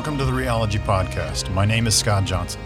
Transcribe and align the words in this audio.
Welcome 0.00 0.16
to 0.16 0.24
the 0.24 0.32
Realology 0.32 0.80
Podcast. 0.82 1.52
My 1.52 1.66
name 1.66 1.86
is 1.86 1.94
Scott 1.94 2.24
Johnson. 2.24 2.62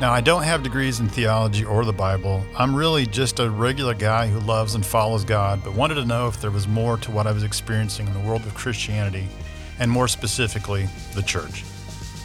Now, 0.00 0.14
I 0.14 0.22
don't 0.22 0.44
have 0.44 0.62
degrees 0.62 0.98
in 0.98 1.10
theology 1.10 1.62
or 1.62 1.84
the 1.84 1.92
Bible. 1.92 2.42
I'm 2.56 2.74
really 2.74 3.04
just 3.04 3.38
a 3.38 3.50
regular 3.50 3.92
guy 3.92 4.28
who 4.28 4.40
loves 4.40 4.74
and 4.74 4.84
follows 4.84 5.26
God, 5.26 5.62
but 5.62 5.74
wanted 5.74 5.96
to 5.96 6.06
know 6.06 6.26
if 6.26 6.40
there 6.40 6.50
was 6.50 6.66
more 6.66 6.96
to 6.96 7.10
what 7.10 7.26
I 7.26 7.32
was 7.32 7.42
experiencing 7.42 8.06
in 8.06 8.14
the 8.14 8.20
world 8.20 8.46
of 8.46 8.54
Christianity, 8.54 9.28
and 9.78 9.90
more 9.90 10.08
specifically, 10.08 10.88
the 11.12 11.20
church. 11.20 11.64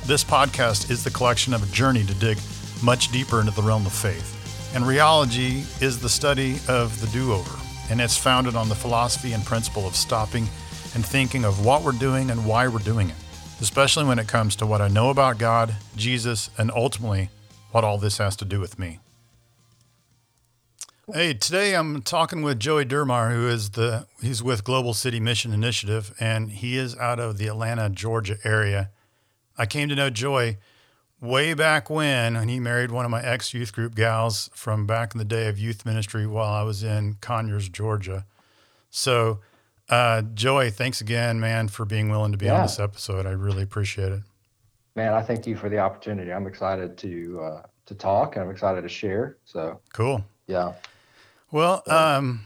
This 0.05 0.23
podcast 0.23 0.89
is 0.89 1.03
the 1.03 1.11
collection 1.11 1.53
of 1.53 1.61
a 1.61 1.75
journey 1.75 2.05
to 2.05 2.13
dig 2.13 2.37
much 2.81 3.11
deeper 3.11 3.41
into 3.41 3.51
the 3.51 3.61
realm 3.61 3.85
of 3.85 3.91
faith. 3.91 4.73
And 4.73 4.85
realology 4.85 5.81
is 5.81 5.99
the 5.99 6.07
study 6.07 6.59
of 6.69 6.97
the 7.01 7.07
do 7.07 7.33
over, 7.33 7.59
and 7.89 7.99
it's 7.99 8.15
founded 8.15 8.55
on 8.55 8.69
the 8.69 8.75
philosophy 8.75 9.33
and 9.33 9.43
principle 9.43 9.85
of 9.85 9.97
stopping 9.97 10.47
and 10.95 11.05
thinking 11.05 11.43
of 11.43 11.65
what 11.65 11.83
we're 11.83 11.91
doing 11.91 12.31
and 12.31 12.45
why 12.45 12.69
we're 12.69 12.79
doing 12.79 13.09
it, 13.09 13.15
especially 13.61 14.05
when 14.05 14.19
it 14.19 14.27
comes 14.27 14.55
to 14.57 14.65
what 14.65 14.81
I 14.81 14.87
know 14.87 15.09
about 15.09 15.37
God, 15.37 15.75
Jesus, 15.95 16.49
and 16.57 16.71
ultimately 16.71 17.29
what 17.71 17.83
all 17.83 17.97
this 17.97 18.17
has 18.17 18.35
to 18.37 18.45
do 18.45 18.59
with 18.59 18.79
me. 18.79 18.99
Hey, 21.11 21.33
today 21.33 21.75
I'm 21.75 22.03
talking 22.03 22.43
with 22.43 22.59
Joey 22.59 22.85
Durmire, 22.85 23.33
who 23.33 23.47
is 23.47 23.71
the 23.71 24.05
he's 24.21 24.43
with 24.43 24.63
Global 24.63 24.93
City 24.93 25.19
Mission 25.19 25.51
Initiative, 25.51 26.13
and 26.19 26.51
he 26.51 26.77
is 26.77 26.95
out 26.97 27.19
of 27.19 27.37
the 27.37 27.47
Atlanta, 27.47 27.89
Georgia 27.89 28.37
area. 28.43 28.91
I 29.57 29.65
came 29.65 29.89
to 29.89 29.95
know 29.95 30.11
Joey 30.11 30.57
way 31.19 31.53
back 31.53 31.89
when, 31.89 32.35
when 32.35 32.47
he 32.47 32.59
married 32.59 32.91
one 32.91 33.05
of 33.05 33.11
my 33.11 33.23
ex 33.23 33.53
youth 33.53 33.73
group 33.73 33.95
gals 33.95 34.49
from 34.53 34.85
back 34.85 35.13
in 35.13 35.17
the 35.17 35.25
day 35.25 35.47
of 35.47 35.57
youth 35.57 35.85
ministry 35.85 36.27
while 36.27 36.53
I 36.53 36.61
was 36.61 36.83
in 36.83 37.15
Conyers, 37.21 37.69
Georgia. 37.69 38.25
So, 38.91 39.39
uh, 39.89 40.21
Joey, 40.33 40.69
thanks 40.71 41.01
again, 41.01 41.39
man, 41.39 41.67
for 41.67 41.85
being 41.85 42.09
willing 42.09 42.31
to 42.31 42.37
be 42.37 42.45
Yeah. 42.45 42.55
on 42.57 42.61
this 42.63 42.79
episode. 42.79 43.25
I 43.25 43.31
really 43.31 43.63
appreciate 43.63 44.11
it. 44.11 44.21
Man, 44.95 45.13
I 45.13 45.21
thank 45.21 45.47
you 45.47 45.55
for 45.55 45.69
the 45.69 45.79
opportunity. 45.79 46.31
I'm 46.33 46.47
excited 46.47 46.97
to 46.99 47.39
uh, 47.41 47.61
to 47.85 47.95
talk 47.95 48.35
and 48.35 48.45
I'm 48.45 48.51
excited 48.51 48.81
to 48.81 48.89
share. 48.89 49.37
So 49.45 49.79
Cool. 49.93 50.23
yeah, 50.47 50.73
Well, 51.51 51.81
um, 51.87 52.41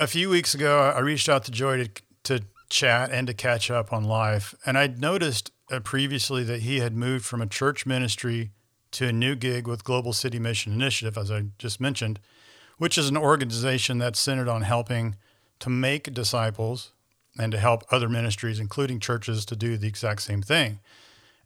a 0.00 0.06
few 0.08 0.28
weeks 0.28 0.54
ago, 0.54 0.92
I 0.94 0.98
reached 1.00 1.28
out 1.28 1.44
to 1.44 1.52
Joey 1.52 1.84
to, 1.88 2.02
to 2.38 2.44
chat 2.68 3.10
and 3.12 3.26
to 3.28 3.34
catch 3.34 3.70
up 3.70 3.92
on 3.92 4.04
life. 4.04 4.54
And 4.66 4.76
I'd 4.76 5.00
noticed 5.00 5.52
uh, 5.70 5.78
previously 5.80 6.42
that 6.44 6.62
he 6.62 6.80
had 6.80 6.96
moved 6.96 7.24
from 7.24 7.40
a 7.40 7.46
church 7.46 7.86
ministry 7.86 8.50
to 8.92 9.08
a 9.08 9.12
new 9.12 9.36
gig 9.36 9.68
with 9.68 9.84
Global 9.84 10.12
City 10.12 10.38
Mission 10.40 10.72
Initiative, 10.72 11.16
as 11.16 11.30
I 11.30 11.44
just 11.58 11.80
mentioned, 11.80 12.18
which 12.78 12.98
is 12.98 13.08
an 13.08 13.16
organization 13.16 13.98
that's 13.98 14.18
centered 14.18 14.48
on 14.48 14.62
helping 14.62 15.14
to 15.60 15.70
make 15.70 16.12
disciples 16.14 16.92
and 17.38 17.52
to 17.52 17.58
help 17.58 17.84
other 17.90 18.08
ministries, 18.08 18.58
including 18.58 19.00
churches, 19.00 19.44
to 19.46 19.56
do 19.56 19.76
the 19.76 19.86
exact 19.86 20.22
same 20.22 20.42
thing. 20.42 20.80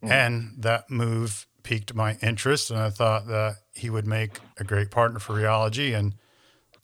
Hmm. 0.03 0.13
And 0.13 0.55
that 0.59 0.91
move 0.91 1.47
piqued 1.63 1.95
my 1.95 2.17
interest, 2.23 2.71
and 2.71 2.81
I 2.81 2.91
thought 2.91 3.27
that 3.29 3.57
he 3.73 3.89
would 3.89 4.07
make 4.07 4.41
a 4.59 4.65
great 4.65 4.91
partner 4.91 5.19
for 5.19 5.35
Realology. 5.35 5.95
And 5.95 6.15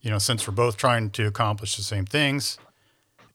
you 0.00 0.10
know, 0.10 0.18
since 0.18 0.46
we're 0.46 0.54
both 0.54 0.76
trying 0.76 1.10
to 1.10 1.26
accomplish 1.26 1.76
the 1.76 1.82
same 1.82 2.06
things. 2.06 2.58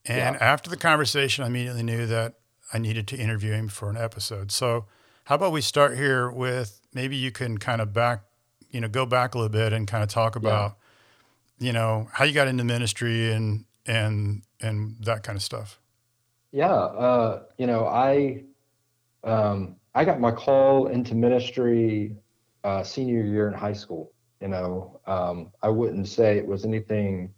And 0.05 0.35
Yeah. 0.35 0.44
after 0.44 0.69
the 0.69 0.78
conversation, 0.78 1.44
I 1.44 1.47
immediately 1.47 1.83
knew 1.83 2.05
that 2.07 2.35
I 2.72 2.78
needed 2.78 3.07
to 3.09 3.17
interview 3.17 3.52
him 3.52 3.67
for 3.67 3.89
an 3.89 3.97
episode. 3.97 4.52
So, 4.52 4.85
how 5.25 5.35
about 5.35 5.52
we 5.52 5.61
start 5.61 5.97
here 5.97 6.30
with 6.30 6.80
maybe 6.94 7.16
you 7.16 7.31
can 7.31 7.57
kind 7.57 7.81
of 7.81 7.94
back, 7.94 8.23
you 8.72 8.81
know, 8.81 8.88
go 8.88 9.05
back 9.05 9.35
a 9.35 9.38
little 9.38 9.52
bit 9.52 9.73
and 9.73 9.88
kind 9.88 10.03
of 10.03 10.09
talk 10.09 10.35
about, 10.35 10.78
you 11.59 11.72
know, 11.72 12.09
how 12.13 12.25
you 12.25 12.33
got 12.33 12.47
into 12.47 12.63
ministry 12.63 13.31
and 13.31 13.66
and 13.85 14.44
and 14.61 14.97
that 15.01 15.23
kind 15.23 15.35
of 15.35 15.44
stuff. 15.44 15.79
yeah. 16.51 16.73
Uh, 16.73 17.44
you 17.57 17.67
know, 17.67 17.85
I 17.88 18.44
um, 19.23 19.75
I 19.95 20.05
got 20.05 20.19
my 20.19 20.31
call 20.31 20.88
into 20.88 21.16
ministry 21.16 22.16
uh, 22.63 22.83
senior 22.83 23.23
year 23.23 23.47
in 23.47 23.53
high 23.53 23.73
school. 23.73 24.11
You 24.41 24.49
know, 24.49 24.99
um, 25.07 25.51
I 25.61 25.69
wouldn't 25.69 26.07
say 26.07 26.38
it 26.38 26.45
was 26.45 26.66
anything 26.66 27.33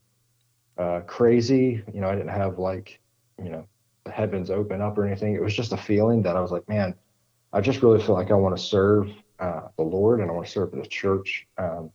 uh, 0.78 1.02
crazy. 1.02 1.84
You 1.94 2.02
know, 2.02 2.10
I 2.10 2.16
didn't 2.16 2.30
have 2.30 2.58
like 2.58 3.00
you 3.38 3.50
know 3.50 3.68
the 4.06 4.12
heavens 4.12 4.50
open 4.50 4.82
up 4.82 4.98
or 4.98 5.06
anything. 5.06 5.34
It 5.34 5.42
was 5.42 5.56
just 5.56 5.74
a 5.74 5.78
feeling 5.78 6.22
that 6.24 6.36
I 6.36 6.42
was 6.42 6.52
like, 6.52 6.68
man, 6.70 6.96
I 7.54 7.62
just 7.62 7.82
really 7.82 8.02
feel 8.02 8.16
like 8.16 8.32
I 8.32 8.36
want 8.36 8.56
to 8.56 8.62
serve 8.62 9.10
uh, 9.40 9.62
the 9.78 9.84
Lord 9.84 10.20
and 10.20 10.30
I 10.30 10.34
want 10.34 10.46
to 10.46 10.52
serve 10.52 10.72
the 10.72 10.86
church. 10.86 11.48
Um, 11.58 11.90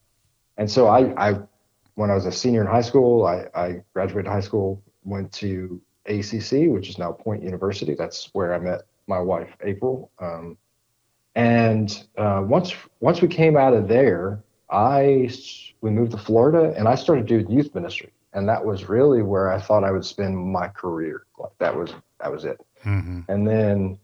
and 0.57 0.69
so 0.69 0.87
I, 0.87 1.29
I, 1.29 1.39
when 1.95 2.09
I 2.09 2.15
was 2.15 2.25
a 2.25 2.31
senior 2.31 2.61
in 2.61 2.67
high 2.67 2.81
school, 2.81 3.25
I, 3.25 3.47
I 3.53 3.83
graduated 3.93 4.31
high 4.31 4.41
school, 4.41 4.81
went 5.03 5.31
to 5.33 5.81
ACC, 6.05 6.69
which 6.69 6.89
is 6.89 6.97
now 6.97 7.11
Point 7.11 7.43
University. 7.43 7.95
That's 7.95 8.29
where 8.33 8.53
I 8.53 8.59
met 8.59 8.81
my 9.07 9.19
wife, 9.19 9.49
April. 9.61 10.11
Um, 10.19 10.57
and 11.35 12.07
uh, 12.17 12.43
once 12.45 12.73
once 12.99 13.21
we 13.21 13.27
came 13.27 13.55
out 13.55 13.73
of 13.73 13.87
there, 13.87 14.43
I 14.69 15.29
we 15.81 15.89
moved 15.89 16.11
to 16.11 16.17
Florida 16.17 16.73
and 16.77 16.87
I 16.87 16.95
started 16.95 17.25
doing 17.25 17.49
youth 17.49 17.73
ministry, 17.73 18.11
and 18.33 18.47
that 18.49 18.63
was 18.65 18.89
really 18.89 19.21
where 19.21 19.51
I 19.51 19.59
thought 19.59 19.83
I 19.83 19.91
would 19.91 20.05
spend 20.05 20.37
my 20.37 20.67
career. 20.67 21.25
Like 21.37 21.51
that 21.59 21.75
was 21.75 21.93
that 22.19 22.31
was 22.31 22.45
it. 22.45 22.59
Mm-hmm. 22.83 23.21
And 23.29 23.47
then 23.47 23.99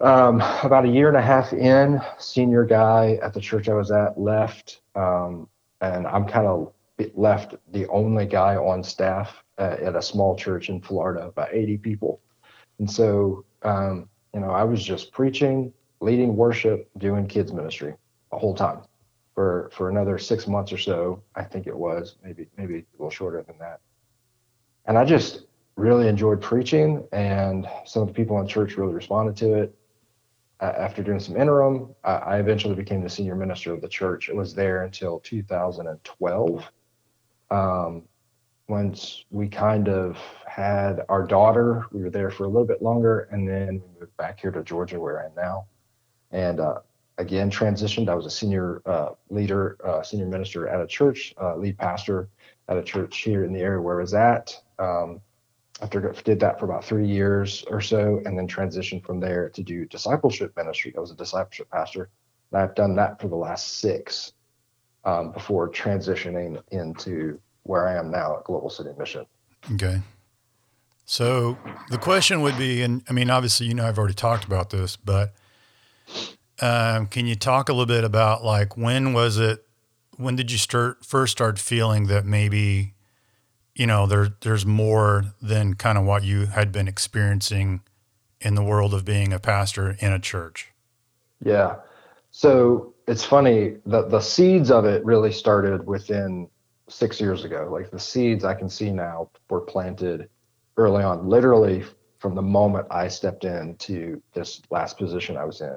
um, 0.00 0.40
about 0.62 0.84
a 0.84 0.88
year 0.88 1.08
and 1.08 1.16
a 1.16 1.22
half 1.22 1.52
in, 1.52 2.00
senior 2.18 2.64
guy 2.64 3.18
at 3.22 3.34
the 3.34 3.40
church 3.40 3.68
I 3.68 3.74
was 3.74 3.90
at 3.90 4.18
left, 4.18 4.80
um, 4.94 5.48
and 5.80 6.06
I'm 6.06 6.26
kind 6.26 6.46
of 6.46 6.72
left 7.14 7.54
the 7.72 7.86
only 7.88 8.26
guy 8.26 8.56
on 8.56 8.82
staff 8.82 9.42
uh, 9.58 9.76
at 9.82 9.96
a 9.96 10.02
small 10.02 10.36
church 10.36 10.68
in 10.68 10.80
Florida, 10.80 11.26
about 11.26 11.52
80 11.52 11.78
people. 11.78 12.20
And 12.78 12.90
so, 12.90 13.44
um, 13.62 14.08
you 14.34 14.40
know, 14.40 14.50
I 14.50 14.64
was 14.64 14.82
just 14.82 15.12
preaching, 15.12 15.72
leading 16.00 16.36
worship, 16.36 16.88
doing 16.98 17.26
kids 17.26 17.52
ministry 17.52 17.94
the 18.30 18.38
whole 18.38 18.54
time 18.54 18.80
for 19.34 19.70
for 19.72 19.88
another 19.88 20.18
six 20.18 20.46
months 20.46 20.72
or 20.72 20.78
so. 20.78 21.22
I 21.34 21.44
think 21.44 21.66
it 21.66 21.76
was 21.76 22.16
maybe 22.24 22.48
maybe 22.56 22.78
a 22.78 22.84
little 22.98 23.10
shorter 23.10 23.42
than 23.42 23.58
that. 23.58 23.80
And 24.86 24.98
I 24.98 25.04
just 25.04 25.46
really 25.76 26.08
enjoyed 26.08 26.40
preaching, 26.40 27.06
and 27.12 27.68
some 27.86 28.02
of 28.02 28.08
the 28.08 28.14
people 28.14 28.40
in 28.40 28.46
church 28.46 28.76
really 28.76 28.94
responded 28.94 29.36
to 29.38 29.54
it. 29.54 29.74
After 30.60 31.02
doing 31.02 31.20
some 31.20 31.38
interim, 31.38 31.94
I 32.04 32.36
eventually 32.36 32.74
became 32.74 33.02
the 33.02 33.08
senior 33.08 33.34
minister 33.34 33.72
of 33.72 33.80
the 33.80 33.88
church. 33.88 34.28
It 34.28 34.36
was 34.36 34.54
there 34.54 34.82
until 34.84 35.20
2012. 35.20 36.70
Um, 37.50 38.04
once 38.68 39.24
we 39.30 39.48
kind 39.48 39.88
of 39.88 40.16
had 40.46 41.00
our 41.08 41.26
daughter, 41.26 41.86
we 41.92 42.02
were 42.02 42.10
there 42.10 42.30
for 42.30 42.44
a 42.44 42.48
little 42.48 42.66
bit 42.66 42.82
longer, 42.82 43.28
and 43.32 43.48
then 43.48 43.82
we 43.82 44.00
moved 44.00 44.16
back 44.16 44.40
here 44.40 44.52
to 44.52 44.62
Georgia, 44.62 45.00
where 45.00 45.20
I 45.20 45.26
am 45.26 45.32
now. 45.36 45.66
And 46.30 46.60
uh, 46.60 46.78
again, 47.18 47.50
transitioned. 47.50 48.08
I 48.08 48.14
was 48.14 48.26
a 48.26 48.30
senior 48.30 48.80
uh, 48.86 49.10
leader, 49.28 49.76
uh, 49.84 50.02
senior 50.02 50.26
minister 50.26 50.68
at 50.68 50.80
a 50.80 50.86
church, 50.86 51.34
uh, 51.40 51.56
lead 51.56 51.78
pastor 51.78 52.28
at 52.68 52.76
a 52.76 52.82
church 52.82 53.18
here 53.18 53.44
in 53.44 53.52
the 53.52 53.60
area 53.60 53.80
where 53.80 53.98
I 53.98 54.02
was 54.02 54.14
at. 54.14 54.56
Um, 54.78 55.20
after 55.82 56.00
did 56.24 56.38
that 56.40 56.58
for 56.58 56.66
about 56.66 56.84
three 56.84 57.08
years 57.08 57.64
or 57.68 57.80
so, 57.80 58.20
and 58.24 58.38
then 58.38 58.46
transitioned 58.46 59.04
from 59.04 59.18
there 59.18 59.48
to 59.50 59.62
do 59.62 59.86
discipleship 59.86 60.54
ministry. 60.56 60.92
I 60.96 61.00
was 61.00 61.10
a 61.10 61.16
discipleship 61.16 61.70
pastor, 61.70 62.10
and 62.52 62.60
I've 62.60 62.74
done 62.74 62.94
that 62.96 63.20
for 63.20 63.28
the 63.28 63.36
last 63.36 63.80
six 63.80 64.32
um, 65.04 65.32
before 65.32 65.68
transitioning 65.68 66.62
into 66.70 67.40
where 67.64 67.88
I 67.88 67.96
am 67.96 68.10
now 68.10 68.36
at 68.38 68.44
Global 68.44 68.70
City 68.70 68.90
Mission. 68.98 69.26
Okay. 69.72 70.00
So 71.04 71.58
the 71.90 71.98
question 71.98 72.40
would 72.42 72.56
be, 72.56 72.82
and 72.82 73.02
I 73.08 73.12
mean, 73.12 73.30
obviously, 73.30 73.66
you 73.66 73.74
know, 73.74 73.86
I've 73.86 73.98
already 73.98 74.14
talked 74.14 74.44
about 74.44 74.70
this, 74.70 74.96
but 74.96 75.34
um, 76.60 77.06
can 77.06 77.26
you 77.26 77.34
talk 77.34 77.68
a 77.68 77.72
little 77.72 77.86
bit 77.86 78.04
about 78.04 78.44
like 78.44 78.76
when 78.76 79.12
was 79.12 79.36
it? 79.38 79.66
When 80.16 80.36
did 80.36 80.52
you 80.52 80.58
start 80.58 81.04
first 81.04 81.32
start 81.32 81.58
feeling 81.58 82.06
that 82.06 82.26
maybe, 82.26 82.94
you 83.74 83.86
know, 83.86 84.06
there 84.06 84.36
there's 84.42 84.66
more 84.66 85.24
than 85.40 85.74
kind 85.74 85.98
of 85.98 86.04
what 86.04 86.22
you 86.22 86.46
had 86.46 86.70
been 86.70 86.86
experiencing 86.86 87.80
in 88.40 88.54
the 88.54 88.62
world 88.62 88.94
of 88.94 89.04
being 89.04 89.32
a 89.32 89.38
pastor 89.38 89.96
in 89.98 90.12
a 90.12 90.18
church? 90.18 90.72
Yeah. 91.42 91.76
So 92.30 92.94
it's 93.10 93.24
funny, 93.24 93.76
the, 93.86 94.06
the 94.06 94.20
seeds 94.20 94.70
of 94.70 94.84
it 94.84 95.04
really 95.04 95.32
started 95.32 95.84
within 95.84 96.48
six 96.88 97.20
years 97.20 97.44
ago. 97.44 97.68
Like 97.70 97.90
the 97.90 97.98
seeds 97.98 98.44
I 98.44 98.54
can 98.54 98.68
see 98.68 98.90
now 98.92 99.30
were 99.48 99.60
planted 99.62 100.28
early 100.76 101.02
on, 101.02 101.28
literally 101.28 101.84
from 102.20 102.36
the 102.36 102.42
moment 102.42 102.86
I 102.90 103.08
stepped 103.08 103.44
into 103.44 104.22
this 104.32 104.62
last 104.70 104.96
position 104.96 105.36
I 105.36 105.44
was 105.44 105.60
in. 105.60 105.76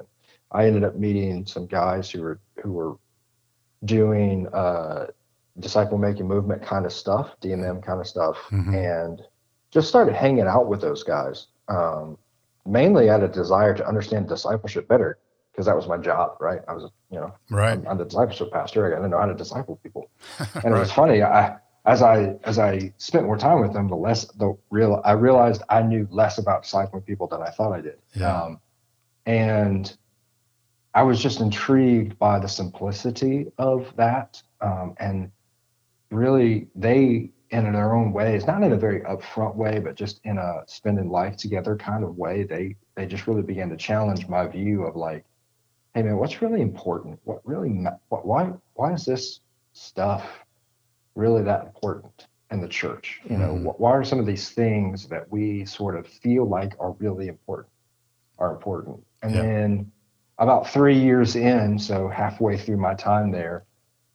I 0.52 0.66
ended 0.66 0.84
up 0.84 0.94
meeting 0.94 1.44
some 1.44 1.66
guys 1.66 2.08
who 2.08 2.22
were 2.22 2.38
who 2.62 2.72
were 2.72 2.94
doing 3.84 4.46
uh, 4.54 5.06
disciple 5.58 5.98
making 5.98 6.28
movement 6.28 6.62
kind 6.62 6.86
of 6.86 6.92
stuff, 6.92 7.34
DMM 7.40 7.82
kind 7.82 8.00
of 8.00 8.06
stuff, 8.06 8.36
Mhm. 8.50 8.74
and 9.08 9.22
just 9.72 9.88
started 9.88 10.14
hanging 10.14 10.46
out 10.46 10.68
with 10.68 10.80
those 10.80 11.02
guys. 11.02 11.48
Um, 11.66 12.16
mainly 12.64 13.10
out 13.10 13.24
of 13.24 13.32
desire 13.32 13.74
to 13.74 13.86
understand 13.86 14.28
discipleship 14.28 14.86
better 14.86 15.18
because 15.54 15.66
that 15.66 15.76
was 15.76 15.86
my 15.86 15.96
job, 15.96 16.36
right? 16.40 16.60
I 16.66 16.72
was, 16.72 16.90
you 17.10 17.20
know, 17.20 17.32
Right. 17.48 17.78
I'm, 17.78 17.86
I'm 17.86 17.98
the 17.98 18.04
discipleship 18.04 18.52
pastor. 18.52 18.86
I 18.86 18.96
didn't 18.96 19.10
know 19.12 19.20
how 19.20 19.26
to 19.26 19.34
disciple 19.34 19.78
people. 19.82 20.10
And 20.64 20.74
it 20.74 20.78
was 20.78 20.90
funny. 20.90 21.22
I, 21.22 21.56
as 21.86 22.02
I 22.02 22.36
as 22.44 22.58
I 22.58 22.92
spent 22.96 23.26
more 23.26 23.36
time 23.36 23.60
with 23.60 23.72
them, 23.72 23.88
the 23.88 23.94
less 23.94 24.24
the 24.24 24.56
real 24.70 25.02
I 25.04 25.12
realized 25.12 25.62
I 25.68 25.82
knew 25.82 26.08
less 26.10 26.38
about 26.38 26.64
discipling 26.64 27.04
people 27.04 27.28
than 27.28 27.42
I 27.42 27.50
thought 27.50 27.72
I 27.72 27.80
did. 27.82 27.98
Yeah. 28.14 28.42
Um, 28.42 28.60
and 29.26 29.96
I 30.94 31.02
was 31.02 31.20
just 31.20 31.40
intrigued 31.40 32.18
by 32.18 32.38
the 32.38 32.48
simplicity 32.48 33.46
of 33.58 33.92
that. 33.96 34.42
Um, 34.60 34.94
and 34.98 35.30
really, 36.10 36.68
they, 36.74 37.30
in 37.50 37.72
their 37.72 37.94
own 37.94 38.12
ways, 38.12 38.46
not 38.46 38.62
in 38.62 38.72
a 38.72 38.76
very 38.76 39.00
upfront 39.00 39.56
way, 39.56 39.80
but 39.80 39.96
just 39.96 40.20
in 40.24 40.38
a 40.38 40.62
spending 40.66 41.10
life 41.10 41.36
together 41.36 41.76
kind 41.76 42.04
of 42.04 42.16
way, 42.16 42.44
they, 42.44 42.76
they 42.94 43.06
just 43.06 43.26
really 43.26 43.42
began 43.42 43.68
to 43.70 43.76
challenge 43.76 44.28
my 44.28 44.46
view 44.46 44.84
of 44.84 44.94
like, 44.94 45.24
hey 45.94 46.02
man, 46.02 46.16
what's 46.16 46.42
really 46.42 46.60
important? 46.60 47.18
What 47.24 47.40
really, 47.44 47.70
what, 48.08 48.26
why, 48.26 48.52
why 48.74 48.92
is 48.92 49.04
this 49.04 49.40
stuff 49.72 50.26
really 51.14 51.42
that 51.42 51.64
important 51.64 52.26
in 52.50 52.60
the 52.60 52.68
church? 52.68 53.20
You 53.30 53.38
know, 53.38 53.54
mm-hmm. 53.54 53.66
why 53.66 53.92
are 53.92 54.04
some 54.04 54.18
of 54.18 54.26
these 54.26 54.50
things 54.50 55.06
that 55.08 55.30
we 55.30 55.64
sort 55.64 55.96
of 55.96 56.06
feel 56.06 56.48
like 56.48 56.74
are 56.80 56.92
really 56.92 57.28
important, 57.28 57.72
are 58.38 58.52
important? 58.52 59.04
And 59.22 59.34
yeah. 59.34 59.42
then 59.42 59.92
about 60.38 60.68
three 60.68 60.98
years 60.98 61.36
in, 61.36 61.78
so 61.78 62.08
halfway 62.08 62.58
through 62.58 62.78
my 62.78 62.94
time 62.94 63.30
there, 63.30 63.64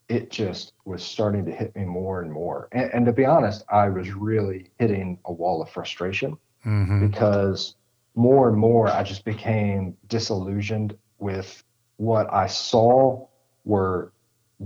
it 0.10 0.32
just 0.32 0.74
was 0.86 1.02
starting 1.04 1.46
to 1.46 1.52
hit 1.52 1.74
me 1.75 1.86
more 1.86 2.22
and 2.22 2.32
more. 2.32 2.68
And, 2.74 2.92
and 2.94 3.06
to 3.06 3.14
be 3.14 3.25
honest, 3.25 3.64
I 3.70 3.88
was 3.88 4.12
really 4.12 4.70
hitting 4.80 5.18
a 5.25 5.32
wall 5.32 5.62
of 5.62 5.70
frustration 5.70 6.36
mm-hmm. 6.66 7.08
because 7.08 7.75
more 8.16 8.50
and 8.50 8.58
more 8.58 8.90
I 8.90 9.04
just 9.04 9.24
became 9.24 9.96
disillusioned 10.08 10.98
with 11.20 11.64
what 12.00 12.34
I 12.34 12.48
saw 12.48 13.28
were 13.66 14.13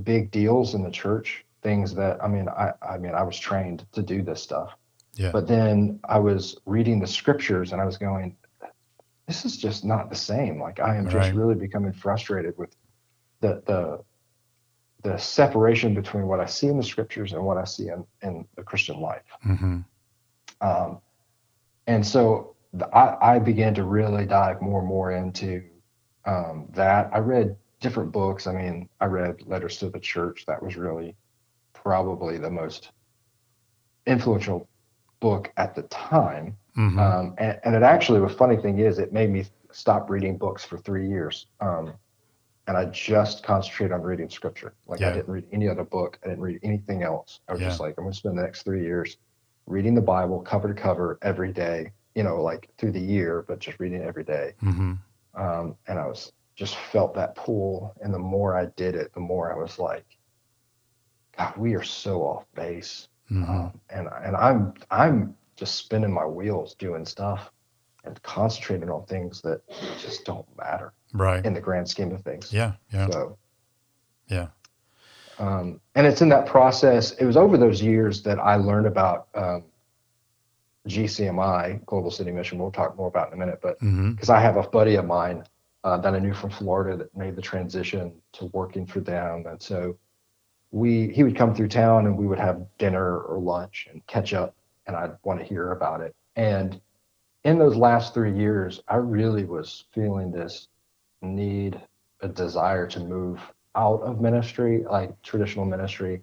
big 0.04 0.30
deals 0.30 0.76
in 0.76 0.84
the 0.84 0.92
church, 0.92 1.44
things 1.64 1.96
that 1.96 2.24
I 2.24 2.28
mean, 2.28 2.48
I, 2.48 2.74
I 2.88 3.00
mean, 3.00 3.16
I 3.16 3.24
was 3.24 3.40
trained 3.40 3.88
to 3.94 4.04
do 4.04 4.22
this 4.22 4.42
stuff. 4.42 4.76
Yeah. 5.16 5.32
But 5.32 5.48
then 5.48 6.00
I 6.08 6.20
was 6.20 6.58
reading 6.68 7.00
the 7.00 7.08
scriptures 7.08 7.72
and 7.72 7.82
I 7.82 7.86
was 7.86 7.98
going, 7.98 8.36
this 9.28 9.46
is 9.46 9.58
just 9.58 9.84
not 9.84 10.12
the 10.12 10.16
same. 10.16 10.62
Like 10.62 10.80
I 10.80 10.96
am 10.96 11.06
just 11.06 11.16
right. 11.16 11.34
really 11.34 11.56
becoming 11.56 11.92
frustrated 11.92 12.56
with 12.56 12.76
the 13.42 13.64
the 13.66 14.04
the 15.02 15.18
separation 15.18 15.96
between 15.96 16.28
what 16.28 16.40
I 16.40 16.46
see 16.46 16.68
in 16.68 16.78
the 16.78 16.84
scriptures 16.84 17.34
and 17.34 17.44
what 17.44 17.58
I 17.58 17.64
see 17.64 17.90
in, 17.90 18.06
in 18.22 18.46
the 18.56 18.64
Christian 18.64 19.02
life. 19.02 19.24
Mm-hmm. 19.46 19.80
Um, 20.62 21.02
and 21.88 22.06
so 22.06 22.56
the, 22.74 22.88
I, 22.96 23.36
I 23.36 23.40
began 23.40 23.74
to 23.74 23.84
really 23.84 24.26
dive 24.28 24.62
more 24.62 24.80
and 24.80 24.88
more 24.88 25.12
into 25.12 25.64
um, 26.26 26.68
that. 26.74 27.10
I 27.14 27.20
read 27.20 27.56
different 27.80 28.12
books. 28.12 28.48
I 28.48 28.54
mean, 28.54 28.90
I 29.00 29.06
read 29.06 29.42
Letters 29.46 29.78
to 29.80 29.90
the 29.90 30.00
Church. 30.00 30.46
That 30.48 30.62
was 30.62 30.76
really 30.76 31.16
probably 31.74 32.38
the 32.38 32.50
most 32.50 32.92
influential 34.06 34.68
book 35.20 35.52
at 35.58 35.76
the 35.76 35.84
time. 35.84 36.58
Mm-hmm. 36.78 37.00
Um, 37.00 37.36
and, 37.38 37.60
and, 37.64 37.76
it 37.76 37.84
actually, 37.84 38.20
the 38.20 38.30
funny 38.30 38.58
thing 38.58 38.80
is, 38.80 39.00
it 39.00 39.14
made 39.14 39.30
me 39.30 39.46
stop 39.72 40.10
reading 40.10 40.38
books 40.38 40.64
for 40.66 40.78
three 40.78 41.08
years. 41.08 41.48
Um, 41.60 41.94
and 42.68 42.78
I 42.78 42.86
just 42.86 43.44
concentrated 43.44 43.94
on 43.94 44.02
reading 44.02 44.30
scripture. 44.30 44.74
Like 44.88 45.02
yeah. 45.02 45.10
I 45.10 45.14
didn't 45.14 45.30
read 45.30 45.46
any 45.52 45.68
other 45.68 45.84
book. 45.84 46.18
I 46.24 46.30
didn't 46.30 46.42
read 46.42 46.60
anything 46.64 47.04
else. 47.04 47.42
I 47.48 47.52
was 47.52 47.62
yeah. 47.62 47.68
just 47.68 47.80
like, 47.80 47.96
I'm 47.98 48.06
going 48.06 48.14
to 48.14 48.18
spend 48.18 48.38
the 48.38 48.42
next 48.42 48.64
three 48.64 48.84
years 48.84 49.18
reading 49.66 49.96
the 49.96 50.02
Bible 50.02 50.40
cover 50.42 50.68
to 50.68 50.74
cover 50.74 51.20
every 51.22 51.52
day, 51.52 51.92
you 52.16 52.24
know, 52.24 52.42
like 52.42 52.70
through 52.78 52.92
the 52.92 53.02
year, 53.02 53.44
but 53.48 53.60
just 53.60 53.80
reading 53.80 54.02
every 54.02 54.24
day. 54.24 54.54
Mm-hmm. 54.64 54.94
Um, 55.36 55.76
and 55.88 56.00
I 56.00 56.06
was 56.06 56.32
just 56.56 56.76
felt 56.76 57.14
that 57.16 57.36
pull. 57.36 57.94
And 58.02 58.14
the 58.14 58.20
more 58.20 58.58
I 58.58 58.66
did 58.76 58.96
it, 58.96 59.14
the 59.14 59.20
more 59.20 59.54
I 59.54 59.58
was 59.58 59.80
like, 59.80 60.06
God, 61.38 61.56
we 61.58 61.76
are 61.76 61.84
so 61.84 62.22
off 62.22 62.46
base. 62.56 63.08
Mm-hmm. 63.32 63.50
Um, 63.50 63.80
and, 63.90 64.08
and 64.24 64.36
I'm, 64.36 64.74
I'm 64.92 65.36
just 65.56 65.76
spinning 65.76 66.12
my 66.12 66.26
wheels 66.26 66.76
doing 66.76 67.06
stuff 67.06 67.52
and 68.06 68.22
concentrating 68.24 68.90
on 68.90 69.06
things 69.06 69.42
that 69.42 69.62
just 70.02 70.26
don't 70.26 70.46
matter 70.58 70.94
right 71.14 71.46
in 71.46 71.54
the 71.54 71.62
grand 71.62 71.88
scheme 71.88 72.12
of 72.12 72.22
things 72.22 72.52
yeah 72.52 72.74
yeah 72.92 73.08
so 73.10 73.38
yeah 74.28 74.48
um, 75.40 75.80
and 75.96 76.06
it's 76.06 76.22
in 76.22 76.30
that 76.30 76.46
process 76.46 77.12
it 77.14 77.26
was 77.26 77.38
over 77.38 77.58
those 77.58 77.82
years 77.82 78.22
that 78.24 78.40
i 78.40 78.56
learned 78.56 78.88
about 78.88 79.28
um, 79.36 79.64
gcmi 80.88 81.84
global 81.86 82.12
city 82.12 82.32
mission 82.32 82.58
we'll 82.58 82.72
talk 82.72 82.98
more 82.98 83.08
about 83.08 83.28
in 83.30 83.34
a 83.34 83.38
minute 83.38 83.60
but 83.62 83.80
because 83.80 83.94
mm-hmm. 83.94 84.32
i 84.32 84.40
have 84.40 84.58
a 84.58 84.64
buddy 84.64 84.96
of 84.96 85.06
mine 85.06 85.44
uh, 85.84 85.98
that 85.98 86.14
i 86.14 86.20
knew 86.20 86.34
from 86.34 86.50
florida 86.50 86.98
that 86.98 87.16
made 87.16 87.36
the 87.36 87.42
transition 87.42 88.14
to 88.32 88.46
working 88.48 88.86
for 88.86 89.00
them 89.00 89.46
and 89.48 89.62
so 89.62 89.98
we 90.72 91.10
he 91.10 91.24
would 91.24 91.36
come 91.38 91.54
through 91.54 91.68
town 91.68 92.08
and 92.08 92.18
we 92.18 92.28
would 92.28 92.40
have 92.40 92.66
dinner 92.78 93.20
or 93.20 93.40
lunch 93.40 93.88
and 93.92 94.06
catch 94.08 94.34
up 94.34 94.56
and 94.88 94.96
I'd 94.96 95.12
want 95.24 95.40
to 95.40 95.46
hear 95.46 95.72
about 95.72 96.02
it. 96.02 96.16
And 96.36 96.80
in 97.44 97.58
those 97.58 97.76
last 97.76 98.14
three 98.14 98.36
years, 98.36 98.82
I 98.88 98.96
really 98.98 99.46
was 99.46 99.86
feeling 99.94 100.32
this 100.32 100.68
need, 101.22 101.80
a 102.22 102.28
desire 102.28 102.88
to 102.88 103.00
move 103.00 103.40
out 103.76 104.02
of 104.02 104.22
ministry, 104.22 104.84
like 104.90 105.22
traditional 105.22 105.66
ministry, 105.66 106.22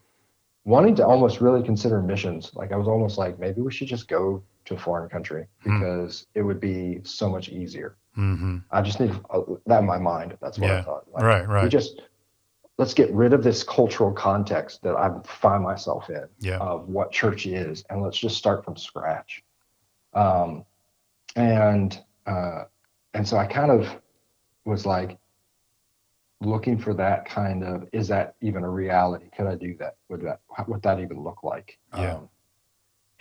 wanting 0.65 0.95
to 0.97 1.07
almost 1.07 1.41
really 1.41 1.63
consider 1.63 2.03
missions. 2.03 2.53
Like 2.55 2.73
I 2.73 2.77
was 2.77 2.89
almost 2.89 3.19
like, 3.19 3.39
maybe 3.39 3.61
we 3.61 3.73
should 3.73 3.89
just 3.89 4.09
go 4.09 4.43
to 4.67 4.75
a 4.75 4.79
foreign 4.79 5.09
country 5.09 5.47
hmm. 5.63 5.81
because 5.81 6.21
mm. 6.21 6.27
it 6.35 6.43
would 6.43 6.61
be 6.61 7.01
so 7.03 7.29
much 7.29 7.49
easier. 7.49 7.97
Mm-hmm. 8.17 8.59
I 8.71 8.83
just 8.83 9.01
need 9.01 9.13
uh, 9.31 9.43
that 9.67 9.81
in 9.81 9.87
my 9.87 9.99
mind. 9.99 10.37
That's 10.41 10.59
what 10.59 10.69
yeah. 10.69 10.79
I 10.79 10.83
thought. 10.83 11.05
Like, 11.13 11.23
right, 11.23 11.49
right. 11.49 11.65
We 11.65 11.69
just 11.69 12.03
let's 12.77 12.95
get 12.95 13.11
rid 13.13 13.33
of 13.33 13.45
this 13.45 13.63
cultural 13.63 14.13
context 14.13 14.83
that 14.83 14.97
I 14.97 15.11
find 15.25 15.63
myself 15.63 16.09
in 16.11 16.25
yeah. 16.41 16.59
of 16.59 16.89
what 16.89 17.13
church 17.13 17.47
is, 17.47 17.85
and 17.89 18.03
let's 18.03 18.19
just 18.19 18.37
start 18.37 18.65
from 18.65 18.77
scratch. 18.77 19.45
Um, 20.15 20.65
and 21.37 21.99
uh, 22.27 22.65
and 23.15 23.27
so 23.27 23.37
I 23.37 23.47
kind 23.47 23.71
of 23.71 23.89
was 24.65 24.87
like 24.87 25.19
looking 26.41 26.79
for 26.79 26.95
that 26.95 27.27
kind 27.27 27.63
of 27.63 27.89
is 27.93 28.09
that 28.09 28.35
even 28.41 28.65
a 28.65 28.71
reality? 28.71 29.27
Could 29.37 29.47
I 29.47 29.55
do 29.55 29.77
that? 29.79 29.97
Would 30.09 30.23
that 30.23 30.41
what 30.67 30.83
that 30.83 31.01
even 31.01 31.23
look 31.23 31.43
like? 31.43 31.79
Yeah. 31.97 32.17
Um, 32.17 32.29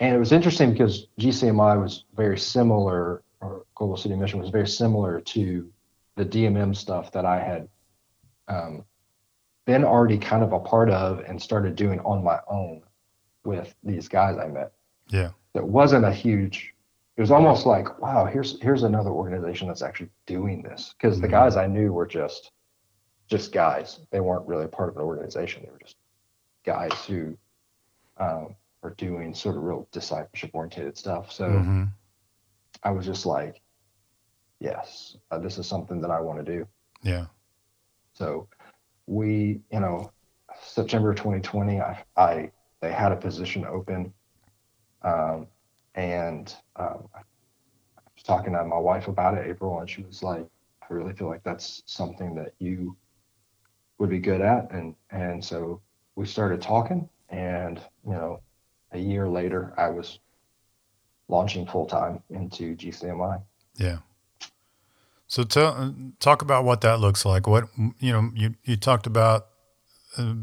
and 0.00 0.14
it 0.14 0.18
was 0.18 0.32
interesting 0.32 0.72
because 0.72 1.08
GCMI 1.20 1.80
was 1.80 2.04
very 2.14 2.38
similar, 2.38 3.22
or 3.40 3.66
Global 3.74 3.98
City 3.98 4.16
Mission 4.16 4.40
was 4.40 4.48
very 4.48 4.66
similar 4.66 5.20
to 5.20 5.70
the 6.16 6.24
DMM 6.24 6.74
stuff 6.74 7.12
that 7.12 7.26
I 7.26 7.38
had 7.38 7.68
um, 8.48 8.84
been 9.66 9.84
already 9.84 10.16
kind 10.16 10.42
of 10.42 10.52
a 10.52 10.60
part 10.60 10.90
of 10.90 11.20
and 11.20 11.40
started 11.40 11.76
doing 11.76 12.00
on 12.00 12.24
my 12.24 12.38
own 12.48 12.82
with 13.44 13.74
these 13.84 14.08
guys 14.08 14.38
I 14.38 14.48
met. 14.48 14.72
Yeah. 15.08 15.30
It 15.54 15.64
wasn't 15.64 16.04
a 16.04 16.12
huge 16.12 16.74
it 17.16 17.20
was 17.20 17.30
almost 17.30 17.66
like, 17.66 18.00
wow, 18.00 18.24
here's 18.24 18.58
here's 18.62 18.82
another 18.82 19.10
organization 19.10 19.68
that's 19.68 19.82
actually 19.82 20.08
doing 20.24 20.62
this. 20.62 20.94
Because 20.96 21.16
mm-hmm. 21.16 21.22
the 21.22 21.28
guys 21.28 21.54
I 21.54 21.66
knew 21.66 21.92
were 21.92 22.06
just 22.06 22.52
just 23.30 23.52
guys. 23.52 24.00
They 24.10 24.20
weren't 24.20 24.46
really 24.46 24.66
part 24.66 24.90
of 24.90 24.96
an 24.96 25.02
organization. 25.02 25.62
They 25.62 25.70
were 25.70 25.78
just 25.78 25.96
guys 26.64 26.92
who 27.06 27.38
um, 28.18 28.56
are 28.82 28.94
doing 28.98 29.32
sort 29.34 29.56
of 29.56 29.62
real 29.62 29.88
discipleship 29.92 30.50
oriented 30.52 30.98
stuff. 30.98 31.32
So 31.32 31.48
mm-hmm. 31.48 31.84
I 32.82 32.90
was 32.90 33.06
just 33.06 33.24
like, 33.24 33.62
yes, 34.58 35.16
uh, 35.30 35.38
this 35.38 35.58
is 35.58 35.66
something 35.66 36.00
that 36.00 36.10
I 36.10 36.20
want 36.20 36.44
to 36.44 36.52
do. 36.52 36.66
Yeah. 37.02 37.26
So 38.12 38.48
we, 39.06 39.60
you 39.72 39.80
know, 39.80 40.10
September 40.62 41.14
2020, 41.14 41.80
I, 41.80 42.04
I 42.16 42.50
they 42.80 42.92
had 42.92 43.12
a 43.12 43.16
position 43.16 43.64
open, 43.66 44.12
um, 45.02 45.46
and 45.94 46.54
um, 46.76 47.08
I 47.14 47.20
was 48.14 48.22
talking 48.24 48.54
to 48.54 48.64
my 48.64 48.78
wife 48.78 49.06
about 49.08 49.36
it, 49.36 49.46
April, 49.46 49.78
and 49.80 49.88
she 49.88 50.02
was 50.02 50.22
like, 50.22 50.46
"I 50.82 50.86
really 50.92 51.12
feel 51.12 51.28
like 51.28 51.42
that's 51.42 51.82
something 51.86 52.34
that 52.36 52.54
you 52.58 52.96
would 54.00 54.10
be 54.10 54.18
good 54.18 54.40
at," 54.40 54.72
and 54.72 54.96
and 55.10 55.44
so 55.44 55.80
we 56.16 56.26
started 56.26 56.60
talking, 56.60 57.08
and 57.28 57.78
you 58.04 58.12
know, 58.12 58.40
a 58.90 58.98
year 58.98 59.28
later, 59.28 59.72
I 59.76 59.90
was 59.90 60.18
launching 61.28 61.66
full 61.66 61.86
time 61.86 62.22
into 62.30 62.74
GCMI. 62.74 63.40
Yeah. 63.76 63.98
So 65.28 65.44
tell, 65.44 65.94
talk 66.18 66.42
about 66.42 66.64
what 66.64 66.80
that 66.80 66.98
looks 66.98 67.24
like. 67.24 67.46
What 67.46 67.68
you 68.00 68.12
know, 68.12 68.30
you 68.34 68.56
you 68.64 68.76
talked 68.76 69.06
about, 69.06 69.46
uh, 70.18 70.34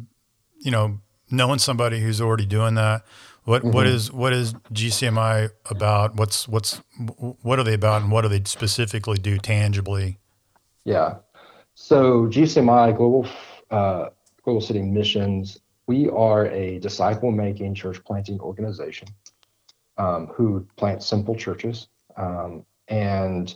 you 0.60 0.72
know, 0.72 1.02
knowing 1.30 1.60
somebody 1.60 2.00
who's 2.00 2.22
already 2.22 2.46
doing 2.46 2.76
that. 2.76 3.04
What, 3.44 3.64
mm-hmm. 3.64 3.72
what 3.72 3.88
is 3.88 4.12
what 4.12 4.34
is 4.34 4.54
GCMI 4.72 5.50
about? 5.70 6.16
What's 6.16 6.48
what's 6.48 6.82
what 7.42 7.60
are 7.60 7.64
they 7.64 7.74
about, 7.74 8.04
and 8.04 8.12
what 8.12 8.22
do 8.22 8.28
they 8.30 8.44
specifically 8.44 9.18
do 9.18 9.38
tangibly? 9.38 10.20
Yeah, 10.84 11.16
so 11.80 12.26
GCMI 12.26 12.98
Global 12.98 13.28
uh, 13.72 14.10
Global 14.44 14.62
City 14.62 14.82
Missions. 14.82 15.60
We 15.88 16.10
are 16.10 16.48
a 16.48 16.80
disciple 16.80 17.32
making 17.32 17.76
church 17.76 18.04
planting 18.04 18.40
organization 18.40 19.08
um, 19.98 20.28
who 20.28 20.66
plant 20.76 21.04
simple 21.04 21.36
churches, 21.36 21.88
um, 22.18 22.66
and 22.88 23.54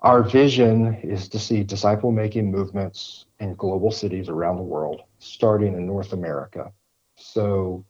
our 0.00 0.22
vision 0.22 0.94
is 1.02 1.28
to 1.30 1.38
see 1.38 1.64
disciple 1.64 2.12
making 2.12 2.50
movements 2.50 3.26
in 3.40 3.54
global 3.54 3.90
cities 3.90 4.28
around 4.28 4.56
the 4.56 4.62
world, 4.62 5.02
starting 5.18 5.74
in 5.74 5.86
North 5.86 6.12
America. 6.12 6.72
So, 7.16 7.84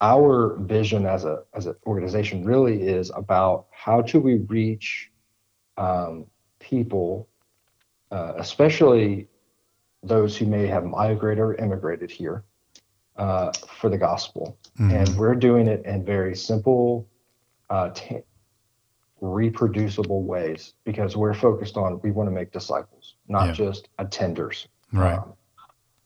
our 0.00 0.56
vision 0.60 1.04
as 1.04 1.26
a 1.26 1.42
as 1.52 1.66
an 1.66 1.74
organization 1.86 2.44
really 2.44 2.82
is 2.82 3.10
about 3.14 3.66
how 3.70 4.00
do 4.00 4.18
we 4.18 4.36
reach 4.36 5.10
um, 5.76 6.26
people, 6.58 7.28
uh, 8.10 8.34
especially 8.38 9.28
those 10.02 10.36
who 10.36 10.46
may 10.46 10.66
have 10.66 10.84
migrated 10.84 11.40
or 11.40 11.54
immigrated 11.54 12.10
here, 12.10 12.44
uh, 13.16 13.52
for 13.52 13.90
the 13.90 13.98
gospel. 13.98 14.56
Mhm. 14.78 14.92
And 14.92 15.18
we're 15.18 15.34
doing 15.34 15.66
it 15.66 15.84
in 15.84 16.04
very 16.04 16.34
simple, 16.34 17.06
uh, 17.68 17.90
ta- 17.94 18.20
reproducible 19.20 20.22
ways 20.22 20.74
because 20.84 21.16
we're 21.16 21.34
focused 21.34 21.76
on 21.76 22.00
we 22.02 22.10
want 22.10 22.26
to 22.26 22.30
make 22.30 22.50
disciples, 22.52 23.16
not 23.28 23.48
Yeah. 23.48 23.52
just 23.52 23.88
attenders. 23.98 24.66
Right. 24.92 25.18
Um, 25.18 25.34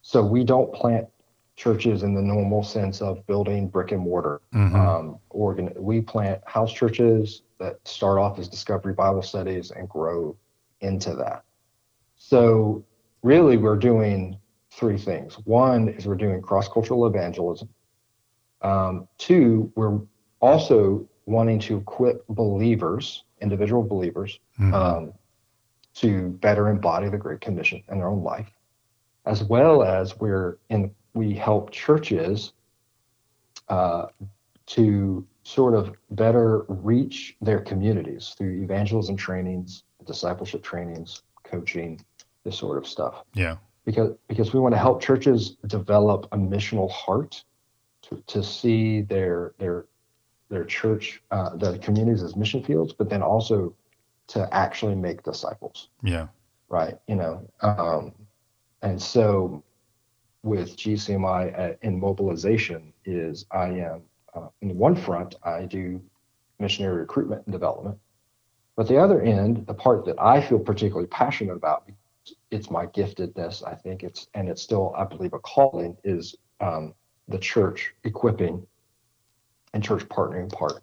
so 0.02 0.24
we 0.24 0.42
don't 0.44 0.72
plant 0.74 1.06
churches 1.54 2.02
in 2.02 2.14
the 2.14 2.20
normal 2.20 2.64
sense 2.64 3.00
of 3.00 3.24
building 3.28 3.68
brick 3.68 3.92
and 3.92 4.02
mortar. 4.02 4.40
Mhm. 4.52 4.74
Um, 4.74 5.18
organ- 5.30 5.72
we 5.78 6.00
plant 6.00 6.42
house 6.44 6.72
churches 6.72 7.42
that 7.58 7.78
start 7.86 8.18
off 8.18 8.40
as 8.40 8.48
discovery 8.48 8.92
Bible 8.92 9.22
studies 9.22 9.70
and 9.70 9.88
grow 9.88 10.36
into 10.80 11.14
that. 11.14 11.44
So 12.16 12.82
really, 13.24 13.56
we're 13.56 13.76
doing 13.76 14.38
three 14.70 14.98
things. 14.98 15.34
One 15.46 15.88
is 15.88 16.06
we're 16.06 16.14
doing 16.14 16.40
cross-cultural 16.42 17.06
evangelism. 17.06 17.68
Um, 18.60 19.08
two, 19.18 19.72
we're 19.74 19.98
also 20.40 21.08
wanting 21.26 21.58
to 21.60 21.78
equip 21.78 22.26
believers, 22.28 23.24
individual 23.40 23.82
believers, 23.82 24.38
Mhm. 24.60 24.74
um, 24.74 25.12
to 25.94 26.28
better 26.40 26.68
embody 26.68 27.08
the 27.08 27.18
Great 27.18 27.40
Commission 27.40 27.82
in 27.88 27.98
their 27.98 28.08
own 28.08 28.22
life, 28.22 28.52
as 29.26 29.42
well 29.44 29.82
as 29.82 30.18
we're 30.20 30.58
in 30.68 30.94
we 31.14 31.32
help 31.32 31.70
churches 31.70 32.52
uh, 33.68 34.08
to 34.66 35.24
sort 35.44 35.74
of 35.74 35.94
better 36.10 36.64
reach 36.68 37.36
their 37.40 37.60
communities 37.60 38.34
through 38.36 38.60
evangelism 38.62 39.16
trainings, 39.16 39.84
discipleship 40.04 40.62
trainings, 40.62 41.22
coaching, 41.44 41.98
this 42.44 42.56
sort 42.58 42.78
of 42.78 42.86
stuff. 42.86 43.24
yeah. 43.34 43.56
Because 43.84 44.14
because 44.28 44.54
we 44.54 44.60
want 44.60 44.74
to 44.74 44.78
help 44.78 45.02
churches 45.02 45.56
develop 45.66 46.26
a 46.32 46.38
missional 46.38 46.90
heart 46.90 47.44
to, 48.02 48.22
to 48.28 48.42
see 48.42 49.02
their 49.02 49.52
their 49.58 49.84
their 50.48 50.64
church, 50.64 51.22
uh, 51.30 51.54
the 51.56 51.78
communities 51.78 52.22
as 52.22 52.34
mission 52.36 52.62
fields, 52.62 52.92
but 52.94 53.10
then 53.10 53.22
also 53.22 53.74
to 54.28 54.48
actually 54.54 54.94
make 54.94 55.22
disciples, 55.22 55.88
Yeah. 56.02 56.28
right? 56.70 56.96
You 57.08 57.16
know, 57.16 57.46
um, 57.60 58.12
and 58.80 59.00
so 59.00 59.62
with 60.42 60.76
GCMI 60.76 61.58
at, 61.58 61.78
in 61.82 61.98
mobilization 62.00 62.92
is 63.04 63.44
I 63.50 63.66
am 63.68 64.02
uh, 64.34 64.48
in 64.62 64.78
one 64.78 64.96
front 64.96 65.34
I 65.42 65.64
do 65.66 66.00
missionary 66.58 66.96
recruitment 67.00 67.42
and 67.46 67.52
development, 67.52 67.98
but 68.76 68.88
the 68.88 68.96
other 68.96 69.20
end, 69.20 69.66
the 69.66 69.74
part 69.74 70.06
that 70.06 70.16
I 70.18 70.40
feel 70.40 70.58
particularly 70.58 71.08
passionate 71.08 71.54
about, 71.56 71.86
it's 72.50 72.70
my 72.70 72.86
giftedness, 72.86 73.66
I 73.66 73.74
think 73.74 74.02
it's 74.02 74.28
and 74.34 74.48
it's 74.48 74.62
still 74.62 74.94
I 74.96 75.04
believe 75.04 75.32
a 75.32 75.38
calling 75.40 75.96
is 76.04 76.34
um, 76.60 76.94
the 77.28 77.38
church 77.38 77.94
equipping 78.04 78.66
and 79.72 79.82
church 79.82 80.06
partnering 80.08 80.52
part. 80.52 80.82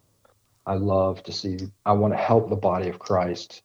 I 0.66 0.76
love 0.76 1.24
to 1.24 1.32
see. 1.32 1.58
I 1.86 1.94
want 1.94 2.14
to 2.14 2.18
help 2.18 2.50
the 2.50 2.56
body 2.56 2.90
of 2.90 3.00
Christ 3.00 3.64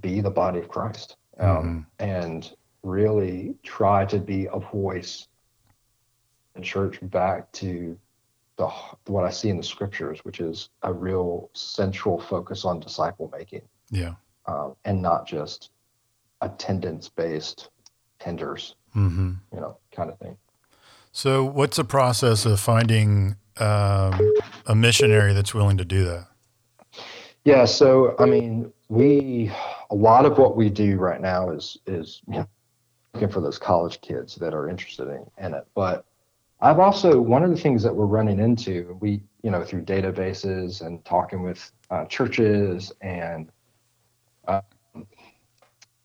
be 0.00 0.20
the 0.20 0.30
body 0.30 0.58
of 0.58 0.68
Christ, 0.68 1.16
um, 1.38 1.86
and 1.98 2.52
really 2.82 3.54
try 3.62 4.04
to 4.06 4.18
be 4.18 4.46
a 4.52 4.58
voice 4.58 5.28
in 6.56 6.62
church 6.62 6.98
back 7.02 7.50
to 7.52 7.98
the 8.56 8.66
what 9.06 9.24
I 9.24 9.30
see 9.30 9.48
in 9.50 9.56
the 9.56 9.62
scriptures, 9.62 10.24
which 10.24 10.40
is 10.40 10.70
a 10.82 10.92
real 10.92 11.50
central 11.54 12.20
focus 12.20 12.64
on 12.64 12.80
disciple 12.80 13.30
making, 13.32 13.62
Yeah. 13.90 14.14
um, 14.46 14.74
and 14.84 15.00
not 15.00 15.26
just 15.26 15.70
attendance 16.40 17.08
based 17.08 17.68
tenders, 18.18 18.74
hmm 18.92 19.32
you 19.52 19.60
know, 19.60 19.76
kind 19.92 20.10
of 20.10 20.18
thing. 20.18 20.36
So, 21.12 21.44
what's 21.44 21.76
the 21.76 21.84
process 21.84 22.46
of 22.46 22.60
finding 22.60 23.36
um, 23.58 24.32
a 24.66 24.74
missionary 24.74 25.32
that's 25.32 25.52
willing 25.52 25.76
to 25.78 25.84
do 25.84 26.04
that? 26.04 26.28
Yeah, 27.44 27.64
so 27.64 28.14
I 28.18 28.26
mean, 28.26 28.72
we 28.88 29.50
a 29.90 29.94
lot 29.94 30.24
of 30.24 30.38
what 30.38 30.56
we 30.56 30.68
do 30.70 30.96
right 30.98 31.20
now 31.20 31.50
is 31.50 31.78
is 31.86 32.22
you 32.28 32.34
know, 32.34 32.48
looking 33.14 33.30
for 33.30 33.40
those 33.40 33.58
college 33.58 34.00
kids 34.00 34.36
that 34.36 34.54
are 34.54 34.68
interested 34.68 35.08
in, 35.08 35.26
in 35.44 35.54
it. 35.54 35.66
But 35.74 36.04
I've 36.60 36.78
also 36.78 37.20
one 37.20 37.42
of 37.42 37.50
the 37.50 37.56
things 37.56 37.82
that 37.82 37.94
we're 37.94 38.06
running 38.06 38.38
into, 38.38 38.96
we 39.00 39.22
you 39.42 39.50
know 39.50 39.64
through 39.64 39.82
databases 39.82 40.86
and 40.86 41.04
talking 41.04 41.42
with 41.42 41.72
uh, 41.90 42.04
churches 42.04 42.92
and 43.00 43.50
uh, 44.46 44.60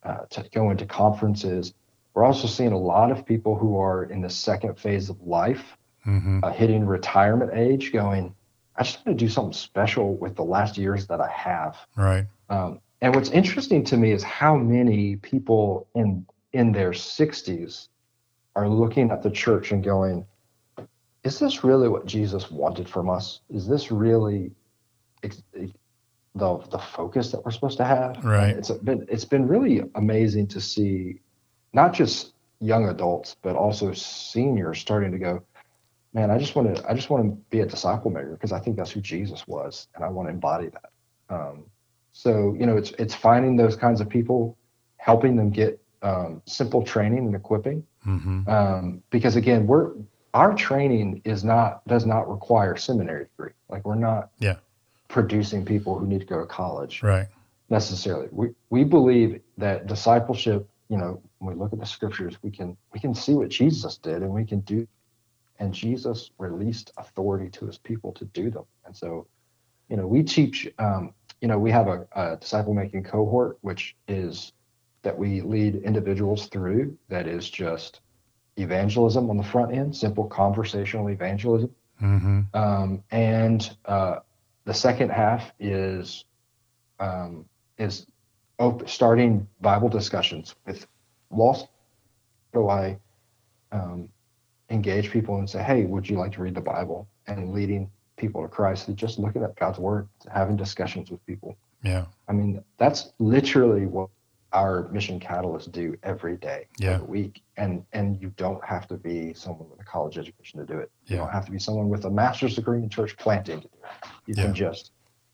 uh, 0.06 0.26
to 0.30 0.48
go 0.54 0.70
into 0.70 0.86
conferences, 0.86 1.74
we're 2.14 2.24
also 2.24 2.48
seeing 2.48 2.72
a 2.72 2.78
lot 2.78 3.12
of 3.12 3.26
people 3.26 3.58
who 3.58 3.80
are 3.80 4.04
in 4.06 4.22
the 4.22 4.30
second 4.30 4.80
phase 4.80 5.10
of 5.10 5.22
life 5.22 5.78
hmm 6.04 6.40
uh, 6.44 6.52
hitting 6.52 6.86
retirement 6.86 7.52
age 7.54 7.92
going, 7.92 8.34
I 8.76 8.84
just 8.84 9.04
want 9.06 9.18
to 9.18 9.26
do 9.26 9.30
something 9.30 9.54
special 9.54 10.16
with 10.16 10.36
the 10.36 10.44
last 10.44 10.78
years 10.78 11.08
that 11.08 11.20
I 11.20 11.30
have. 11.30 11.78
Right. 11.98 12.28
Um, 12.50 12.80
and 13.02 13.16
what's 13.16 13.32
interesting 13.32 13.84
to 13.86 13.98
me 13.98 14.12
is 14.12 14.24
how 14.24 14.56
many 14.56 15.16
people 15.18 15.88
in 15.96 16.26
in 16.54 16.72
their 16.72 16.92
60s 16.92 17.90
are 18.56 18.70
looking 18.70 19.12
at 19.12 19.24
the 19.24 19.32
church 19.32 19.72
and 19.72 19.84
going, 19.84 20.26
"Is 21.24 21.40
this 21.40 21.64
really 21.64 21.90
what 21.90 22.06
Jesus 22.06 22.50
wanted 22.52 22.88
from 22.88 23.10
us? 23.10 23.42
Is 23.50 23.68
this 23.68 23.92
really 23.92 24.52
the 26.36 26.58
the 26.72 26.78
focus 26.80 27.32
that 27.32 27.44
we're 27.44 27.52
supposed 27.52 27.78
to 27.78 27.86
have?" 27.86 28.24
Right. 28.24 28.56
It's 28.56 28.72
been 28.72 29.06
it's 29.10 29.26
been 29.26 29.48
really 29.48 29.84
amazing 29.96 30.48
to 30.48 30.62
see, 30.62 31.22
not 31.74 31.94
just 31.94 32.34
young 32.60 32.88
adults 32.90 33.36
but 33.42 33.56
also 33.56 33.92
seniors 33.94 34.80
starting 34.80 35.12
to 35.12 35.18
go, 35.18 35.44
"Man, 36.14 36.32
I 36.32 36.38
just 36.38 36.56
want 36.56 36.76
to 36.76 36.90
I 36.90 36.94
just 36.94 37.10
want 37.10 37.24
to 37.26 37.32
be 37.50 37.62
a 37.62 37.66
disciple 37.66 38.12
maker 38.12 38.32
because 38.32 38.52
I 38.52 38.60
think 38.60 38.78
that's 38.78 38.92
who 38.92 39.02
Jesus 39.02 39.48
was, 39.48 39.88
and 39.96 40.04
I 40.04 40.10
want 40.10 40.28
to 40.30 40.34
embody 40.34 40.70
that." 40.70 40.90
Um, 41.30 41.66
so 42.12 42.56
you 42.60 42.66
know, 42.66 42.78
it's 42.78 42.92
it's 42.92 43.16
finding 43.16 43.56
those 43.58 43.76
kinds 43.76 44.00
of 44.02 44.10
people, 44.10 44.58
helping 44.98 45.36
them 45.36 45.50
get 45.50 45.82
um, 46.02 46.42
simple 46.46 46.84
training 46.84 47.26
and 47.26 47.36
equipping. 47.36 47.84
hmm 48.04 48.48
Um, 48.48 49.04
because 49.10 49.36
again, 49.36 49.68
we're 49.68 49.92
our 50.34 50.54
training 50.54 51.22
is 51.26 51.44
not 51.44 51.86
does 51.88 52.06
not 52.06 52.30
require 52.30 52.76
seminary 52.76 53.26
degree. 53.26 53.54
Like 53.70 53.86
we're 53.86 53.96
not 53.96 54.30
Yeah. 54.40 54.58
Producing 55.08 55.66
people 55.66 55.98
who 55.98 56.08
need 56.08 56.20
to 56.20 56.26
go 56.26 56.40
to 56.40 56.46
college 56.46 57.04
Right. 57.04 57.28
necessarily. 57.70 58.28
We 58.32 58.50
we 58.70 58.84
believe 58.84 59.42
that 59.58 59.88
discipleship. 59.88 60.68
You 60.90 60.98
know, 60.98 61.22
when 61.40 61.56
we 61.56 61.60
look 61.60 61.74
at 61.74 61.80
the 61.80 61.86
scriptures, 61.86 62.38
we 62.44 62.52
can 62.52 62.78
we 62.94 63.00
can 63.00 63.14
see 63.16 63.34
what 63.34 63.50
Jesus 63.50 63.98
did, 63.98 64.22
and 64.22 64.32
we 64.32 64.46
can 64.46 64.60
do. 64.62 64.88
And 65.60 65.74
Jesus 65.74 66.32
released 66.38 66.92
authority 66.98 67.50
to 67.52 67.66
his 67.66 67.78
people 67.78 68.12
to 68.14 68.26
do 68.26 68.52
them. 68.52 68.66
And 68.86 68.96
so, 68.96 69.26
you 69.90 69.98
know, 69.98 70.08
we 70.08 70.24
teach. 70.24 70.72
Um, 70.80 71.14
you 71.42 71.48
know, 71.48 71.60
we 71.60 71.72
have 71.72 71.88
a, 71.88 72.08
a 72.16 72.38
disciple 72.38 72.74
making 72.74 73.04
cohort, 73.04 73.58
which 73.62 73.96
is 74.08 74.54
that 75.04 75.18
we 75.18 75.42
lead 75.42 75.76
individuals 75.76 76.48
through. 76.48 76.98
That 77.10 77.28
is 77.28 77.50
just 77.50 78.02
evangelism 78.58 79.30
on 79.30 79.38
the 79.38 79.44
front 79.44 79.74
end, 79.74 79.96
simple 79.96 80.26
conversational 80.26 81.10
evangelism. 81.10 81.72
hmm 82.00 82.42
Um, 82.54 83.04
and 83.12 83.76
uh, 83.86 84.20
the 84.66 84.74
second 84.74 85.10
half 85.12 85.52
is 85.60 86.26
um, 87.00 87.46
is 87.78 88.08
op- 88.60 88.88
starting 88.90 89.48
Bible 89.62 89.90
discussions 89.90 90.56
with 90.66 90.88
lost. 91.30 91.68
Do 92.54 92.70
I 92.70 92.98
um, 93.72 94.10
engage 94.70 95.12
people 95.12 95.38
and 95.38 95.50
say, 95.50 95.62
"Hey, 95.64 95.86
would 95.86 96.10
you 96.10 96.18
like 96.18 96.32
to 96.34 96.42
read 96.42 96.56
the 96.56 96.62
Bible?" 96.62 97.08
and 97.28 97.54
leading 97.54 97.90
people 98.18 98.42
to 98.44 98.48
Christ, 98.48 98.88
and 98.88 98.96
just 98.96 99.20
looking 99.20 99.44
at 99.44 99.56
God's 99.56 99.80
Word, 99.80 100.08
having 100.32 100.56
discussions 100.56 101.10
with 101.12 101.26
people. 101.26 101.58
Yeah. 101.84 102.06
I 102.28 102.34
mean, 102.34 102.64
that's 102.78 103.12
literally 103.20 103.86
what 103.88 104.10
our 104.54 104.88
mission 104.90 105.20
catalysts 105.20 105.70
do 105.72 105.98
every 106.04 106.38
day, 106.38 106.68
Yeah. 106.80 106.94
every 106.94 107.08
week. 107.08 107.44
And 107.58 107.84
and 107.94 108.20
you 108.22 108.32
don't 108.38 108.64
have 108.64 108.88
to 108.88 108.96
be 108.96 109.34
someone 109.34 109.70
with 109.70 109.82
a 109.82 109.84
college 109.84 110.18
education 110.18 110.60
to 110.60 110.66
do 110.66 110.80
it. 110.80 110.90
You 111.06 111.18
don't 111.18 111.32
have 111.32 111.46
to 111.46 111.52
be 111.52 111.60
someone 111.60 111.90
with 111.90 112.06
a 112.06 112.10
master's 112.10 112.56
degree 112.56 112.82
in 112.82 112.90
church 112.90 113.18
planting 113.18 113.62
to 113.62 113.68
do 113.68 113.74
it. 113.84 114.10
You 114.28 114.36
Yeah. 114.36 114.46
can 114.46 114.54
just, 114.54 114.92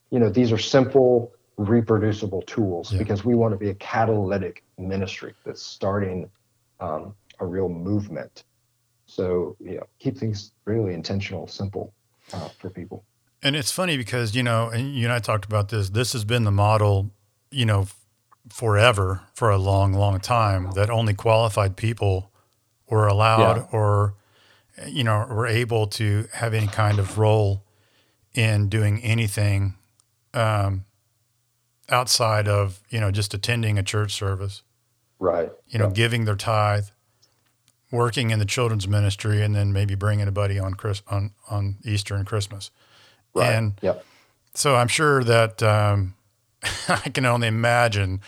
you 0.09 0.19
know, 0.19 0.29
these 0.29 0.51
are 0.51 0.57
simple, 0.57 1.31
reproducible 1.57 2.41
tools 2.43 2.91
Yeah. 2.91 2.99
because 2.99 3.23
we 3.23 3.35
want 3.35 3.53
to 3.53 3.57
be 3.57 3.69
a 3.69 3.75
catalytic 3.75 4.63
ministry 4.77 5.33
that's 5.45 5.61
starting 5.61 6.29
um, 6.79 7.15
a 7.39 7.45
real 7.45 7.69
movement. 7.69 8.43
So 9.05 9.55
you 9.59 9.75
know, 9.75 9.87
keep 9.99 10.17
things 10.17 10.53
really 10.65 10.93
intentional, 10.93 11.47
simple 11.47 11.93
uh, 12.33 12.49
for 12.57 12.69
people. 12.69 13.03
And 13.43 13.55
it's 13.55 13.71
funny 13.71 13.97
because, 13.97 14.35
you 14.35 14.43
know, 14.43 14.69
and 14.69 14.95
you 14.95 15.05
and 15.05 15.13
I 15.13 15.19
talked 15.19 15.45
about 15.45 15.69
this, 15.69 15.89
this 15.89 16.13
has 16.13 16.23
been 16.23 16.43
the 16.43 16.51
model, 16.51 17.11
you 17.49 17.65
know, 17.65 17.87
forever 18.49 19.21
for 19.33 19.49
a 19.49 19.57
long, 19.57 19.93
long 19.93 20.19
time 20.19 20.71
that 20.75 20.89
only 20.89 21.13
qualified 21.13 21.75
people 21.75 22.31
were 22.89 23.07
allowed 23.07 23.57
Yeah. 23.57 23.65
or, 23.71 24.15
you 24.87 25.03
know, 25.03 25.25
were 25.29 25.47
able 25.47 25.87
to 25.87 26.27
have 26.33 26.53
any 26.53 26.67
kind 26.67 26.99
of 26.99 27.17
role 27.17 27.63
in 28.33 28.69
doing 28.69 29.01
anything 29.01 29.75
um, 30.33 30.85
outside 31.89 32.47
of 32.47 32.81
you 32.89 32.99
know 32.99 33.11
just 33.11 33.33
attending 33.33 33.77
a 33.77 33.83
church 33.83 34.13
service. 34.13 34.63
Right. 35.19 35.51
You 35.67 35.77
know, 35.77 35.85
Yeah. 35.87 35.93
giving 35.93 36.25
their 36.25 36.35
tithe, 36.35 36.85
working 37.91 38.31
in 38.31 38.39
the 38.39 38.45
children's 38.45 38.87
ministry, 38.87 39.43
and 39.43 39.53
then 39.55 39.71
maybe 39.71 39.93
bringing 39.93 40.27
a 40.27 40.31
buddy 40.31 40.57
on 40.57 40.73
Chris 40.73 41.03
on 41.07 41.31
on 41.49 41.77
Easter 41.83 42.15
and 42.15 42.25
Christmas. 42.25 42.71
Right. 43.33 43.53
And 43.53 43.73
yep. 43.81 44.03
so 44.53 44.75
I'm 44.75 44.87
sure 44.87 45.23
that 45.23 45.61
um, 45.61 46.15
I 46.87 47.09
can 47.13 47.25
only 47.25 47.47
imagine 47.47 48.21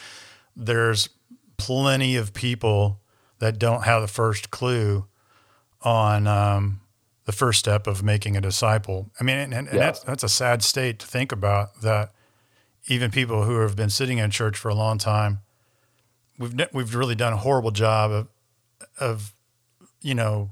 there's 0.55 1.09
plenty 1.57 2.15
of 2.15 2.33
people 2.33 2.99
that 3.39 3.57
don't 3.57 3.83
have 3.83 4.01
the 4.01 4.07
first 4.07 4.51
clue 4.51 5.05
on 5.81 6.27
um, 6.27 6.79
the 7.25 7.31
first 7.31 7.59
step 7.59 7.87
of 7.87 8.03
making 8.03 8.35
a 8.35 8.41
disciple. 8.41 9.09
I 9.19 9.23
mean, 9.23 9.37
and, 9.37 9.53
and 9.53 9.67
Yeah. 9.67 9.79
that's 9.79 9.99
that's 10.01 10.23
a 10.23 10.29
sad 10.29 10.61
state 10.63 10.99
to 10.99 11.07
think 11.07 11.31
about. 11.31 11.81
That 11.81 12.11
even 12.87 13.11
people 13.11 13.43
who 13.43 13.59
have 13.61 13.75
been 13.75 13.89
sitting 13.89 14.17
in 14.17 14.29
church 14.31 14.57
for 14.57 14.69
a 14.69 14.75
long 14.75 14.97
time, 14.97 15.39
we've 16.37 16.53
we've 16.73 16.93
really 16.95 17.15
done 17.15 17.33
a 17.33 17.37
horrible 17.37 17.71
job 17.71 18.11
of 18.11 18.27
of 18.99 19.33
you 20.01 20.13
know 20.15 20.51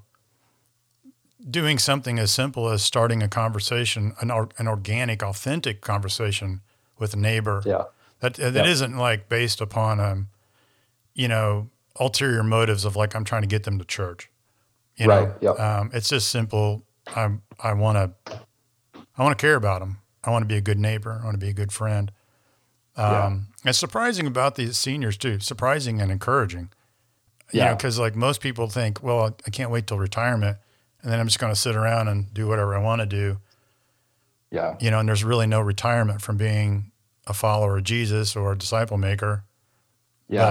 doing 1.50 1.80
something 1.80 2.20
as 2.20 2.32
simple 2.32 2.70
as 2.70 2.84
starting 2.84 3.24
a 3.24 3.28
conversation, 3.28 4.14
an 4.22 4.30
or, 4.30 4.50
an 4.58 4.68
organic, 4.68 5.24
authentic 5.24 5.82
conversation 5.82 6.62
with 7.00 7.14
a 7.14 7.18
neighbor. 7.18 7.64
Yeah. 7.66 7.84
That 8.20 8.36
that 8.36 8.54
Yeah. 8.54 8.66
isn't 8.66 8.96
like 8.98 9.28
based 9.28 9.60
upon 9.62 10.00
um, 10.00 10.28
you 11.14 11.28
know, 11.28 11.70
ulterior 12.00 12.44
motives 12.44 12.86
of 12.86 12.96
like 12.96 13.16
I'm 13.16 13.26
trying 13.26 13.42
to 13.42 13.48
get 13.48 13.64
them 13.64 13.80
to 13.80 13.86
church. 13.86 14.30
You 15.02 15.08
Right, 15.08 15.42
know, 15.42 15.54
yep. 15.54 15.60
um, 15.60 15.90
it's 15.94 16.10
just 16.10 16.30
simple. 16.30 16.84
I 17.08 17.32
I 17.60 17.74
want 17.74 17.98
to 18.26 18.40
I 19.18 19.24
want 19.24 19.38
to 19.38 19.42
care 19.42 19.56
about 19.56 19.80
them. 19.80 19.98
I 20.24 20.30
want 20.30 20.44
to 20.44 20.48
be 20.48 20.58
a 20.58 20.62
good 20.62 20.78
neighbor. 20.80 21.20
I 21.22 21.26
want 21.26 21.34
to 21.34 21.46
be 21.46 21.50
a 21.50 21.54
good 21.54 21.72
friend. 21.72 22.12
Yeah. 22.98 23.26
Um, 23.26 23.48
It's 23.66 23.78
surprising 23.80 24.28
about 24.28 24.56
these 24.56 24.78
seniors 24.78 25.18
too. 25.18 25.40
Surprising 25.40 26.02
and 26.02 26.12
encouraging. 26.12 26.70
You 27.52 27.60
know, 27.62 27.66
Yeah. 27.68 27.74
because 27.76 27.98
like 27.98 28.16
most 28.16 28.42
people 28.42 28.68
think, 28.68 29.02
well, 29.02 29.36
I 29.48 29.50
can't 29.50 29.72
wait 29.72 29.88
till 29.88 29.98
retirement, 29.98 30.58
and 31.02 31.12
then 31.12 31.20
I'm 31.20 31.28
just 31.28 31.40
going 31.40 31.52
to 31.54 31.60
sit 31.60 31.76
around 31.76 32.08
and 32.08 32.32
do 32.34 32.48
whatever 32.48 32.76
I 32.76 32.80
want 32.80 33.00
to 33.02 33.06
do 33.08 33.40
Yeah. 34.52 34.76
you 34.80 34.92
know, 34.92 35.00
and 35.00 35.08
there's 35.10 35.24
really 35.24 35.48
no 35.48 35.62
retirement 35.62 36.22
from 36.22 36.38
being 36.38 36.92
a 37.28 37.34
follower 37.34 37.78
of 37.78 37.84
Jesus 37.84 38.36
or 38.36 38.52
a 38.52 38.58
disciple 38.58 38.98
maker. 38.98 39.44
Yeah. 40.28 40.46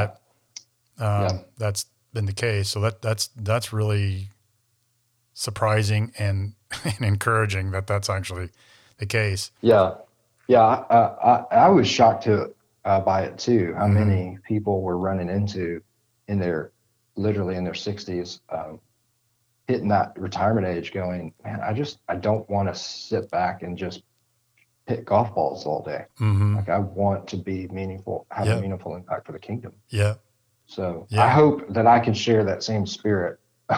But 0.98 1.04
um, 1.04 1.22
Yeah. 1.22 1.38
that's 1.58 1.86
been 2.12 2.26
the 2.26 2.32
case. 2.32 2.68
So 2.70 2.80
that 2.80 3.00
that's 3.02 3.28
that's 3.36 3.72
really 3.72 4.28
surprising 5.40 6.12
and, 6.18 6.52
and 6.84 7.00
encouraging 7.04 7.70
that 7.70 7.86
that's 7.86 8.10
actually 8.10 8.50
the 8.98 9.06
case. 9.06 9.50
Yeah, 9.62 9.94
yeah. 10.48 10.60
I, 10.60 10.96
I, 10.96 11.44
I 11.52 11.68
was 11.68 11.88
shocked 11.88 12.24
to 12.24 12.52
uh, 12.84 13.00
by 13.00 13.22
it 13.22 13.38
too. 13.38 13.72
How 13.76 13.86
Mhm. 13.86 13.94
many 13.94 14.38
people 14.46 14.82
were 14.82 14.98
running 14.98 15.30
into 15.30 15.80
in 16.28 16.38
their 16.38 16.72
literally 17.16 17.56
in 17.56 17.64
their 17.64 17.74
sixties, 17.74 18.40
um, 18.50 18.80
hitting 19.66 19.88
that 19.88 20.12
retirement 20.18 20.66
age, 20.66 20.92
going, 20.92 21.32
man, 21.42 21.60
I 21.62 21.72
just 21.72 21.98
I 22.08 22.16
don't 22.16 22.48
want 22.50 22.68
to 22.68 22.74
sit 22.74 23.30
back 23.30 23.62
and 23.62 23.78
just 23.78 24.02
hit 24.86 25.06
golf 25.06 25.34
balls 25.34 25.64
all 25.64 25.82
day. 25.82 26.04
hmm 26.18 26.56
Like 26.56 26.68
I 26.68 26.78
want 26.78 27.26
to 27.28 27.36
be 27.38 27.66
meaningful, 27.68 28.26
have 28.30 28.46
Yeah. 28.46 28.56
a 28.56 28.60
meaningful 28.60 28.94
impact 28.94 29.24
for 29.26 29.32
the 29.32 29.38
kingdom. 29.38 29.72
Yeah. 29.88 30.14
So. 30.66 31.06
I 31.18 31.28
hope 31.28 31.66
that 31.72 31.86
I 31.86 31.98
can 31.98 32.12
share 32.14 32.44
that 32.44 32.62
same 32.62 32.86
spirit 32.86 33.40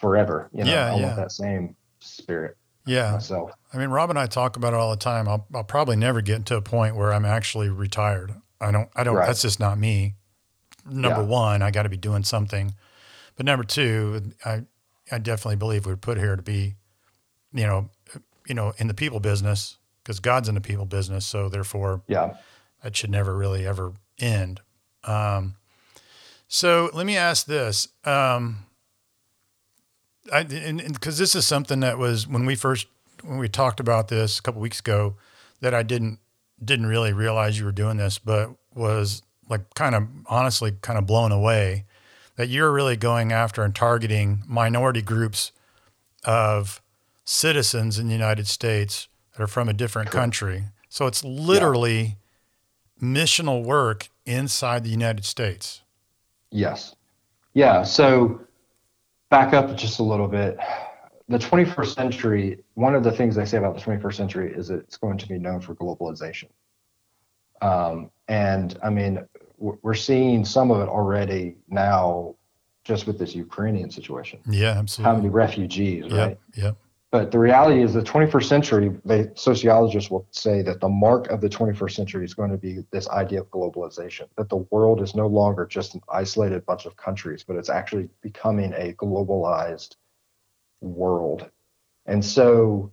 forever. 0.00 0.48
You 0.52 0.64
know, 0.64 0.70
Yeah, 0.70 0.92
I 0.92 0.96
yeah. 0.96 1.02
want 1.04 1.16
that 1.16 1.32
same 1.32 1.76
spirit 2.00 2.56
Yeah. 2.86 3.12
myself. 3.12 3.52
I 3.72 3.78
mean, 3.78 3.90
Rob 3.90 4.10
and 4.10 4.18
I 4.18 4.26
talk 4.26 4.56
about 4.56 4.72
it 4.72 4.76
all 4.76 4.90
the 4.90 4.96
time. 4.96 5.28
I'll, 5.28 5.46
I'll 5.54 5.64
probably 5.64 5.96
never 5.96 6.20
get 6.22 6.46
to 6.46 6.56
a 6.56 6.62
point 6.62 6.96
where 6.96 7.12
I'm 7.12 7.24
actually 7.24 7.68
retired. 7.68 8.34
I 8.60 8.70
don't, 8.72 8.88
I 8.96 9.04
don't, 9.04 9.16
Right. 9.16 9.26
that's 9.26 9.42
just 9.42 9.60
not 9.60 9.78
me. 9.78 10.14
Number 10.84 11.20
Yeah. 11.20 11.26
one, 11.26 11.62
I 11.62 11.70
got 11.70 11.84
to 11.84 11.88
be 11.88 11.96
doing 11.96 12.24
something. 12.24 12.74
But 13.36 13.46
number 13.46 13.64
two, 13.64 14.32
I, 14.44 14.64
I 15.12 15.18
definitely 15.18 15.56
believe 15.56 15.86
we're 15.86 15.96
put 15.96 16.18
here 16.18 16.36
to 16.36 16.42
be, 16.42 16.74
you 17.52 17.66
know, 17.66 17.90
you 18.46 18.54
know, 18.54 18.72
in 18.78 18.88
the 18.88 18.94
people 18.94 19.20
business 19.20 19.78
because 20.02 20.18
God's 20.18 20.48
in 20.48 20.54
the 20.54 20.60
people 20.60 20.86
business. 20.86 21.26
So 21.26 21.48
therefore 21.48 22.02
Yeah. 22.08 22.34
that 22.82 22.96
should 22.96 23.10
never 23.10 23.36
really 23.36 23.66
ever 23.66 23.92
end. 24.18 24.60
Um, 25.04 25.56
so 26.48 26.90
let 26.92 27.06
me 27.06 27.16
ask 27.16 27.46
this. 27.46 27.88
Um, 28.04 28.66
I, 30.32 30.40
and 30.40 30.92
because 30.92 31.18
this 31.18 31.34
is 31.34 31.46
something 31.46 31.80
that 31.80 31.98
was 31.98 32.26
when 32.26 32.46
we 32.46 32.54
first 32.54 32.86
when 33.22 33.38
we 33.38 33.48
talked 33.48 33.80
about 33.80 34.08
this 34.08 34.38
a 34.38 34.42
couple 34.42 34.60
weeks 34.60 34.80
ago 34.80 35.16
that 35.60 35.74
I 35.74 35.82
didn't 35.82 36.18
didn't 36.62 36.86
really 36.86 37.12
realize 37.12 37.58
you 37.58 37.64
were 37.64 37.72
doing 37.72 37.96
this, 37.96 38.18
but 38.18 38.50
was 38.74 39.22
like 39.48 39.74
kind 39.74 39.94
of 39.94 40.06
honestly 40.26 40.72
kind 40.82 40.98
of 40.98 41.06
blown 41.06 41.32
away 41.32 41.84
that 42.36 42.48
you're 42.48 42.72
really 42.72 42.96
going 42.96 43.32
after 43.32 43.62
and 43.62 43.74
targeting 43.74 44.42
minority 44.46 45.02
groups 45.02 45.52
of 46.24 46.80
citizens 47.24 47.98
in 47.98 48.06
the 48.06 48.12
United 48.12 48.46
States 48.46 49.08
that 49.32 49.42
are 49.42 49.46
from 49.46 49.68
a 49.68 49.72
different 49.72 50.10
country. 50.10 50.64
So 50.88 51.06
it's 51.06 51.22
literally 51.24 52.16
missional 53.00 53.64
work 53.64 54.08
inside 54.26 54.84
the 54.84 54.90
United 54.90 55.24
States. 55.24 55.82
Yes. 56.50 56.94
Yeah. 57.54 57.82
So 57.82 58.40
back 59.30 59.54
up 59.54 59.74
just 59.76 60.00
a 60.00 60.02
little 60.02 60.28
bit. 60.28 60.58
The 61.28 61.38
21st 61.38 61.94
century, 61.94 62.58
one 62.74 62.94
of 62.94 63.04
the 63.04 63.12
things 63.12 63.36
they 63.36 63.44
say 63.44 63.56
about 63.56 63.76
the 63.76 63.80
21st 63.80 64.14
century 64.14 64.52
is 64.52 64.70
it's 64.70 64.96
going 64.96 65.16
to 65.18 65.28
be 65.28 65.38
known 65.38 65.60
for 65.60 65.74
globalization. 65.76 66.48
Um, 67.62 68.10
and 68.28 68.76
I 68.82 68.90
mean, 68.90 69.24
we're 69.58 69.94
seeing 69.94 70.44
some 70.44 70.70
of 70.70 70.80
it 70.80 70.88
already 70.88 71.56
now 71.68 72.34
just 72.82 73.06
with 73.06 73.18
this 73.18 73.34
Ukrainian 73.34 73.90
situation. 73.90 74.40
Yeah, 74.48 74.70
absolutely. 74.70 75.10
How 75.10 75.16
many 75.16 75.28
refugees, 75.28 76.04
right? 76.04 76.10
Yep, 76.12 76.38
yep. 76.54 76.76
But 77.12 77.32
the 77.32 77.40
reality 77.40 77.82
is, 77.82 77.92
the 77.92 78.02
21st 78.02 78.44
century, 78.44 79.30
sociologists 79.34 80.10
will 80.10 80.28
say 80.30 80.62
that 80.62 80.80
the 80.80 80.88
mark 80.88 81.26
of 81.28 81.40
the 81.40 81.48
21st 81.48 81.90
century 81.90 82.24
is 82.24 82.34
going 82.34 82.52
to 82.52 82.56
be 82.56 82.84
this 82.92 83.08
idea 83.08 83.40
of 83.40 83.50
globalization, 83.50 84.28
that 84.36 84.48
the 84.48 84.64
world 84.70 85.02
is 85.02 85.16
no 85.16 85.26
longer 85.26 85.66
just 85.66 85.96
an 85.96 86.02
isolated 86.08 86.64
bunch 86.66 86.86
of 86.86 86.96
countries, 86.96 87.42
but 87.42 87.56
it's 87.56 87.68
actually 87.68 88.08
becoming 88.22 88.72
a 88.74 88.92
globalized 88.92 89.96
world. 90.80 91.50
And 92.06 92.24
so, 92.24 92.92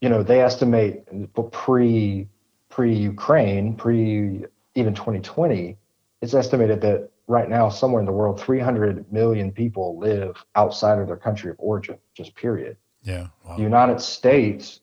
you 0.00 0.08
know, 0.08 0.22
they 0.22 0.40
estimate 0.40 1.04
pre 1.50 2.28
pre 2.68 2.94
Ukraine, 2.94 3.76
pre 3.76 4.44
even 4.76 4.94
2020, 4.94 5.76
it's 6.22 6.34
estimated 6.34 6.80
that 6.82 7.10
right 7.26 7.48
now, 7.48 7.68
somewhere 7.68 8.00
in 8.00 8.06
the 8.06 8.12
world, 8.12 8.40
300 8.40 9.12
million 9.12 9.50
people 9.50 9.98
live 9.98 10.44
outside 10.54 10.98
of 10.98 11.06
their 11.06 11.16
country 11.16 11.50
of 11.50 11.56
origin, 11.58 11.98
just 12.14 12.34
period. 12.34 12.76
Yeah. 13.04 13.28
Wow. 13.44 13.56
The 13.56 13.62
United 13.62 14.00
States 14.00 14.80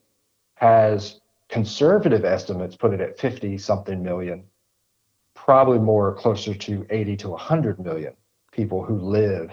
has 0.56 1.20
conservative 1.50 2.24
estimates 2.24 2.76
put 2.76 2.94
it 2.94 3.02
at 3.02 3.20
50 3.20 3.58
something 3.58 4.02
million, 4.02 4.44
probably 5.34 5.80
more 5.80 6.16
closer 6.16 6.54
to 6.54 6.86
80 6.90 7.18
to 7.18 7.30
100 7.30 7.80
million 7.80 8.14
people 8.52 8.84
who 8.84 8.98
live 8.98 9.52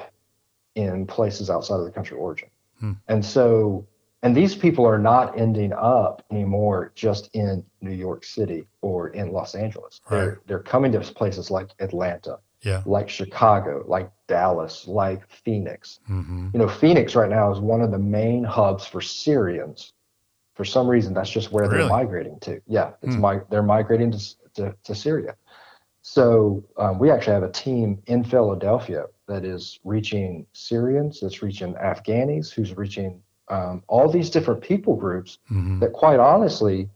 in 0.74 1.06
places 1.06 1.50
outside 1.50 1.80
of 1.80 1.84
the 1.84 1.90
country 1.90 2.16
of 2.16 2.22
origin. 2.22 2.48
Hmm. 2.78 2.92
And 3.08 3.24
so, 3.24 3.86
and 4.22 4.36
these 4.36 4.54
people 4.54 4.86
are 4.86 4.98
not 4.98 5.38
ending 5.38 5.72
up 5.72 6.24
anymore 6.30 6.92
just 6.94 7.30
in 7.34 7.64
New 7.80 7.92
York 7.92 8.24
City 8.24 8.66
or 8.80 9.08
in 9.08 9.32
Los 9.32 9.54
Angeles. 9.54 10.00
Right. 10.08 10.18
They're, 10.18 10.40
they're 10.46 10.62
coming 10.62 10.92
to 10.92 11.00
places 11.00 11.50
like 11.50 11.70
Atlanta, 11.80 12.38
Yeah. 12.62 12.82
like 12.86 13.08
Chicago, 13.08 13.84
like 13.86 14.10
Dallas, 14.26 14.86
like 14.88 15.28
Phoenix 15.30 16.00
hmm 16.06 16.48
you 16.52 16.58
know, 16.60 16.68
Phoenix 16.68 17.14
right 17.14 17.28
now 17.28 17.52
is 17.52 17.60
one 17.60 17.82
of 17.82 17.90
the 17.90 17.98
main 17.98 18.42
hubs 18.42 18.86
for 18.86 19.02
Syrians. 19.02 19.92
For 20.54 20.64
some 20.64 20.88
reason, 20.88 21.12
that's 21.12 21.30
just 21.30 21.52
where 21.52 21.68
Really? 21.68 21.80
they're 21.80 21.88
migrating 21.88 22.40
to. 22.40 22.60
Yeah, 22.66 22.92
it's 23.02 23.16
Hmm. 23.16 23.22
mi- 23.22 23.42
they're 23.50 23.62
migrating 23.62 24.12
to, 24.12 24.18
to, 24.54 24.76
to 24.84 24.94
Syria. 24.94 25.36
So 26.02 26.64
um, 26.78 26.98
we 26.98 27.10
actually 27.10 27.34
have 27.34 27.42
a 27.42 27.52
team 27.52 28.02
in 28.06 28.24
Philadelphia 28.24 29.06
that 29.26 29.44
is 29.44 29.78
reaching 29.84 30.46
Syrians, 30.54 31.20
that's 31.20 31.42
reaching 31.42 31.74
Afghanis, 31.74 32.50
who's 32.52 32.76
reaching 32.76 33.22
um, 33.48 33.82
all 33.88 34.08
these 34.10 34.30
different 34.30 34.62
people 34.62 34.96
groups 34.96 35.38
hmm 35.48 35.80
that, 35.80 35.92
quite 35.92 36.18
honestly, 36.18 36.88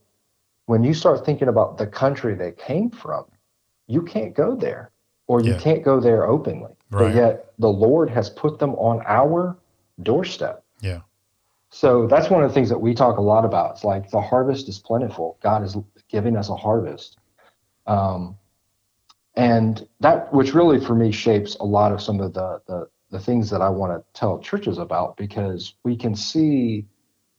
when 0.66 0.82
you 0.82 0.94
start 0.94 1.26
thinking 1.26 1.48
about 1.48 1.76
the 1.76 1.86
country 1.86 2.34
they 2.34 2.52
came 2.52 2.90
from, 2.90 3.26
you 3.86 4.02
can't 4.02 4.34
go 4.34 4.56
there 4.56 4.91
or 5.26 5.40
you 5.42 5.52
Yeah. 5.52 5.58
can't 5.58 5.82
go 5.84 6.00
there 6.00 6.26
openly. 6.26 6.72
Right. 6.90 7.06
But 7.08 7.14
yet 7.14 7.52
the 7.58 7.68
Lord 7.68 8.10
has 8.10 8.30
put 8.30 8.58
them 8.58 8.74
on 8.74 9.02
our 9.06 9.56
doorstep. 10.02 10.64
Yeah. 10.80 11.00
So 11.70 12.06
that's 12.06 12.28
one 12.28 12.42
of 12.42 12.50
the 12.50 12.54
things 12.54 12.68
that 12.68 12.78
we 12.78 12.94
talk 12.94 13.16
a 13.16 13.22
lot 13.22 13.44
about. 13.44 13.72
It's 13.72 13.84
like 13.84 14.10
the 14.10 14.20
harvest 14.20 14.68
is 14.68 14.78
plentiful. 14.78 15.38
God 15.42 15.62
is 15.64 15.76
giving 16.08 16.36
us 16.36 16.50
a 16.50 16.56
harvest. 16.56 17.18
Um, 17.86 18.36
and 19.34 19.86
that, 20.00 20.32
which 20.34 20.52
really 20.54 20.84
for 20.84 20.94
me 20.94 21.10
shapes 21.12 21.56
a 21.56 21.64
lot 21.64 21.92
of 21.92 22.02
some 22.02 22.20
of 22.20 22.34
the, 22.34 22.60
the, 22.66 22.88
the 23.10 23.18
things 23.18 23.48
that 23.50 23.62
I 23.62 23.70
want 23.70 23.92
to 23.92 24.04
tell 24.18 24.38
churches 24.38 24.76
about 24.78 25.16
because 25.16 25.74
we 25.82 25.96
can 25.96 26.14
see 26.14 26.86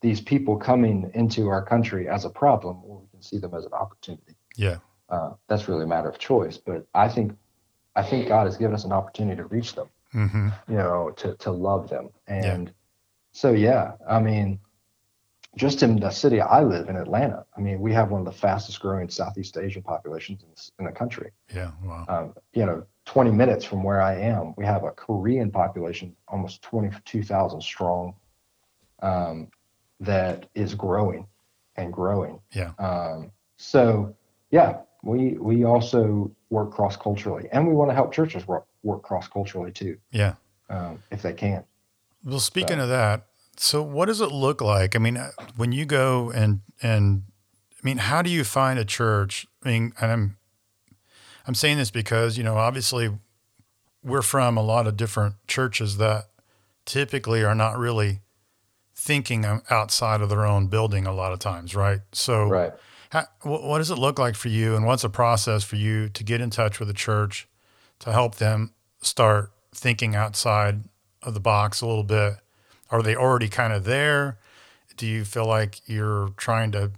these 0.02 0.20
people 0.20 0.58
coming 0.58 1.12
into 1.14 1.48
our 1.48 1.64
country 1.64 2.10
as 2.10 2.26
a 2.26 2.30
problem 2.30 2.82
or 2.84 3.00
we 3.02 3.08
can 3.12 3.22
see 3.22 3.38
them 3.38 3.54
as 3.54 3.66
an 3.66 3.74
opportunity. 3.74 4.36
Yeah. 4.56 4.78
uh, 5.10 5.32
that's 5.48 5.68
really 5.68 5.84
a 5.84 5.88
matter 5.88 6.10
of 6.10 6.18
choice. 6.18 6.58
But 6.58 6.88
I 6.96 7.08
think 7.08 7.34
I 7.96 8.04
think 8.04 8.28
God 8.28 8.46
has 8.46 8.58
given 8.58 8.74
us 8.74 8.86
an 8.86 8.92
opportunity 8.92 9.38
to 9.38 9.46
reach 9.46 9.76
them, 9.76 9.90
hmm 10.12 10.50
you 10.68 10.76
know, 10.76 11.12
to 11.18 11.36
to 11.36 11.52
love 11.52 11.90
them. 11.90 12.10
And 12.28 12.72
so 13.32 13.52
yeah, 13.52 13.94
I 14.08 14.20
mean, 14.20 14.60
just 15.56 15.84
in 15.84 16.00
the 16.00 16.10
city 16.10 16.42
I 16.42 16.64
live 16.64 16.90
in, 16.90 16.96
Atlanta, 16.96 17.46
I 17.56 17.62
mean, 17.62 17.80
we 17.80 17.94
have 17.94 18.10
one 18.10 18.22
of 18.22 18.26
the 18.26 18.40
fastest 18.40 18.80
growing 18.80 19.10
Southeast 19.10 19.58
Asian 19.58 19.84
populations 19.84 20.44
in, 20.44 20.50
this, 20.50 20.72
in 20.80 20.86
the 20.86 20.92
country. 20.92 21.32
Yeah. 21.54 21.72
Wow. 21.84 22.06
Um, 22.08 22.34
you 22.54 22.66
know, 22.66 22.86
20 23.06 23.32
minutes 23.32 23.64
from 23.64 23.84
where 23.84 24.02
I 24.02 24.16
am, 24.16 24.54
we 24.58 24.66
have 24.66 24.84
a 24.84 24.92
Korean 24.92 25.52
population, 25.52 26.16
almost 26.28 26.62
22,000 26.64 27.62
strong, 27.62 28.16
um, 29.02 29.50
that 30.00 30.48
is 30.56 30.74
growing 30.74 31.28
and 31.76 31.94
growing. 31.94 32.40
Yeah. 32.52 32.72
Um, 32.80 33.32
so, 33.58 34.16
yeah, 34.50 34.80
we 35.04 35.38
we 35.40 35.66
also 35.66 36.32
work 36.54 36.72
cross 36.72 36.96
culturally, 36.96 37.50
and 37.52 37.68
we 37.68 37.74
want 37.74 37.90
to 37.90 37.96
help 37.96 38.14
churches 38.14 38.48
work 38.48 38.66
work 38.84 39.02
cross 39.02 39.28
culturally 39.28 39.72
too, 39.72 39.98
Yeah. 40.12 40.36
um, 40.70 41.02
if 41.12 41.22
they 41.22 41.34
can. 41.34 41.64
Well, 42.24 42.40
speaking 42.40 42.80
of 42.80 42.90
that, 42.90 43.26
so 43.58 43.82
what 43.82 44.06
does 44.06 44.22
it 44.22 44.32
look 44.32 44.62
like? 44.62 44.96
I 44.96 45.00
mean, 45.00 45.18
uh, 45.18 45.32
when 45.56 45.72
you 45.72 45.86
go 45.86 46.32
and 46.32 46.62
and 46.82 47.24
I 47.72 47.82
mean, 47.84 47.98
how 47.98 48.22
do 48.22 48.30
you 48.30 48.44
find 48.44 48.78
a 48.80 48.86
church? 48.86 49.48
I 49.66 49.70
mean, 49.70 49.94
and 50.00 50.12
I'm 50.12 50.38
I'm 51.48 51.56
saying 51.56 51.78
this 51.78 51.92
because 51.92 52.38
you 52.38 52.44
know, 52.44 52.56
obviously, 52.58 53.10
we're 54.04 54.22
from 54.22 54.58
a 54.58 54.62
lot 54.64 54.88
of 54.88 54.96
different 54.96 55.36
churches 55.48 55.98
that 55.98 56.30
typically 56.86 57.44
are 57.44 57.56
not 57.56 57.78
really 57.78 58.22
thinking 58.96 59.44
outside 59.70 60.22
of 60.22 60.30
their 60.30 60.46
own 60.46 60.68
building 60.68 61.08
a 61.08 61.14
lot 61.14 61.34
of 61.34 61.40
times, 61.40 61.76
right? 61.76 62.02
So, 62.12 62.48
Right. 62.48 62.74
How, 63.14 63.28
what, 63.44 63.78
does 63.78 63.92
it 63.92 64.00
look 64.00 64.18
like 64.18 64.34
for 64.34 64.48
you, 64.50 64.76
and 64.76 64.88
what's 64.88 65.04
a 65.04 65.10
process 65.10 65.64
for 65.64 65.76
you 65.76 66.10
to 66.10 66.24
get 66.24 66.42
in 66.42 66.50
touch 66.50 66.80
with 66.80 66.88
the 66.88 66.96
church 66.96 67.48
to 68.00 68.12
help 68.12 68.36
them 68.36 68.74
start 69.04 69.52
thinking 69.72 70.16
outside 70.16 70.86
of 71.22 71.36
the 71.36 71.40
box 71.40 71.80
a 71.82 71.86
little 71.86 72.04
bit? 72.04 72.38
Are 72.90 73.04
they 73.04 73.16
already 73.16 73.50
kind 73.50 73.72
of 73.72 73.84
there? 73.84 74.40
Do 74.98 75.06
you 75.06 75.26
feel 75.26 75.46
like 75.46 75.82
you're 75.86 76.30
trying 76.38 76.72
to, 76.72 76.92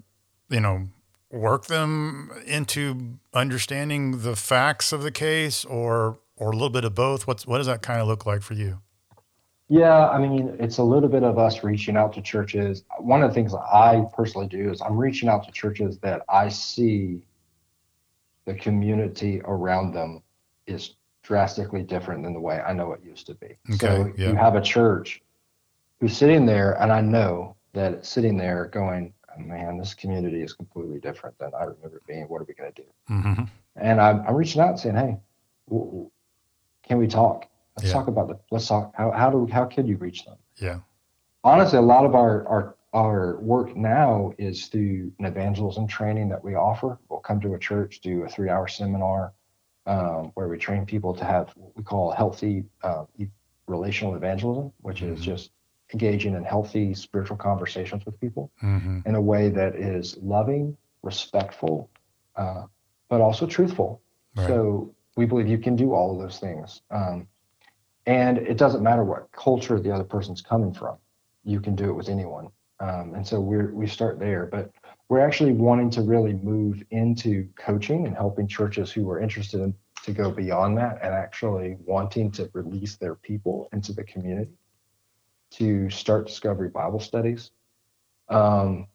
you 0.50 0.62
know, 0.62 0.88
work 1.32 1.66
them 1.66 2.32
into 2.46 3.18
understanding 3.34 4.20
the 4.22 4.38
facts 4.38 4.94
of 4.94 5.04
the 5.04 5.12
case, 5.12 5.66
or 5.66 6.20
or 6.38 6.52
a 6.52 6.54
little 6.54 6.70
bit 6.70 6.86
of 6.86 6.96
both? 6.96 7.28
What's 7.28 7.46
what 7.46 7.58
does 7.58 7.68
that 7.68 7.82
kind 7.82 8.00
of 8.00 8.08
look 8.08 8.26
like 8.26 8.42
for 8.42 8.54
you? 8.54 8.80
Yeah, 9.68 10.10
I 10.10 10.20
mean, 10.20 10.56
it's 10.60 10.78
a 10.78 10.84
little 10.84 11.10
bit 11.10 11.24
of 11.24 11.40
us 11.40 11.64
reaching 11.64 11.98
out 11.98 12.14
to 12.14 12.22
churches. 12.22 12.84
One 13.00 13.24
of 13.24 13.30
the 13.30 13.34
things 13.34 13.54
I 13.56 14.06
personally 14.14 14.48
do 14.48 14.72
is 14.72 14.80
I'm 14.82 14.96
reaching 14.98 15.28
out 15.28 15.44
to 15.46 15.52
churches 15.52 15.98
that 16.00 16.22
I 16.30 16.50
see 16.50 17.26
the 18.46 18.54
community 18.54 19.42
around 19.46 19.94
them 19.94 20.22
is 20.68 20.96
drastically 21.24 21.82
different 21.82 22.22
than 22.24 22.34
the 22.34 22.40
way 22.40 22.60
I 22.60 22.74
know 22.74 22.94
it 22.94 23.04
used 23.04 23.26
to 23.28 23.34
be. 23.34 23.58
so 23.78 23.88
Okay, 23.88 24.14
yeah. 24.22 24.30
you 24.30 24.36
have 24.36 24.56
a 24.56 24.62
church 24.62 25.24
who's 26.00 26.16
sitting 26.16 26.46
there, 26.46 26.80
and 26.80 26.92
I 26.92 27.02
know 27.02 27.56
that 27.74 27.94
it's 27.94 28.10
sitting 28.10 28.38
there 28.38 28.66
going, 28.66 29.14
man, 29.40 29.78
this 29.80 29.96
community 29.96 30.44
is 30.44 30.54
completely 30.54 31.00
different 31.00 31.38
than 31.40 31.52
I 31.60 31.64
remember 31.64 31.98
it 31.98 32.08
being. 32.08 32.26
What 32.26 32.42
are 32.42 32.46
we 32.48 32.54
going 32.54 32.72
to 32.72 32.82
do? 32.84 32.88
Mm-hmm. 33.10 33.44
And 33.78 34.00
I'm, 34.00 34.22
I'm 34.28 34.36
reaching 34.36 34.62
out 34.62 34.80
saying, 34.80 34.96
hey, 34.96 35.18
w- 35.68 35.86
w- 35.86 36.12
can 36.84 37.00
we 37.00 37.08
talk? 37.08 37.48
Let's 37.76 37.88
Yeah. 37.90 37.94
talk 37.94 38.08
about 38.08 38.28
the, 38.30 38.40
let's 38.52 38.68
talk, 38.68 38.94
how, 38.96 39.12
how 39.12 39.30
do, 39.30 39.48
how 39.52 39.66
could 39.66 39.88
you 39.88 39.98
reach 39.98 40.26
them? 40.26 40.38
Yeah. 40.58 40.80
honestly, 41.44 41.78
a 41.78 41.82
lot 41.82 42.06
of 42.06 42.16
our, 42.16 42.48
our 42.48 42.76
our 42.94 43.38
work 43.42 43.76
now 43.76 44.32
is 44.38 44.68
through 44.68 45.12
an 45.20 45.26
evangelism 45.26 45.86
training 45.86 46.30
that 46.30 46.42
we 46.42 46.56
offer. 46.56 46.98
We'll 47.10 47.20
come 47.20 47.42
to 47.42 47.54
a 47.56 47.60
church, 47.60 48.00
do 48.00 48.24
a 48.24 48.30
three 48.30 48.50
hour 48.50 48.70
seminar 48.70 49.34
um, 49.86 50.32
where 50.36 50.48
we 50.48 50.58
train 50.58 50.86
people 50.86 51.14
to 51.14 51.26
have 51.26 51.50
what 51.58 51.76
we 51.76 51.84
call 51.84 52.12
healthy 52.12 52.64
uh, 52.84 53.04
relational 53.68 54.16
evangelism, 54.16 54.72
which 54.82 55.02
is 55.02 55.20
Mhm. 55.20 55.24
just 55.24 55.52
engaging 55.94 56.36
in 56.36 56.44
healthy 56.46 56.94
spiritual 56.94 57.36
conversations 57.36 58.06
with 58.06 58.18
people 58.22 58.50
Mm-hmm. 58.64 59.02
in 59.06 59.16
a 59.16 59.22
way 59.22 59.50
that 59.50 59.76
is 59.76 60.18
loving, 60.22 60.78
respectful, 61.04 61.90
uh, 62.38 62.64
but 63.10 63.20
also 63.20 63.46
truthful. 63.46 64.02
Right. 64.38 64.48
So 64.48 64.96
we 65.18 65.26
believe 65.26 65.48
you 65.50 65.58
can 65.58 65.76
do 65.76 65.94
all 65.94 66.14
of 66.14 66.20
those 66.22 66.40
things. 66.40 66.82
Um, 66.92 67.28
and 68.06 68.38
it 68.38 68.58
doesn't 68.58 68.84
matter 68.84 69.04
what 69.04 69.32
culture 69.32 69.80
the 69.80 69.92
other 69.92 70.04
person's 70.04 70.42
coming 70.42 70.74
from. 70.74 70.98
You 71.44 71.60
can 71.60 71.76
do 71.76 71.90
it 71.90 71.94
with 71.94 72.10
anyone. 72.10 72.50
Um, 72.80 73.14
and 73.16 73.26
so 73.26 73.40
we're, 73.40 73.74
we 73.74 73.88
start 73.88 74.20
there, 74.20 74.46
but 74.46 74.72
we're 75.08 75.26
actually 75.26 75.54
wanting 75.54 75.90
to 75.92 76.02
really 76.02 76.34
move 76.34 76.84
into 76.92 77.48
coaching 77.56 78.06
and 78.06 78.16
helping 78.16 78.48
churches 78.48 78.92
who 78.92 79.10
are 79.10 79.20
interested 79.20 79.62
in 79.62 79.74
to 80.04 80.12
go 80.12 80.30
beyond 80.30 80.78
that 80.78 81.00
and 81.02 81.14
actually 81.14 81.78
wanting 81.86 82.32
to 82.32 82.50
release 82.54 82.96
their 82.98 83.16
people 83.16 83.70
into 83.72 83.94
the 83.94 84.04
community 84.04 84.52
to 85.52 85.90
start 85.90 86.28
discovery 86.28 86.70
Bible 86.70 87.00
studies. 87.00 87.52
Um, 88.30 88.88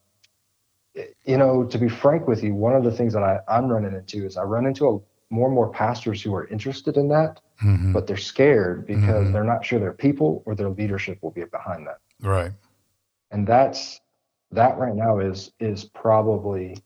you 1.25 1.38
know, 1.38 1.64
to 1.64 1.79
be 1.79 1.88
frank 1.88 2.27
with 2.27 2.42
you, 2.42 2.55
one 2.55 2.75
of 2.75 2.85
the 2.85 2.90
things 2.90 3.12
that 3.14 3.23
I, 3.23 3.38
I'm 3.49 3.68
running 3.68 3.94
into 3.94 4.27
is 4.27 4.37
I 4.37 4.42
run 4.42 4.66
into 4.66 4.88
a, 4.88 4.99
more 5.30 5.46
and 5.46 5.54
more 5.54 5.70
pastors 5.70 6.20
who 6.22 6.34
are 6.34 6.46
interested 6.48 6.96
in 6.96 7.08
that, 7.08 7.40
Mm-hmm. 7.62 7.92
but 7.92 8.06
they're 8.06 8.16
scared 8.16 8.86
because 8.86 9.26
Mhm. 9.28 9.32
they're 9.34 9.44
not 9.44 9.64
sure 9.64 9.78
their 9.78 9.92
people 9.92 10.42
or 10.46 10.54
their 10.54 10.70
leadership 10.70 11.18
will 11.22 11.30
be 11.30 11.44
behind 11.44 11.86
that. 11.86 11.98
Right. 12.22 12.52
And 13.30 13.46
that's 13.46 14.00
that 14.50 14.78
right 14.78 14.94
now 14.94 15.18
is 15.20 15.52
is 15.60 15.84
probably 15.84 16.78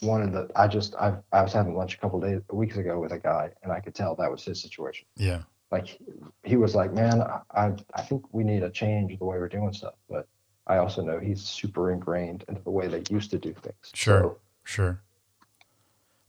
one 0.00 0.20
of 0.22 0.32
the 0.32 0.50
I 0.56 0.66
just 0.66 0.94
I 0.96 1.16
I 1.32 1.40
was 1.42 1.52
having 1.52 1.76
lunch 1.76 1.94
a 1.94 1.98
couple 1.98 2.18
days 2.20 2.40
weeks 2.52 2.76
ago 2.76 2.98
with 2.98 3.12
a 3.12 3.18
guy 3.18 3.50
and 3.62 3.70
I 3.72 3.78
could 3.80 3.94
tell 3.94 4.16
that 4.16 4.30
was 4.30 4.44
his 4.44 4.60
situation. 4.60 5.06
Yeah. 5.16 5.42
Like 5.70 5.98
he 6.42 6.56
was 6.56 6.74
like, 6.74 6.92
man, 6.92 7.22
I 7.22 7.72
I 7.94 8.02
think 8.02 8.24
we 8.32 8.42
need 8.44 8.60
to 8.60 8.70
change 8.70 9.16
the 9.18 9.24
way 9.24 9.38
we're 9.38 9.48
doing 9.48 9.72
stuff, 9.72 9.94
but 10.10 10.26
I 10.66 10.78
also 10.78 11.02
know 11.02 11.20
he's 11.20 11.42
super 11.42 11.92
ingrained 11.92 12.44
into 12.48 12.60
the 12.62 12.70
way 12.70 12.88
they 12.88 13.02
used 13.08 13.30
to 13.30 13.38
do 13.38 13.52
things. 13.54 13.92
Sure. 13.94 14.20
So, 14.20 14.38
Sure. 14.64 15.00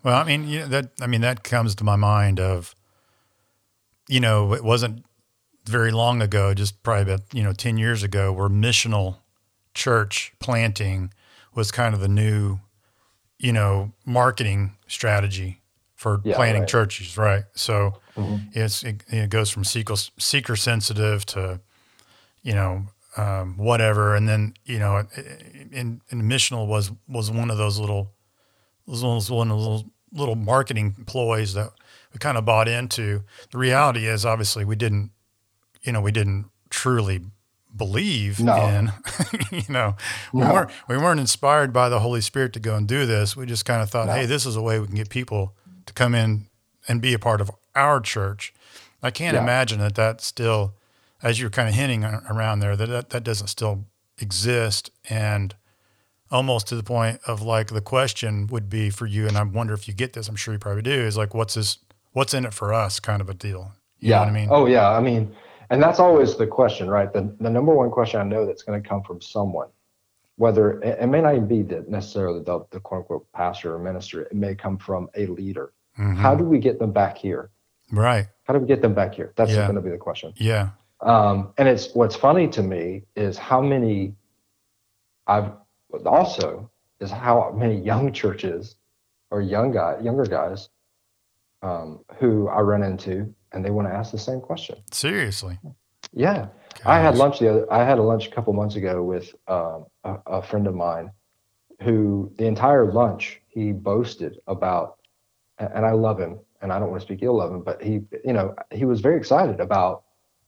Well, 0.04 0.16
I 0.20 0.24
mean, 0.26 0.48
yeah, 0.48 0.66
that 0.66 0.92
I 1.02 1.08
mean 1.08 1.22
that 1.22 1.44
comes 1.44 1.76
to 1.76 1.84
my 1.84 1.96
mind 1.96 2.40
of, 2.40 2.76
you 4.10 4.20
know, 4.20 4.54
it 4.54 4.64
wasn't 4.64 5.06
very 5.66 5.92
long 5.92 6.22
ago, 6.22 6.54
just 6.54 6.84
probably 6.84 7.14
about 7.14 7.22
you 7.34 7.44
know 7.44 7.54
ten 7.54 7.78
years 7.78 8.04
ago, 8.04 8.34
where 8.34 8.50
missional 8.50 9.18
church 9.74 10.34
planting 10.40 11.14
was 11.56 11.72
kind 11.72 11.96
of 11.96 12.02
the 12.02 12.08
new, 12.08 12.60
you 13.40 13.54
know, 13.54 13.94
marketing 14.06 14.76
strategy 14.88 15.62
for 15.96 16.20
Yeah, 16.24 16.36
planting 16.36 16.64
right. 16.64 16.70
churches, 16.70 17.18
right? 17.18 17.44
So 17.56 17.94
Mhm. 18.18 18.42
it's 18.52 18.84
it, 18.84 19.04
it 19.08 19.30
goes 19.30 19.50
from 19.50 19.64
seeker 19.64 19.96
seeker 20.20 20.58
sensitive 20.58 21.26
to, 21.28 21.62
you 22.42 22.54
know, 22.54 22.88
um, 23.16 23.58
whatever, 23.58 24.16
and 24.16 24.28
then 24.28 24.54
you 24.66 24.80
know, 24.80 24.98
in, 25.72 26.02
in 26.10 26.22
missional 26.24 26.68
was 26.68 26.92
was 27.08 27.32
one 27.32 27.50
of 27.50 27.58
those 27.58 27.80
little 27.80 28.12
was 28.86 29.02
one 29.02 29.50
of 29.50 29.58
those 29.58 29.66
little, 29.66 29.93
little 30.14 30.36
marketing 30.36 30.94
ploys 31.06 31.54
that 31.56 31.72
we 32.14 32.20
kind 32.20 32.38
of 32.38 32.46
bought 32.46 32.68
into. 32.68 33.24
The 33.52 33.58
reality 33.58 34.08
is, 34.08 34.26
obviously, 34.26 34.64
we 34.66 34.76
didn't, 34.76 35.12
you 35.82 35.92
know, 35.92 36.02
we 36.02 36.12
didn't 36.12 36.46
truly 36.70 37.22
believe 37.76 38.40
No. 38.40 38.56
in, 38.68 38.92
you 39.52 39.64
know, 39.74 39.96
we 40.32 40.42
weren't 40.42 40.70
we 40.88 40.98
weren't 40.98 41.20
inspired 41.20 41.74
by 41.74 41.90
the 41.90 42.00
Holy 42.00 42.22
Spirit 42.22 42.54
to 42.54 42.60
go 42.60 42.76
and 42.76 42.88
do 42.88 43.06
this. 43.08 43.36
We 43.36 43.46
just 43.48 43.66
kind 43.66 43.82
of 43.82 43.90
thought, 43.90 44.08
No. 44.08 44.14
hey, 44.14 44.26
this 44.28 44.46
is 44.46 44.56
a 44.56 44.62
way 44.62 44.80
we 44.80 44.86
can 44.88 44.96
get 44.96 45.10
people 45.10 45.56
to 45.88 45.94
come 45.94 46.14
in 46.14 46.46
and 46.88 47.02
be 47.02 47.14
a 47.14 47.20
part 47.20 47.42
of 47.42 47.50
our 47.76 48.00
church. 48.00 48.54
I 49.02 49.10
can't 49.12 49.34
Yeah. 49.36 49.42
imagine 49.42 49.80
that 49.80 49.96
that 49.96 50.22
still, 50.22 50.76
as 51.24 51.40
you're 51.40 51.50
kind 51.50 51.68
of 51.68 51.74
hinting 51.76 52.04
around 52.06 52.60
there, 52.60 52.76
that 52.76 52.90
that, 52.90 53.10
that 53.10 53.24
doesn't 53.24 53.48
still 53.48 53.86
exist 54.20 54.92
and 55.10 55.56
almost 56.34 56.68
to 56.68 56.76
the 56.76 56.84
point 56.84 57.22
of 57.26 57.42
like 57.42 57.68
the 57.68 57.80
question 57.80 58.48
would 58.48 58.70
be 58.70 58.90
for 58.90 59.06
you, 59.06 59.28
and 59.28 59.38
I 59.38 59.44
wonder 59.44 59.74
if 59.74 59.88
you 59.88 59.94
get 59.94 60.12
this. 60.14 60.28
I'm 60.28 60.36
sure 60.36 60.54
you 60.54 60.60
probably 60.60 60.82
do. 60.82 60.92
Is 60.92 61.16
like, 61.16 61.34
what's 61.34 61.54
this? 61.54 61.78
What's 62.12 62.34
in 62.34 62.46
it 62.46 62.54
for 62.54 62.74
us? 62.74 63.00
Kind 63.00 63.22
of 63.22 63.30
a 63.30 63.34
deal. 63.34 63.72
You 64.00 64.10
yeah. 64.10 64.16
know 64.18 64.22
what 64.24 64.30
I 64.30 64.32
mean? 64.34 64.50
Oh 64.52 64.66
yeah. 64.66 64.90
I 64.92 65.00
mean, 65.00 65.34
and 65.70 65.82
that's 65.82 66.00
always 66.00 66.36
the 66.36 66.48
question, 66.48 66.90
right? 66.90 67.14
The 67.14 67.34
the 67.40 67.50
number 67.50 67.74
one 67.74 67.90
question 67.90 68.20
I 68.20 68.24
know 68.24 68.46
that's 68.46 68.64
going 68.64 68.82
to 68.82 68.88
come 68.88 69.02
from 69.04 69.22
someone, 69.22 69.70
whether 70.36 70.82
it, 70.82 71.00
it 71.02 71.08
may 71.08 71.22
not 71.22 71.36
even 71.36 71.48
be 71.48 71.62
the, 71.62 71.86
necessarily 71.88 72.42
the, 72.44 72.66
the 72.72 72.80
quote 72.82 73.02
unquote 73.02 73.32
pastor 73.32 73.76
or 73.76 73.80
minister. 73.80 74.24
It 74.24 74.34
may 74.34 74.56
come 74.56 74.78
from 74.78 75.08
a 75.16 75.28
leader. 75.28 75.72
Mhm. 75.98 76.18
How 76.18 76.36
do 76.36 76.44
we 76.44 76.58
get 76.60 76.80
them 76.80 76.92
back 76.92 77.18
here? 77.18 77.52
right? 77.92 78.26
How 78.46 78.54
do 78.54 78.60
we 78.60 78.66
get 78.66 78.82
them 78.82 78.96
back 78.96 79.14
here? 79.14 79.34
That's 79.36 79.52
Yeah. 79.52 79.64
going 79.68 79.76
to 79.76 79.82
be 79.82 79.92
the 79.92 79.98
question. 79.98 80.34
Yeah. 80.38 80.70
Um, 81.02 81.54
and 81.60 81.68
it's 81.68 81.94
what's 81.94 82.16
funny 82.16 82.48
to 82.48 82.64
me 82.64 83.04
is 83.16 83.38
how 83.38 83.62
many 83.62 84.16
I've 85.28 85.52
also 86.06 86.70
is 87.00 87.12
how 87.12 87.52
many 87.56 87.80
young 87.80 88.12
churches 88.12 88.76
or 89.32 89.42
young 89.42 89.72
guy 89.72 90.00
younger 90.02 90.26
guys 90.26 90.70
um, 91.62 92.04
who 92.20 92.48
I 92.48 92.60
run 92.62 92.84
into 92.84 93.34
and 93.52 93.64
they 93.64 93.70
want 93.70 93.88
to 93.88 93.94
ask 93.94 94.12
the 94.12 94.18
same 94.18 94.42
question. 94.42 94.78
Seriously. 94.92 95.60
Yeah, 96.12 96.48
I 96.86 97.00
had 97.00 97.16
lunch 97.16 97.40
the 97.40 97.50
other. 97.50 97.74
I 97.74 97.84
had 97.84 97.98
a 97.98 98.04
lunch 98.04 98.28
a 98.28 98.32
couple 98.32 98.54
months 98.54 98.76
ago 98.76 99.02
with 99.02 99.34
um, 99.48 99.86
a, 100.04 100.18
a 100.28 100.42
friend 100.42 100.68
of 100.68 100.76
mine, 100.76 101.12
who 101.82 102.32
the 102.38 102.46
entire 102.46 102.92
lunch 102.92 103.42
he 103.48 103.72
boasted 103.72 104.40
about 104.48 104.98
and 105.58 105.86
I 105.86 105.92
love 105.92 106.20
him, 106.20 106.40
and 106.62 106.72
I 106.72 106.80
don't 106.80 106.90
want 106.90 107.02
to 107.02 107.06
speak 107.06 107.24
ill 107.24 107.42
of 107.42 107.52
him, 107.52 107.62
but 107.62 107.82
he, 107.82 108.02
you 108.26 108.34
know, 108.34 108.56
he 108.72 108.86
was 108.86 109.02
very 109.02 109.18
excited 109.18 109.60
about 109.60 110.04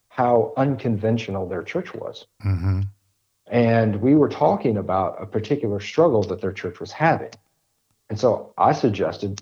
how 0.08 0.54
unconventional 0.58 1.48
their 1.48 1.64
church 1.64 1.94
was. 1.94 2.26
Mm-hmm. 2.46 2.82
And 3.48 4.02
we 4.02 4.16
were 4.16 4.30
talking 4.30 4.78
about 4.78 5.22
a 5.22 5.26
particular 5.26 5.80
struggle 5.80 6.24
that 6.24 6.42
their 6.42 6.52
church 6.52 6.80
was 6.80 6.92
having. 6.92 7.32
And 8.10 8.20
so 8.20 8.54
I 8.58 8.74
suggested 8.74 9.42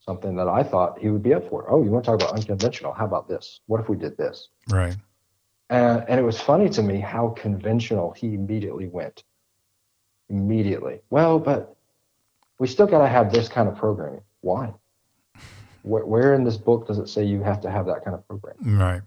something 0.00 0.36
that 0.36 0.48
I 0.48 0.62
thought 0.62 0.98
he 0.98 1.08
would 1.08 1.22
be 1.22 1.34
up 1.34 1.48
for. 1.48 1.68
Oh, 1.68 1.82
you 1.82 1.90
want 1.90 2.04
to 2.04 2.10
talk 2.10 2.22
about 2.22 2.34
unconventional? 2.34 2.92
How 2.92 3.04
about 3.04 3.28
this? 3.28 3.60
What 3.66 3.80
if 3.80 3.88
we 3.88 3.96
did 3.96 4.16
this? 4.16 4.48
Right. 4.68 4.96
And, 5.68 6.04
and 6.08 6.18
it 6.18 6.22
was 6.22 6.40
funny 6.40 6.68
to 6.70 6.82
me 6.82 7.00
how 7.00 7.28
conventional 7.28 8.12
he 8.12 8.34
immediately 8.34 8.88
went. 8.88 9.24
Immediately. 10.28 11.00
Well, 11.10 11.38
but 11.38 11.76
we 12.58 12.66
still 12.66 12.86
got 12.86 13.00
to 13.00 13.08
have 13.08 13.32
this 13.32 13.48
kind 13.48 13.68
of 13.68 13.76
programming. 13.76 14.22
Why? 14.40 14.72
Where, 15.82 16.04
where 16.04 16.34
in 16.34 16.44
this 16.44 16.56
book 16.56 16.86
does 16.86 16.98
it 16.98 17.08
say 17.08 17.24
you 17.24 17.42
have 17.42 17.60
to 17.62 17.70
have 17.70 17.86
that 17.86 18.04
kind 18.04 18.14
of 18.14 18.26
program? 18.26 18.56
Right. 18.78 19.02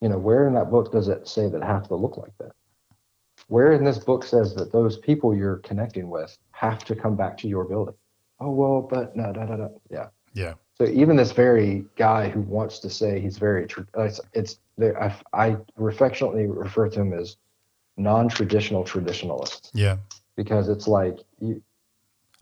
You 0.00 0.08
know, 0.08 0.18
where 0.18 0.46
in 0.46 0.54
that 0.54 0.70
book 0.70 0.92
does 0.92 1.08
it 1.08 1.28
say 1.28 1.48
that 1.48 1.58
it 1.58 1.64
has 1.64 1.86
to 1.88 1.94
look 1.94 2.16
like 2.16 2.36
that? 2.38 2.52
Where 3.48 3.72
in 3.72 3.84
this 3.84 3.98
book 3.98 4.24
says 4.24 4.54
that 4.54 4.72
those 4.72 4.96
people 4.98 5.34
you're 5.34 5.56
connecting 5.58 6.08
with 6.08 6.36
have 6.52 6.84
to 6.84 6.94
come 6.94 7.16
back 7.16 7.36
to 7.38 7.48
your 7.48 7.64
building? 7.64 7.94
Oh 8.40 8.50
well, 8.50 8.82
but 8.82 9.14
no, 9.14 9.30
no, 9.32 9.44
no, 9.44 9.56
no. 9.56 9.80
Yeah. 9.90 10.08
Yeah. 10.34 10.54
So 10.78 10.84
even 10.86 11.16
this 11.16 11.32
very 11.32 11.84
guy 11.96 12.28
who 12.28 12.40
wants 12.40 12.78
to 12.80 12.90
say 12.90 13.20
he's 13.20 13.38
very, 13.38 13.66
it's, 13.98 14.20
it's 14.32 14.58
I, 14.80 15.14
I 15.32 15.56
affectionately 15.78 16.46
refer 16.46 16.88
to 16.88 17.00
him 17.00 17.12
as 17.12 17.36
non-traditional 17.96 18.84
traditionalist. 18.84 19.70
Yeah. 19.74 19.98
Because 20.36 20.68
it's 20.68 20.88
like 20.88 21.18
you. 21.40 21.62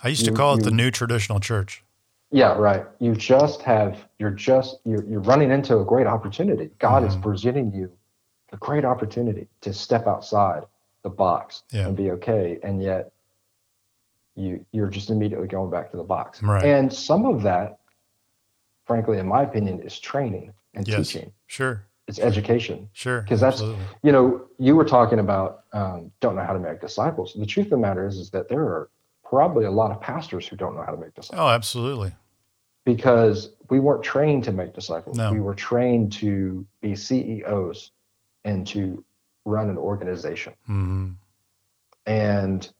I 0.02 0.08
used 0.08 0.22
you, 0.22 0.30
to 0.30 0.36
call 0.36 0.54
it 0.54 0.58
you, 0.58 0.64
the 0.64 0.70
new 0.70 0.90
traditional 0.90 1.40
church. 1.40 1.84
Yeah, 2.30 2.56
right. 2.56 2.86
You 3.00 3.14
just 3.14 3.62
have 3.62 4.06
you're 4.18 4.30
just 4.30 4.78
you're 4.84 5.04
you're 5.04 5.20
running 5.20 5.50
into 5.50 5.78
a 5.78 5.84
great 5.84 6.06
opportunity. 6.06 6.70
God 6.78 7.02
mm-hmm. 7.02 7.10
is 7.10 7.16
presenting 7.16 7.74
you 7.74 7.90
a 8.52 8.56
great 8.56 8.84
opportunity 8.84 9.48
to 9.60 9.72
step 9.72 10.06
outside 10.06 10.64
the 11.02 11.10
box 11.10 11.62
yeah. 11.70 11.86
and 11.86 11.96
be 11.96 12.10
okay, 12.12 12.58
and 12.62 12.82
yet 12.82 13.12
you 14.36 14.64
you're 14.72 14.88
just 14.88 15.10
immediately 15.10 15.48
going 15.48 15.70
back 15.70 15.90
to 15.90 15.96
the 15.96 16.04
box. 16.04 16.42
Right. 16.42 16.64
And 16.64 16.92
some 16.92 17.26
of 17.26 17.42
that, 17.42 17.80
frankly, 18.86 19.18
in 19.18 19.26
my 19.26 19.42
opinion, 19.42 19.80
is 19.80 19.98
training 19.98 20.52
and 20.74 20.86
yes. 20.86 21.08
teaching. 21.08 21.32
Sure. 21.46 21.84
It's 22.06 22.18
education. 22.18 22.88
Sure. 22.92 23.22
Because 23.22 23.40
that's 23.40 23.60
you 23.60 24.12
know 24.12 24.42
you 24.58 24.74
were 24.74 24.84
talking 24.84 25.20
about 25.20 25.64
um, 25.72 26.10
don't 26.20 26.34
know 26.34 26.44
how 26.44 26.52
to 26.52 26.58
make 26.58 26.80
disciples. 26.80 27.34
The 27.34 27.46
truth 27.46 27.66
of 27.66 27.70
the 27.70 27.76
matter 27.78 28.06
is 28.06 28.16
is 28.16 28.30
that 28.30 28.48
there 28.48 28.62
are 28.62 28.90
probably 29.24 29.64
a 29.64 29.70
lot 29.70 29.92
of 29.92 30.00
pastors 30.00 30.46
who 30.48 30.56
don't 30.56 30.74
know 30.74 30.82
how 30.82 30.92
to 30.92 31.00
make 31.00 31.14
disciples. 31.14 31.40
Oh, 31.40 31.48
absolutely. 31.48 32.12
Because 32.84 33.50
we 33.68 33.78
weren't 33.78 34.02
trained 34.02 34.42
to 34.44 34.52
make 34.52 34.74
disciples. 34.74 35.16
No. 35.16 35.32
We 35.32 35.40
were 35.40 35.54
trained 35.54 36.10
to 36.14 36.66
be 36.80 36.96
CEOs 36.96 37.92
and 38.44 38.66
to 38.66 39.04
run 39.44 39.68
an 39.70 39.78
organization. 39.78 40.52
Mm-hmm. 40.68 41.10
And 42.06 42.72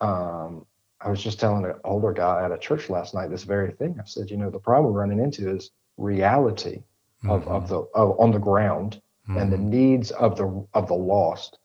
um, 0.00 0.66
I 1.00 1.10
was 1.10 1.22
just 1.22 1.38
telling 1.40 1.64
an 1.64 1.74
older 1.84 2.12
guy 2.12 2.44
at 2.44 2.52
a 2.52 2.58
church 2.58 2.88
last 2.88 3.14
night 3.14 3.30
this 3.30 3.44
very 3.44 3.72
thing. 3.72 3.96
I 4.00 4.04
said, 4.04 4.30
you 4.30 4.36
know, 4.36 4.50
the 4.50 4.58
problem 4.58 4.92
we're 4.92 5.00
running 5.00 5.20
into 5.20 5.50
is 5.50 5.70
reality 5.96 6.82
mm-hmm. 7.22 7.30
of, 7.30 7.46
of 7.48 7.68
the 7.68 7.80
of, 7.94 8.18
on 8.18 8.32
the 8.32 8.38
ground 8.38 9.00
mm-hmm. 9.28 9.38
and 9.38 9.52
the 9.52 9.56
mm-hmm. 9.56 9.70
needs 9.70 10.10
of 10.12 10.36
the 10.36 10.66
of 10.74 10.88
the 10.88 10.94
lost 10.94 11.58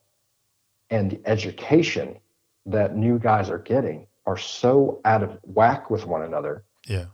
and 0.90 1.10
the 1.10 1.20
education 1.24 2.18
that 2.66 2.96
new 2.96 3.18
guys 3.18 3.50
are 3.50 3.58
getting 3.58 4.06
are 4.26 4.36
so 4.36 5.00
out 5.04 5.22
of 5.22 5.38
whack 5.42 5.90
with 5.90 6.06
one 6.06 6.22
another. 6.22 6.64
Yeah. 6.86 7.06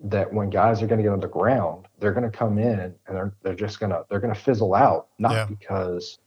That 0.00 0.32
when 0.32 0.50
guys 0.50 0.82
are 0.82 0.86
going 0.86 0.98
to 0.98 1.02
get 1.02 1.12
on 1.12 1.20
the 1.20 1.28
ground, 1.28 1.86
they're 1.98 2.12
going 2.12 2.30
to 2.30 2.36
come 2.36 2.58
in 2.58 2.78
and 2.78 2.94
they're 3.08 3.34
they're 3.42 3.54
just 3.54 3.80
gonna 3.80 4.04
they're 4.08 4.20
gonna 4.20 4.34
fizzle 4.34 4.74
out, 4.74 5.08
not 5.18 5.32
yeah. 5.32 5.44
because 5.46 6.18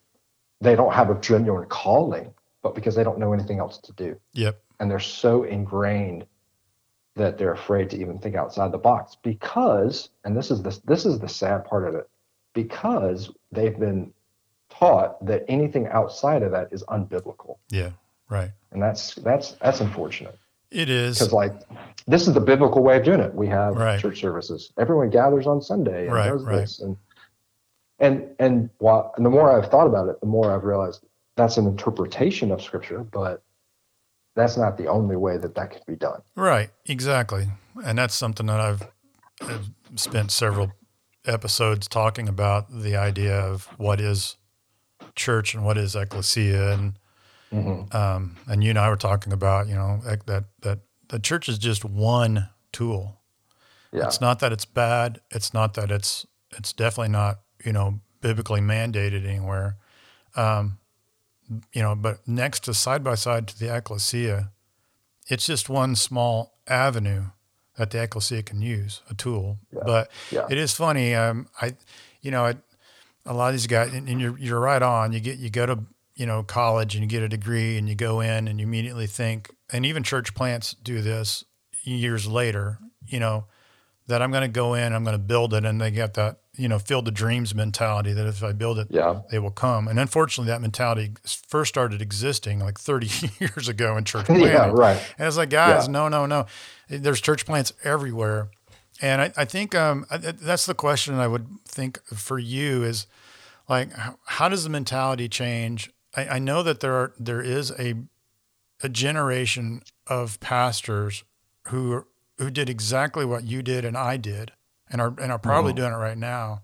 they 0.61 0.75
don't 0.75 0.93
have 0.93 1.09
a 1.09 1.19
genuine 1.19 1.67
calling, 1.67 2.33
but 2.61 2.75
because 2.75 2.95
they 2.95 3.03
don't 3.03 3.19
know 3.19 3.33
anything 3.33 3.59
else 3.59 3.77
to 3.79 3.93
do. 3.93 4.19
Yep. 4.33 4.61
And 4.79 4.89
they're 4.89 4.99
so 4.99 5.43
ingrained 5.43 6.25
that 7.15 7.37
they're 7.37 7.53
afraid 7.53 7.89
to 7.91 7.97
even 7.99 8.19
think 8.19 8.35
outside 8.35 8.71
the 8.71 8.77
box 8.77 9.17
because, 9.21 10.09
and 10.23 10.35
this 10.35 10.51
is 10.51 10.61
the 10.61 10.79
this 10.85 11.05
is 11.05 11.19
the 11.19 11.29
sad 11.29 11.65
part 11.65 11.87
of 11.87 11.95
it, 11.95 12.09
because 12.53 13.31
they've 13.51 13.77
been 13.77 14.13
taught 14.69 15.25
that 15.25 15.43
anything 15.47 15.87
outside 15.87 16.43
of 16.43 16.51
that 16.51 16.69
is 16.71 16.83
unbiblical. 16.83 17.57
Yeah. 17.69 17.91
Right. 18.29 18.51
And 18.71 18.81
that's 18.81 19.15
that's 19.15 19.53
that's 19.53 19.81
unfortunate. 19.81 20.37
It 20.71 20.89
is 20.89 21.17
because 21.17 21.33
like 21.33 21.53
this 22.07 22.27
is 22.27 22.33
the 22.33 22.39
biblical 22.39 22.83
way 22.83 22.97
of 22.97 23.03
doing 23.03 23.19
it. 23.19 23.33
We 23.33 23.47
have 23.47 23.75
right. 23.75 23.99
church 23.99 24.21
services. 24.21 24.71
Everyone 24.77 25.09
gathers 25.09 25.47
on 25.47 25.61
Sunday 25.61 26.05
and 26.05 26.13
right, 26.13 26.29
does 26.29 26.43
right. 26.43 26.57
this, 26.57 26.79
and 26.79 26.95
and 27.99 28.27
and 28.39 28.69
while 28.77 29.13
and 29.17 29.25
the 29.25 29.29
more 29.29 29.55
I've 29.55 29.69
thought 29.69 29.87
about 29.87 30.07
it, 30.09 30.19
the 30.19 30.27
more 30.27 30.53
I've 30.53 30.63
realized 30.63 31.03
that's 31.35 31.57
an 31.57 31.67
interpretation 31.67 32.51
of 32.51 32.61
Scripture, 32.61 32.99
but 32.99 33.43
that's 34.35 34.57
not 34.57 34.77
the 34.77 34.87
only 34.87 35.15
way 35.15 35.37
that 35.37 35.55
that 35.55 35.71
could 35.71 35.85
be 35.85 35.95
done. 35.95 36.21
Right. 36.35 36.69
Exactly. 36.85 37.47
And 37.83 37.97
that's 37.97 38.15
something 38.15 38.45
that 38.45 38.59
I've, 38.59 38.83
I've 39.41 39.69
spent 39.95 40.31
several 40.31 40.71
episodes 41.25 41.87
talking 41.87 42.29
about 42.29 42.67
the 42.71 42.95
idea 42.95 43.37
of 43.37 43.65
what 43.77 43.99
is 43.99 44.37
church 45.15 45.53
and 45.53 45.65
what 45.65 45.77
is 45.77 45.95
ecclesia 45.95 46.73
and 46.73 46.99
Mm-hmm. 47.51 47.95
Um, 47.95 48.37
and 48.47 48.63
you 48.63 48.69
and 48.69 48.79
I 48.79 48.89
were 48.89 48.95
talking 48.95 49.33
about, 49.33 49.67
you 49.67 49.75
know, 49.75 50.01
that 50.03 50.45
that 50.61 50.79
the 51.07 51.19
church 51.19 51.49
is 51.49 51.57
just 51.57 51.83
one 51.83 52.49
tool. 52.71 53.21
Yeah. 53.91 54.05
It's 54.05 54.21
not 54.21 54.39
that 54.39 54.51
it's 54.51 54.65
bad. 54.65 55.21
It's 55.31 55.53
not 55.53 55.73
that 55.73 55.91
it's 55.91 56.25
it's 56.57 56.73
definitely 56.73 57.11
not 57.11 57.39
you 57.65 57.73
know 57.73 57.99
biblically 58.21 58.61
mandated 58.61 59.27
anywhere. 59.27 59.77
Um, 60.35 60.77
you 61.73 61.81
know, 61.81 61.95
but 61.95 62.27
next 62.27 62.65
to 62.65 62.73
side 62.73 63.03
by 63.03 63.15
side 63.15 63.47
to 63.47 63.59
the 63.59 63.75
ecclesia, 63.75 64.51
it's 65.27 65.45
just 65.45 65.69
one 65.69 65.95
small 65.95 66.59
avenue 66.67 67.25
that 67.77 67.91
the 67.91 68.03
ecclesia 68.03 68.43
can 68.43 68.61
use, 68.61 69.01
a 69.09 69.15
tool. 69.15 69.57
Yeah. 69.73 69.81
But 69.85 70.11
yeah. 70.31 70.45
it 70.49 70.57
is 70.57 70.73
funny. 70.73 71.15
Um, 71.15 71.47
I, 71.61 71.75
you 72.21 72.29
know, 72.29 72.53
a 73.25 73.33
lot 73.33 73.47
of 73.47 73.53
these 73.53 73.67
guys, 73.67 73.93
and, 73.93 74.07
and 74.07 74.21
you're 74.21 74.37
you're 74.37 74.59
right 74.59 74.81
on. 74.81 75.13
You 75.13 75.19
get 75.19 75.37
you 75.39 75.49
go 75.49 75.65
to 75.65 75.79
you 76.19 76.25
know, 76.25 76.43
college 76.43 76.95
and 76.95 77.01
you 77.01 77.07
get 77.07 77.23
a 77.23 77.29
degree 77.29 77.77
and 77.77 77.87
you 77.87 77.95
go 77.95 78.19
in 78.19 78.49
and 78.49 78.59
you 78.59 78.67
immediately 78.67 79.07
think, 79.07 79.49
and 79.71 79.85
even 79.85 80.03
church 80.03 80.35
plants 80.35 80.73
do 80.83 81.01
this 81.01 81.45
years 81.83 82.27
later, 82.27 82.77
you 83.07 83.21
know, 83.21 83.45
that 84.07 84.21
I'm 84.21 84.29
going 84.29 84.41
to 84.41 84.49
go 84.49 84.73
in, 84.73 84.91
I'm 84.91 85.05
going 85.05 85.13
to 85.13 85.23
build 85.23 85.53
it. 85.53 85.63
And 85.63 85.79
they 85.79 85.91
get 85.91 86.15
that, 86.15 86.39
you 86.59 86.67
know, 86.67 86.77
field 86.77 87.07
of 87.07 87.13
dreams 87.13 87.55
mentality 87.55 88.11
that 88.13 88.27
if 88.27 88.43
I 88.43 88.51
build 88.51 88.77
it, 88.79 88.87
yeah. 88.89 89.21
they 89.31 89.39
will 89.39 89.49
come. 89.51 89.87
And 89.87 89.99
unfortunately, 89.99 90.51
that 90.51 90.61
mentality 90.61 91.13
first 91.47 91.69
started 91.69 92.01
existing 92.01 92.59
like 92.59 92.77
30 92.77 93.09
years 93.39 93.67
ago 93.69 93.95
in 93.97 94.03
church 94.03 94.25
planting. 94.25 94.47
yeah, 94.51 94.69
right. 94.71 95.01
And 95.17 95.27
it's 95.27 95.37
like, 95.37 95.49
guys, 95.49 95.85
Yeah. 95.87 95.91
no, 95.93 96.07
no, 96.09 96.25
no. 96.25 96.45
There's 96.89 97.21
church 97.21 97.45
plants 97.45 97.71
everywhere. 97.83 98.49
And 99.01 99.21
I, 99.21 99.31
I 99.37 99.45
think 99.45 99.73
um, 99.73 100.05
I- 100.11 100.17
that's 100.17 100.65
the 100.65 100.73
question 100.75 101.15
I 101.15 101.27
would 101.27 101.47
think 101.65 102.03
for 102.07 102.37
you 102.37 102.83
is 102.83 103.07
like, 103.69 103.93
how, 103.93 104.19
how 104.25 104.49
does 104.49 104.63
the 104.65 104.69
mentality 104.69 105.29
change? 105.29 105.91
I, 106.15 106.27
I 106.27 106.39
know 106.39 106.61
that 106.63 106.79
there 106.81 106.93
are 106.93 107.13
there 107.19 107.41
is 107.41 107.71
a 107.79 107.95
a 108.81 108.89
generation 108.89 109.81
of 110.07 110.39
pastors 110.39 111.23
who 111.67 112.05
who 112.37 112.49
did 112.49 112.69
exactly 112.69 113.25
what 113.25 113.43
you 113.43 113.61
did 113.61 113.83
and 113.85 113.95
I 113.97 114.17
did, 114.17 114.51
and 114.89 115.01
are 115.01 115.13
and 115.19 115.31
are 115.31 115.39
probably 115.39 115.73
Mhm. 115.73 115.77
doing 115.77 115.93
it 115.93 115.97
right 115.97 116.17
now. 116.17 116.61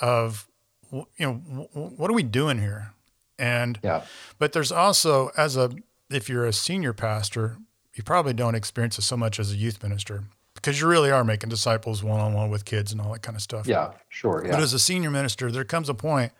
Of 0.00 0.48
you 0.92 1.06
know, 1.18 1.34
w- 1.34 1.68
what 1.96 2.10
are 2.10 2.14
we 2.14 2.22
doing 2.22 2.58
here? 2.60 2.92
And 3.38 3.78
Yeah. 3.82 4.04
but 4.38 4.52
there's 4.52 4.70
also 4.72 5.30
as 5.36 5.56
a 5.56 5.70
if 6.10 6.28
you're 6.28 6.46
a 6.46 6.52
senior 6.52 6.92
pastor, 6.92 7.56
you 7.94 8.02
probably 8.04 8.32
don't 8.32 8.54
experience 8.54 8.98
it 8.98 9.02
so 9.02 9.16
much 9.16 9.38
as 9.40 9.50
a 9.52 9.56
youth 9.56 9.82
minister 9.82 10.24
because 10.54 10.80
you 10.80 10.86
really 10.86 11.10
are 11.10 11.24
making 11.24 11.48
disciples 11.48 12.02
one 12.04 12.20
on 12.20 12.32
one 12.34 12.50
with 12.50 12.64
kids 12.64 12.92
and 12.92 13.00
all 13.00 13.12
that 13.12 13.22
kind 13.22 13.34
of 13.36 13.42
stuff. 13.42 13.66
Yeah. 13.66 13.92
Sure. 14.08 14.42
Yeah. 14.44 14.52
But 14.52 14.60
as 14.62 14.72
a 14.72 14.78
senior 14.78 15.10
minister, 15.10 15.50
there 15.50 15.64
comes 15.64 15.88
a 15.88 15.94
point 15.94 16.32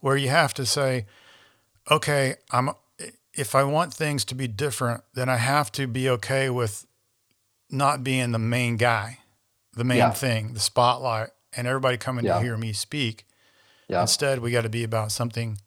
where 0.00 0.16
you 0.16 0.28
have 0.28 0.52
to 0.54 0.66
say, 0.66 1.06
okay, 1.90 2.36
I'm 2.50 2.70
if 3.32 3.54
I 3.54 3.64
want 3.64 3.92
things 3.92 4.24
to 4.26 4.34
be 4.34 4.48
different, 4.48 5.04
then 5.14 5.28
I 5.28 5.36
have 5.36 5.70
to 5.72 5.86
be 5.86 6.08
okay 6.08 6.48
with 6.48 6.86
not 7.70 8.02
being 8.02 8.32
the 8.32 8.38
main 8.38 8.76
guy, 8.78 9.18
the 9.76 9.84
main 9.84 9.98
Yeah. 9.98 10.10
thing, 10.10 10.54
the 10.54 10.60
spotlight, 10.60 11.28
and 11.56 11.66
everybody 11.68 11.96
coming 11.96 12.24
Yeah. 12.24 12.34
to 12.38 12.40
hear 12.42 12.56
me 12.56 12.72
speak. 12.72 13.26
Yeah. 13.88 14.00
Instead, 14.00 14.40
we 14.40 14.50
got 14.50 14.62
to 14.62 14.68
be 14.68 14.82
about 14.82 15.12
something. 15.12 15.58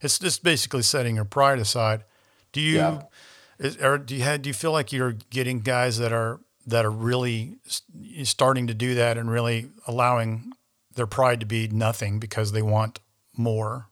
It's 0.00 0.18
just 0.18 0.42
basically 0.42 0.82
setting 0.82 1.16
your 1.16 1.24
pride 1.26 1.58
aside. 1.58 2.04
Do 2.52 2.60
you, 2.60 2.76
Yeah. 2.76 3.02
is, 3.58 3.76
or 3.78 3.98
do 3.98 4.14
you 4.16 4.22
have, 4.22 4.42
do 4.42 4.48
you 4.48 4.54
feel 4.54 4.72
like 4.72 4.92
you're 4.92 5.12
getting 5.30 5.60
guys 5.60 5.98
that 5.98 6.12
are 6.12 6.40
that 6.68 6.84
are 6.84 6.90
really 6.90 7.58
starting 8.24 8.66
to 8.66 8.74
do 8.74 8.96
that 8.96 9.16
and 9.16 9.30
really 9.30 9.70
allowing 9.86 10.50
their 10.96 11.06
pride 11.06 11.38
to 11.38 11.46
be 11.46 11.68
nothing 11.68 12.18
because 12.18 12.50
they 12.50 12.62
want 12.62 12.98
more 13.36 13.88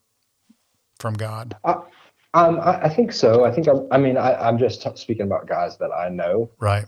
from 0.99 1.15
God? 1.15 1.57
Um, 1.65 2.59
I, 2.61 2.83
I 2.83 2.89
think 2.89 3.13
so. 3.13 3.45
I 3.45 3.53
think 3.53 3.69
I'm, 3.69 3.87
I 3.93 3.99
mean, 3.99 4.17
I, 4.17 4.35
I'm 4.35 4.59
just 4.59 4.83
t- 4.83 4.91
speaking 4.97 5.23
about 5.27 5.47
guys 5.47 5.77
that 5.79 5.93
I 5.93 6.09
know. 6.09 6.51
Right. 6.59 6.87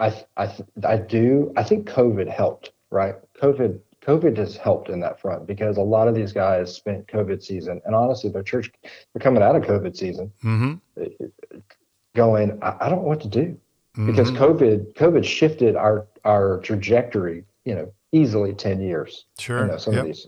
I 0.00 0.24
I 0.36 0.52
I 0.84 0.96
do. 0.96 1.52
I 1.56 1.62
think 1.62 1.88
COVID 1.88 2.28
helped, 2.28 2.72
right? 2.90 3.14
COVID 3.40 3.78
COVID 4.02 4.36
has 4.38 4.56
helped 4.56 4.88
in 4.88 4.98
that 5.00 5.20
front 5.20 5.46
because 5.46 5.76
a 5.76 5.82
lot 5.82 6.08
of 6.08 6.14
these 6.14 6.32
guys 6.32 6.74
spent 6.74 7.06
COVID 7.06 7.42
season, 7.42 7.80
and 7.84 7.94
honestly, 7.94 8.30
their 8.30 8.42
church 8.42 8.72
they're 8.82 9.20
coming 9.20 9.42
out 9.42 9.56
of 9.56 9.62
COVID 9.62 9.96
season, 9.96 10.32
Mm-hmm. 10.42 11.04
going, 12.14 12.58
I, 12.62 12.76
I 12.80 12.88
don't 12.88 13.02
know 13.02 13.08
what 13.08 13.20
to 13.22 13.28
do 13.28 13.56
because 14.06 14.30
COVID 14.30 14.94
COVID 14.94 15.24
shifted 15.24 15.76
our 15.76 16.06
our 16.24 16.58
trajectory, 16.60 17.44
you 17.64 17.74
know, 17.74 17.92
easily 18.12 18.54
ten 18.54 18.80
years. 18.80 19.26
Sure. 19.38 19.60
You 19.62 19.66
know, 19.72 19.76
some 19.78 19.94
Yep. 19.94 20.00
of 20.02 20.06
these, 20.06 20.26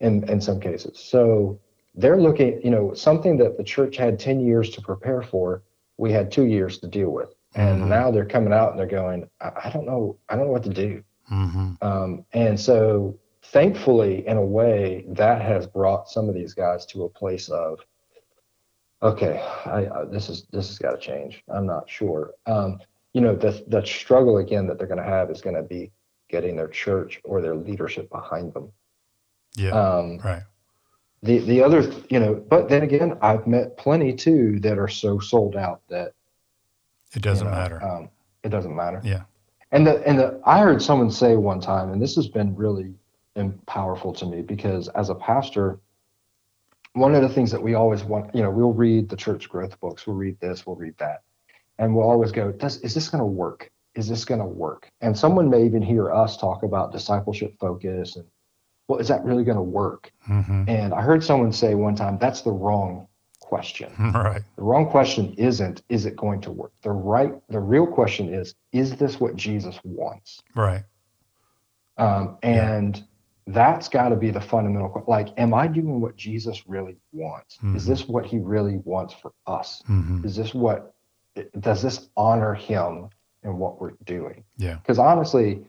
in 0.00 0.28
in 0.30 0.40
some 0.40 0.60
cases. 0.60 0.98
So 0.98 1.58
they're 1.94 2.20
looking, 2.20 2.60
you 2.62 2.70
know, 2.70 2.94
something 2.94 3.36
that 3.38 3.56
the 3.56 3.64
church 3.64 3.96
had 3.96 4.18
ten 4.18 4.40
years 4.40 4.70
to 4.70 4.80
prepare 4.82 5.22
for, 5.22 5.62
we 5.98 6.12
had 6.12 6.30
two 6.30 6.46
years 6.46 6.78
to 6.78 6.86
deal 6.86 7.10
with, 7.10 7.34
and 7.56 7.82
Mhm. 7.82 7.88
now 7.88 8.10
they're 8.10 8.24
coming 8.26 8.52
out 8.52 8.70
and 8.70 8.78
they're 8.78 8.86
going, 8.86 9.28
I, 9.40 9.50
I 9.64 9.70
don't 9.70 9.86
know, 9.86 10.16
I 10.28 10.36
don't 10.36 10.46
know 10.46 10.52
what 10.52 10.62
to 10.64 10.70
do. 10.70 11.02
Mm-hmm. 11.32 11.72
Um, 11.82 12.24
and 12.32 12.58
so, 12.58 13.18
thankfully, 13.42 14.26
in 14.26 14.36
a 14.36 14.44
way, 14.44 15.04
that 15.08 15.42
has 15.42 15.66
brought 15.66 16.08
some 16.08 16.28
of 16.28 16.34
these 16.34 16.54
guys 16.54 16.86
to 16.86 17.04
a 17.04 17.08
place 17.08 17.48
of, 17.48 17.80
okay, 19.02 19.40
I, 19.64 19.86
I, 19.86 20.04
this 20.04 20.28
is 20.28 20.46
this 20.52 20.68
has 20.68 20.78
got 20.78 20.92
to 20.92 20.98
change. 20.98 21.42
I'm 21.48 21.66
not 21.66 21.88
sure. 21.90 22.34
Um, 22.46 22.80
you 23.12 23.20
know, 23.20 23.34
the 23.34 23.64
the 23.68 23.84
struggle 23.84 24.38
again 24.38 24.66
that 24.66 24.78
they're 24.78 24.86
going 24.86 25.02
to 25.02 25.04
have 25.04 25.30
is 25.30 25.40
going 25.40 25.56
to 25.56 25.62
be 25.62 25.90
getting 26.28 26.56
their 26.56 26.68
church 26.68 27.20
or 27.24 27.40
their 27.40 27.54
leadership 27.56 28.10
behind 28.10 28.52
them. 28.52 28.70
Yeah. 29.56 29.70
Um, 29.70 30.18
right. 30.24 30.42
the 31.22 31.38
the 31.38 31.62
other, 31.62 31.90
you 32.10 32.20
know, 32.20 32.34
but 32.34 32.68
then 32.68 32.82
again, 32.82 33.16
I've 33.22 33.46
met 33.46 33.76
plenty 33.78 34.12
too 34.14 34.60
that 34.60 34.78
are 34.78 34.88
so 34.88 35.18
sold 35.18 35.56
out 35.56 35.80
that 35.88 36.12
It 37.16 37.22
doesn't 37.22 37.46
you 37.46 37.50
know, 37.50 37.58
matter. 37.58 37.82
Um, 37.82 38.10
it 38.44 38.50
doesn't 38.50 38.74
matter. 38.74 39.00
yeah. 39.04 39.22
And 39.72 39.86
the 39.86 40.06
and 40.06 40.18
the 40.18 40.40
I 40.44 40.60
heard 40.60 40.80
someone 40.80 41.10
say 41.10 41.34
one 41.34 41.60
time, 41.60 41.90
and 41.90 42.00
this 42.00 42.14
has 42.14 42.28
been 42.28 42.54
really 42.54 42.94
powerful 43.66 44.12
to 44.14 44.26
me 44.26 44.42
because 44.42 44.88
as 44.88 45.10
a 45.10 45.14
pastor, 45.14 45.80
one 46.92 47.14
of 47.14 47.22
the 47.22 47.28
things 47.28 47.50
that 47.50 47.62
we 47.62 47.74
always 47.74 48.04
want, 48.04 48.34
you 48.34 48.42
know, 48.42 48.50
we'll 48.50 48.72
read 48.72 49.08
the 49.08 49.16
church 49.16 49.48
growth 49.48 49.78
books, 49.80 50.06
we'll 50.06 50.16
read 50.16 50.38
this, 50.40 50.66
we'll 50.66 50.76
read 50.76 50.96
that, 50.98 51.22
and 51.78 51.94
we'll 51.94 52.08
always 52.08 52.32
go, 52.32 52.52
Does 52.52 52.80
is 52.80 52.94
this 52.94 53.08
going 53.08 53.20
to 53.20 53.26
work? 53.26 53.70
Is 53.94 54.08
this 54.08 54.24
going 54.24 54.40
to 54.40 54.46
work? 54.46 54.90
And 55.00 55.18
someone 55.18 55.50
may 55.50 55.64
even 55.64 55.82
hear 55.82 56.12
us 56.12 56.36
talk 56.36 56.62
about 56.62 56.92
discipleship 56.92 57.54
focus 57.58 58.16
and, 58.16 58.26
well, 58.88 58.98
is 58.98 59.08
that 59.08 59.24
really 59.24 59.42
going 59.42 59.56
to 59.56 59.62
work? 59.62 60.12
Mm-hmm. 60.28 60.64
And 60.68 60.94
I 60.94 61.00
heard 61.00 61.24
someone 61.24 61.52
say 61.52 61.74
one 61.74 61.96
time, 61.96 62.18
that's 62.18 62.42
the 62.42 62.52
wrong 62.52 63.08
question. 63.46 63.92
Right. 64.14 64.42
The 64.56 64.62
wrong 64.62 64.86
question 64.90 65.34
isn't, 65.38 65.82
is 65.88 66.04
it 66.06 66.16
going 66.16 66.40
to 66.42 66.50
work? 66.50 66.72
The 66.82 66.90
right, 66.90 67.32
the 67.48 67.60
real 67.60 67.86
question 67.86 68.32
is, 68.34 68.54
is 68.72 68.96
this 68.96 69.20
what 69.20 69.36
Jesus 69.36 69.78
wants? 69.84 70.42
Right. 70.54 70.82
Um, 71.98 72.38
and 72.42 73.02
that's 73.46 73.88
got 73.88 74.08
to 74.10 74.16
be 74.16 74.30
the 74.30 74.40
fundamental. 74.40 75.04
Like, 75.06 75.28
am 75.38 75.54
I 75.54 75.66
doing 75.68 76.00
what 76.00 76.16
Jesus 76.16 76.66
really 76.66 76.96
wants? 77.12 77.54
Is 77.74 77.84
Mhm. 77.84 77.86
this 77.86 78.08
what 78.08 78.26
He 78.26 78.38
really 78.38 78.78
wants 78.84 79.14
for 79.14 79.32
us? 79.46 79.82
Mm-hmm. 79.88 80.24
Is 80.26 80.34
this 80.36 80.52
what? 80.52 80.94
Does 81.60 81.82
this 81.82 82.08
honor 82.16 82.54
Him 82.54 83.08
and 83.44 83.58
what 83.58 83.80
we're 83.80 83.92
doing? 84.04 84.42
Yeah. 84.56 84.74
Because 84.76 84.98
honestly, 84.98 85.64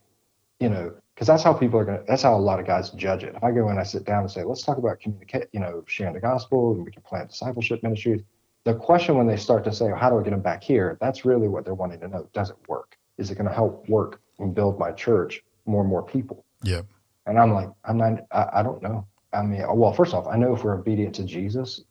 you 0.59 0.69
know, 0.69 0.93
because 1.17 1.25
that's 1.25 1.41
how 1.41 1.51
people 1.51 1.79
are 1.79 1.83
gonna. 1.85 2.03
That's 2.07 2.21
how 2.21 2.35
a 2.35 2.37
lot 2.37 2.59
of 2.59 2.67
guys 2.67 2.91
judge 2.91 3.23
it. 3.23 3.33
If 3.35 3.43
I 3.43 3.51
go 3.51 3.69
and 3.69 3.79
I 3.79 3.83
sit 3.83 4.05
down 4.05 4.19
and 4.21 4.29
say, 4.31 4.43
let's 4.43 4.61
talk 4.61 4.77
about 4.77 4.99
communicate, 4.99 5.47
you 5.51 5.59
know, 5.59 5.83
sharing 5.87 6.13
the 6.13 6.19
gospel, 6.19 6.73
and 6.73 6.85
we 6.85 6.91
can 6.91 7.01
plant 7.01 7.29
discipleship 7.29 7.81
ministries. 7.81 8.21
The 8.65 8.75
question 8.75 9.15
when 9.17 9.25
they 9.25 9.37
start 9.37 9.63
to 9.63 9.73
say, 9.73 9.89
how 9.97 10.11
do 10.11 10.19
I 10.19 10.23
get 10.23 10.29
them 10.29 10.41
back 10.41 10.61
here? 10.63 10.95
That's 11.01 11.25
really 11.25 11.47
what 11.47 11.65
they're 11.65 11.73
wanting 11.73 12.01
to 12.01 12.07
know. 12.07 12.29
Does 12.33 12.51
it 12.51 12.57
work? 12.67 12.97
Is 13.17 13.31
it 13.31 13.35
going 13.35 13.47
to 13.47 13.53
help 13.53 13.89
work 13.89 14.21
and 14.39 14.53
build 14.53 14.77
my 14.77 14.91
church 14.91 15.41
more 15.65 15.81
and 15.81 15.89
more 15.89 16.03
people? 16.03 16.45
Yep. 16.63 16.85
And 17.25 17.39
I'm 17.39 17.51
like, 17.53 17.69
I'm 17.85 17.97
not, 17.97 18.25
I, 18.31 18.59
I 18.59 18.63
don't 18.63 18.83
know. 18.83 19.07
I 19.33 19.41
mean, 19.41 19.63
well, 19.73 19.93
first 19.93 20.13
off, 20.13 20.27
I 20.27 20.35
know 20.37 20.53
if 20.53 20.63
we're 20.63 20.75
obedient 20.77 21.15
to 21.15 21.23
Jesus, 21.23 21.81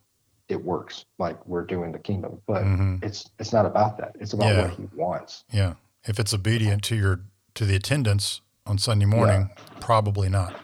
it 0.49 0.63
works. 0.63 1.03
Like 1.17 1.43
we're 1.45 1.65
doing 1.65 1.91
the 1.91 1.99
kingdom, 1.99 2.39
but 2.47 2.63
Mm-hmm. 2.63 2.97
it's 3.03 3.29
it's 3.39 3.51
not 3.51 3.65
about 3.65 3.97
that. 3.97 4.15
It's 4.19 4.33
about 4.33 4.53
Yeah. 4.55 4.61
what 4.61 4.71
He 4.71 4.87
wants. 4.95 5.43
Yeah. 5.51 5.73
If 6.05 6.19
it's 6.19 6.33
obedient 6.33 6.83
to 6.85 6.95
your 6.95 7.21
to 7.55 7.65
the 7.65 7.75
attendance 7.75 8.41
on 8.67 8.77
Sunday 8.77 9.05
morning, 9.05 9.49
probably 9.79 10.29
not. 10.29 10.55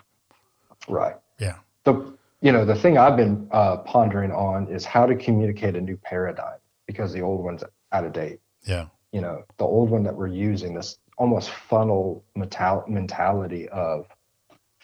Right. 0.88 1.16
Yeah. 1.40 1.56
The 1.86 2.14
you 2.42 2.52
know 2.52 2.66
the 2.66 2.76
thing 2.76 2.98
I've 2.98 3.16
been 3.16 3.48
uh, 3.52 3.78
pondering 3.78 4.32
on 4.32 4.68
is 4.68 4.86
how 4.86 5.06
to 5.06 5.16
communicate 5.16 5.76
a 5.76 5.82
new 5.82 5.98
paradigm 5.98 6.58
because 6.88 7.14
the 7.14 7.22
old 7.22 7.44
one's 7.44 7.64
out 7.92 8.06
of 8.06 8.14
date. 8.14 8.40
Yeah. 8.64 8.88
You 9.12 9.22
know, 9.22 9.44
the 9.58 9.66
old 9.66 9.90
one 9.90 10.04
that 10.04 10.16
we're 10.16 10.28
using 10.28 10.74
this 10.74 10.98
almost 11.18 11.52
funnel 11.52 12.24
metal- 12.36 12.84
mentality 12.88 13.70
of 13.70 14.08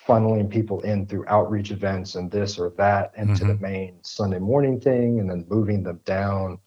funneling 0.08 0.49
people 0.49 0.79
in 0.82 1.05
through 1.05 1.25
outreach 1.27 1.71
events 1.71 2.15
and 2.15 2.32
this 2.32 2.58
or 2.58 2.71
that 2.77 3.12
into 3.17 3.43
the 3.45 3.55
main 3.55 3.95
Sunday 4.03 4.39
morning 4.39 4.79
thing 4.79 5.19
and 5.19 5.29
then 5.29 5.45
moving 5.49 5.84
them 5.84 5.99
down. 6.05 6.58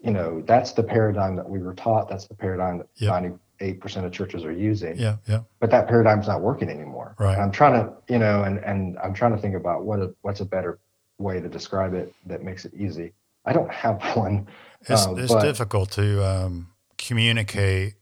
You 0.00 0.10
know, 0.10 0.42
that's 0.46 0.72
the 0.72 0.82
paradigm 0.82 1.36
that 1.36 1.48
we 1.48 1.60
were 1.60 1.74
taught. 1.74 2.08
That's 2.08 2.26
the 2.26 2.34
paradigm 2.34 2.78
that 2.78 2.88
Yep. 2.96 3.10
98% 3.60 4.04
of 4.04 4.12
churches 4.12 4.44
are 4.44 4.52
using. 4.52 4.96
Yeah. 4.96 5.16
Yeah. 5.28 5.40
But 5.60 5.70
that 5.70 5.88
paradigm's 5.88 6.26
not 6.26 6.40
working 6.40 6.68
anymore. 6.68 7.14
Right. 7.18 7.34
And 7.34 7.42
I'm 7.42 7.52
trying 7.52 7.74
to, 7.84 7.92
you 8.08 8.18
know, 8.18 8.42
and, 8.42 8.58
and 8.58 8.98
I'm 8.98 9.14
trying 9.14 9.34
to 9.34 9.38
think 9.40 9.54
about 9.54 9.84
what 9.84 10.00
a, 10.00 10.14
what's 10.22 10.40
a 10.40 10.44
better 10.44 10.78
way 11.18 11.40
to 11.40 11.48
describe 11.48 11.94
it 11.94 12.12
that 12.26 12.42
makes 12.42 12.64
it 12.64 12.74
easy. 12.74 13.12
I 13.44 13.52
don't 13.52 13.70
have 13.70 14.00
one. 14.16 14.48
It's, 14.82 15.06
Um, 15.06 15.18
it's 15.18 15.32
but- 15.32 15.42
difficult 15.42 15.90
to 15.92 16.24
um, 16.24 16.68
communicate, 16.98 17.94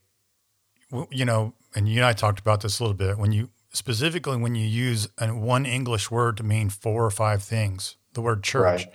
you 1.10 1.24
know, 1.24 1.54
and 1.74 1.88
you 1.88 1.96
and 1.98 2.04
I 2.06 2.12
talked 2.12 2.38
about 2.40 2.60
this 2.60 2.78
a 2.80 2.82
little 2.82 2.96
bit. 2.96 3.16
When 3.18 3.32
you 3.32 3.48
specifically 3.72 4.36
when 4.36 4.54
you 4.54 4.66
use 4.66 5.08
an, 5.18 5.40
one 5.40 5.64
English 5.64 6.10
word 6.10 6.36
to 6.36 6.42
mean 6.42 6.68
four 6.68 7.04
or 7.04 7.10
five 7.10 7.42
things, 7.42 7.96
the 8.12 8.20
word 8.20 8.42
church, 8.42 8.62
Right. 8.84 8.94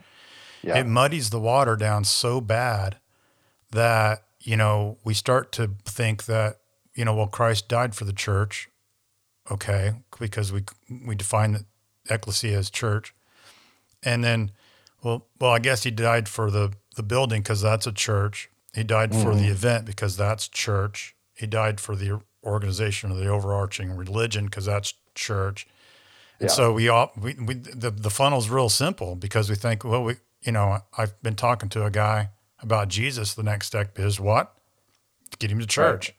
Yeah. 0.61 0.77
it 0.77 0.85
muddies 0.85 1.29
the 1.31 1.39
water 1.39 1.75
down 1.75 2.03
so 2.03 2.39
bad 2.41 2.97
that 3.71 4.23
you 4.47 4.55
know 4.55 4.97
we 5.03 5.13
start 5.13 5.51
to 5.51 5.71
think 5.83 6.25
that 6.25 6.61
you 6.95 7.03
know 7.03 7.13
well 7.13 7.27
Christ 7.27 7.67
died 7.67 7.93
for 7.93 8.05
the 8.05 8.13
church, 8.13 8.69
okay, 9.51 9.91
because 10.17 10.53
we 10.53 10.63
we 11.05 11.15
define 11.15 11.51
the 11.51 11.65
ecclesia 12.09 12.57
as 12.57 12.69
church, 12.69 13.13
and 14.01 14.23
then 14.23 14.51
well 15.03 15.27
well 15.41 15.51
I 15.51 15.59
guess 15.59 15.83
he 15.83 15.91
died 15.91 16.29
for 16.29 16.49
the 16.49 16.71
the 16.95 17.03
building 17.03 17.41
because 17.41 17.61
that's 17.61 17.85
a 17.85 17.91
church. 17.91 18.49
He 18.73 18.83
died 18.83 19.13
for 19.13 19.35
the 19.35 19.41
mm-hmm. 19.41 19.51
event 19.51 19.85
because 19.85 20.15
that's 20.15 20.47
church. 20.47 21.13
He 21.33 21.45
died 21.45 21.81
for 21.81 21.95
the 21.97 22.21
organization 22.43 23.11
or 23.11 23.15
the 23.15 23.27
overarching 23.27 23.97
religion 23.97 24.45
because 24.45 24.65
that's 24.65 24.93
church. 25.13 25.67
And 26.39 26.49
Yeah. 26.49 26.55
so 26.55 26.71
we 26.71 26.87
all 26.87 27.11
we, 27.17 27.33
we 27.33 27.55
the 27.55 27.91
the 27.91 28.09
funnel's 28.09 28.49
real 28.49 28.69
simple 28.69 29.17
because 29.17 29.49
we 29.49 29.55
think 29.55 29.83
well 29.83 30.05
we 30.05 30.15
you 30.41 30.53
know 30.53 30.79
I've 30.97 31.21
been 31.21 31.35
talking 31.35 31.67
to 31.69 31.83
a 31.83 31.91
guy 31.91 32.29
about 32.61 32.87
Jesus. 32.87 33.33
The 33.33 33.43
next 33.43 33.67
step 33.67 33.99
is 33.99 34.19
what 34.19 34.53
get 35.39 35.51
him 35.51 35.59
to 35.59 35.67
church. 35.67 36.13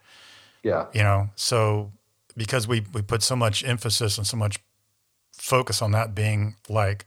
yeah. 0.62 0.86
You 0.92 1.02
know 1.02 1.30
so 1.34 1.92
because 2.36 2.68
we 2.68 2.84
we 2.92 3.02
put 3.02 3.22
so 3.22 3.36
much 3.36 3.64
emphasis 3.64 4.18
and 4.18 4.26
so 4.26 4.36
much 4.36 4.58
focus 5.32 5.82
on 5.82 5.92
that 5.92 6.14
being 6.14 6.56
like 6.68 7.06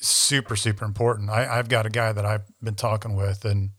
super 0.00 0.56
super 0.56 0.84
important. 0.84 1.30
I, 1.30 1.58
I've 1.58 1.68
got 1.68 1.86
a 1.86 1.90
guy 1.90 2.12
that 2.12 2.24
I've 2.24 2.44
been 2.62 2.74
talking 2.74 3.16
with 3.16 3.44
and 3.44 3.70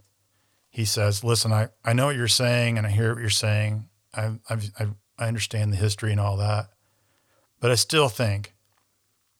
he 0.70 0.86
says, 0.86 1.24
"Listen, 1.24 1.52
I, 1.52 1.68
I 1.84 1.92
know 1.94 2.06
what 2.06 2.16
you're 2.16 2.30
saying 2.30 2.78
and 2.78 2.88
I 2.88 2.92
hear 2.92 3.14
what 3.14 3.20
you're 3.20 3.30
saying. 3.30 3.90
I 4.14 4.32
I've, 4.50 4.72
I 4.80 4.88
I 5.20 5.28
understand 5.28 5.74
the 5.74 5.78
history 5.78 6.12
and 6.12 6.20
all 6.20 6.38
that, 6.38 6.70
but 7.60 7.72
I 7.72 7.76
still 7.76 8.10
think, 8.10 8.54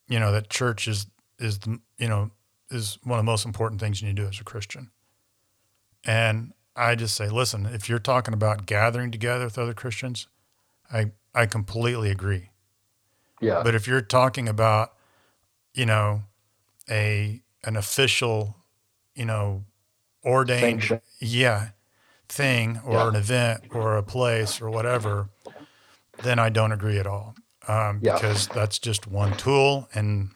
you 0.08 0.20
know, 0.20 0.30
that 0.32 0.50
church 0.50 0.86
is 0.86 1.06
is 1.38 1.58
the 1.60 1.80
you 1.98 2.08
know 2.08 2.30
is 2.70 2.98
one 3.02 3.18
of 3.18 3.24
the 3.24 3.30
most 3.30 3.46
important 3.46 3.80
things 3.80 4.00
you 4.00 4.08
need 4.08 4.16
to 4.16 4.22
do 4.22 4.28
as 4.28 4.40
a 4.40 4.44
Christian. 4.44 4.90
And 6.04 6.52
I 6.74 6.94
just 6.94 7.14
say, 7.14 7.28
listen, 7.28 7.66
if 7.66 7.88
you're 7.88 7.98
talking 7.98 8.34
about 8.34 8.66
gathering 8.66 9.10
together 9.10 9.44
with 9.44 9.58
other 9.58 9.74
Christians, 9.74 10.26
I 10.92 11.12
I 11.34 11.46
completely 11.46 12.10
agree. 12.10 12.50
Yeah. 13.40 13.62
But 13.62 13.74
if 13.74 13.86
you're 13.86 14.00
talking 14.02 14.48
about, 14.48 14.92
you 15.74 15.86
know, 15.86 16.22
a 16.90 17.42
an 17.64 17.76
official, 17.76 18.56
you 19.14 19.24
know, 19.24 19.64
ordained, 20.24 20.82
Sanction. 20.82 21.00
yeah, 21.20 21.70
thing 22.28 22.80
or 22.84 22.94
Yeah. 22.94 23.08
an 23.08 23.16
event 23.16 23.64
or 23.70 23.96
a 23.96 24.02
place 24.02 24.60
or 24.60 24.70
whatever, 24.70 25.28
then 26.22 26.38
I 26.38 26.48
don't 26.48 26.72
agree 26.72 26.98
at 26.98 27.06
all. 27.06 27.34
Um, 27.68 28.00
Yeah. 28.02 28.14
Because 28.14 28.48
that's 28.48 28.78
just 28.78 29.06
one 29.06 29.36
tool. 29.36 29.88
And, 29.94 30.30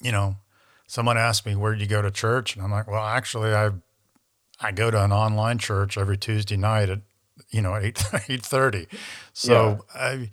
you 0.00 0.12
know, 0.12 0.36
someone 0.86 1.16
asked 1.16 1.46
me, 1.46 1.54
where 1.56 1.74
do 1.74 1.80
you 1.80 1.86
go 1.86 2.02
to 2.02 2.10
church? 2.10 2.54
And 2.54 2.62
I'm 2.64 2.70
like, 2.70 2.86
well, 2.86 3.04
actually, 3.04 3.54
I 3.54 3.70
I 4.64 4.72
go 4.72 4.90
to 4.90 5.04
an 5.04 5.12
online 5.12 5.58
church 5.58 5.98
every 5.98 6.16
Tuesday 6.16 6.56
night 6.56 6.88
at, 6.88 7.00
you 7.50 7.60
know, 7.62 7.76
8, 7.80 7.94
8.30. 7.94 8.86
So, 9.32 9.84
I, 9.94 10.30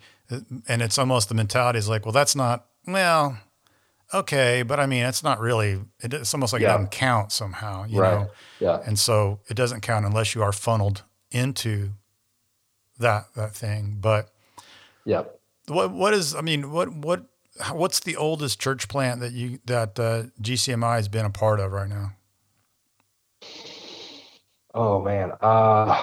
and 0.68 0.82
it's 0.82 0.98
almost 0.98 1.28
the 1.28 1.34
mentality 1.34 1.78
is 1.78 1.88
like, 1.88 2.06
well, 2.06 2.12
that's 2.12 2.34
not, 2.34 2.66
well, 2.86 3.38
okay, 4.14 4.62
but 4.62 4.80
I 4.80 4.86
mean, 4.86 5.04
it's 5.04 5.22
not 5.22 5.40
really, 5.40 5.80
it, 6.00 6.14
it's 6.14 6.32
almost 6.34 6.52
like 6.52 6.62
it 6.62 6.66
doesn't 6.66 6.90
count 6.90 7.32
somehow, 7.32 7.84
you 7.84 8.00
right. 8.00 8.20
know? 8.20 8.30
Yeah. 8.60 8.82
And 8.86 8.98
so 8.98 9.40
it 9.48 9.54
doesn't 9.54 9.80
count 9.82 10.06
unless 10.06 10.34
you 10.34 10.42
are 10.42 10.52
funneled 10.52 11.02
into 11.30 11.90
that 12.98 13.34
that 13.34 13.52
thing. 13.54 13.98
But 14.00 14.30
Yep. 15.04 15.40
what 15.68 15.92
what 15.92 16.14
is? 16.14 16.34
I 16.34 16.40
mean, 16.40 16.70
what 16.70 16.92
what 16.92 17.24
what's 17.72 18.00
the 18.00 18.16
oldest 18.16 18.60
church 18.60 18.88
plant 18.88 19.20
that 19.20 19.32
you 19.32 19.58
that 19.66 19.98
uh, 19.98 20.24
GCMI 20.40 20.96
has 20.96 21.08
been 21.08 21.24
a 21.24 21.30
part 21.30 21.60
of 21.60 21.72
right 21.72 21.88
now? 21.88 22.12
Oh 24.74 25.00
man, 25.02 25.32
uh, 25.40 26.02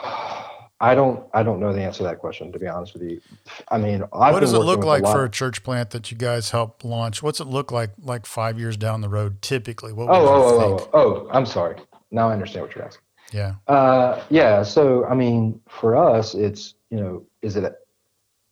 I 0.82 0.96
don't 0.96 1.26
I 1.34 1.44
don't 1.44 1.60
know 1.60 1.74
the 1.74 1.82
answer 1.82 2.00
to 2.00 2.04
that 2.04 2.20
question 2.20 2.52
to 2.52 2.60
be 2.60 2.68
honest 2.68 2.94
with 2.94 3.04
you. 3.04 3.22
I 3.70 3.78
mean, 3.78 4.04
I've 4.14 4.34
what 4.34 4.40
does 4.42 4.54
it 4.54 4.60
look 4.60 4.84
like 4.86 5.04
a 5.04 5.12
for 5.12 5.26
a 5.26 5.30
church 5.30 5.64
plant 5.64 5.90
that 5.92 6.12
you 6.12 6.18
guys 6.18 6.52
help 6.52 6.84
launch? 6.84 7.22
What's 7.24 7.40
it 7.40 7.48
look 7.48 7.72
like 7.72 7.92
like 8.04 8.26
five 8.26 8.60
years 8.60 8.78
down 8.78 9.02
the 9.02 9.10
road? 9.10 9.42
Typically, 9.42 9.92
what 9.94 10.08
would 10.08 10.16
Oh, 10.16 10.22
you 10.22 10.28
oh, 10.30 10.44
oh, 10.44 10.78
think? 10.78 10.90
oh, 10.94 11.28
oh, 11.28 11.30
I'm 11.32 11.46
sorry. 11.46 11.78
Now 12.12 12.30
I 12.30 12.34
understand 12.34 12.66
what 12.66 12.76
you're 12.76 12.86
asking. 12.86 13.04
Yeah, 13.32 13.54
Uh, 13.68 14.24
yeah. 14.32 14.64
So, 14.64 15.06
I 15.06 15.14
mean, 15.14 15.62
for 15.70 15.96
us, 15.96 16.34
it's, 16.34 16.74
you 16.90 17.00
know, 17.00 17.24
is 17.44 17.56
it, 17.56 17.76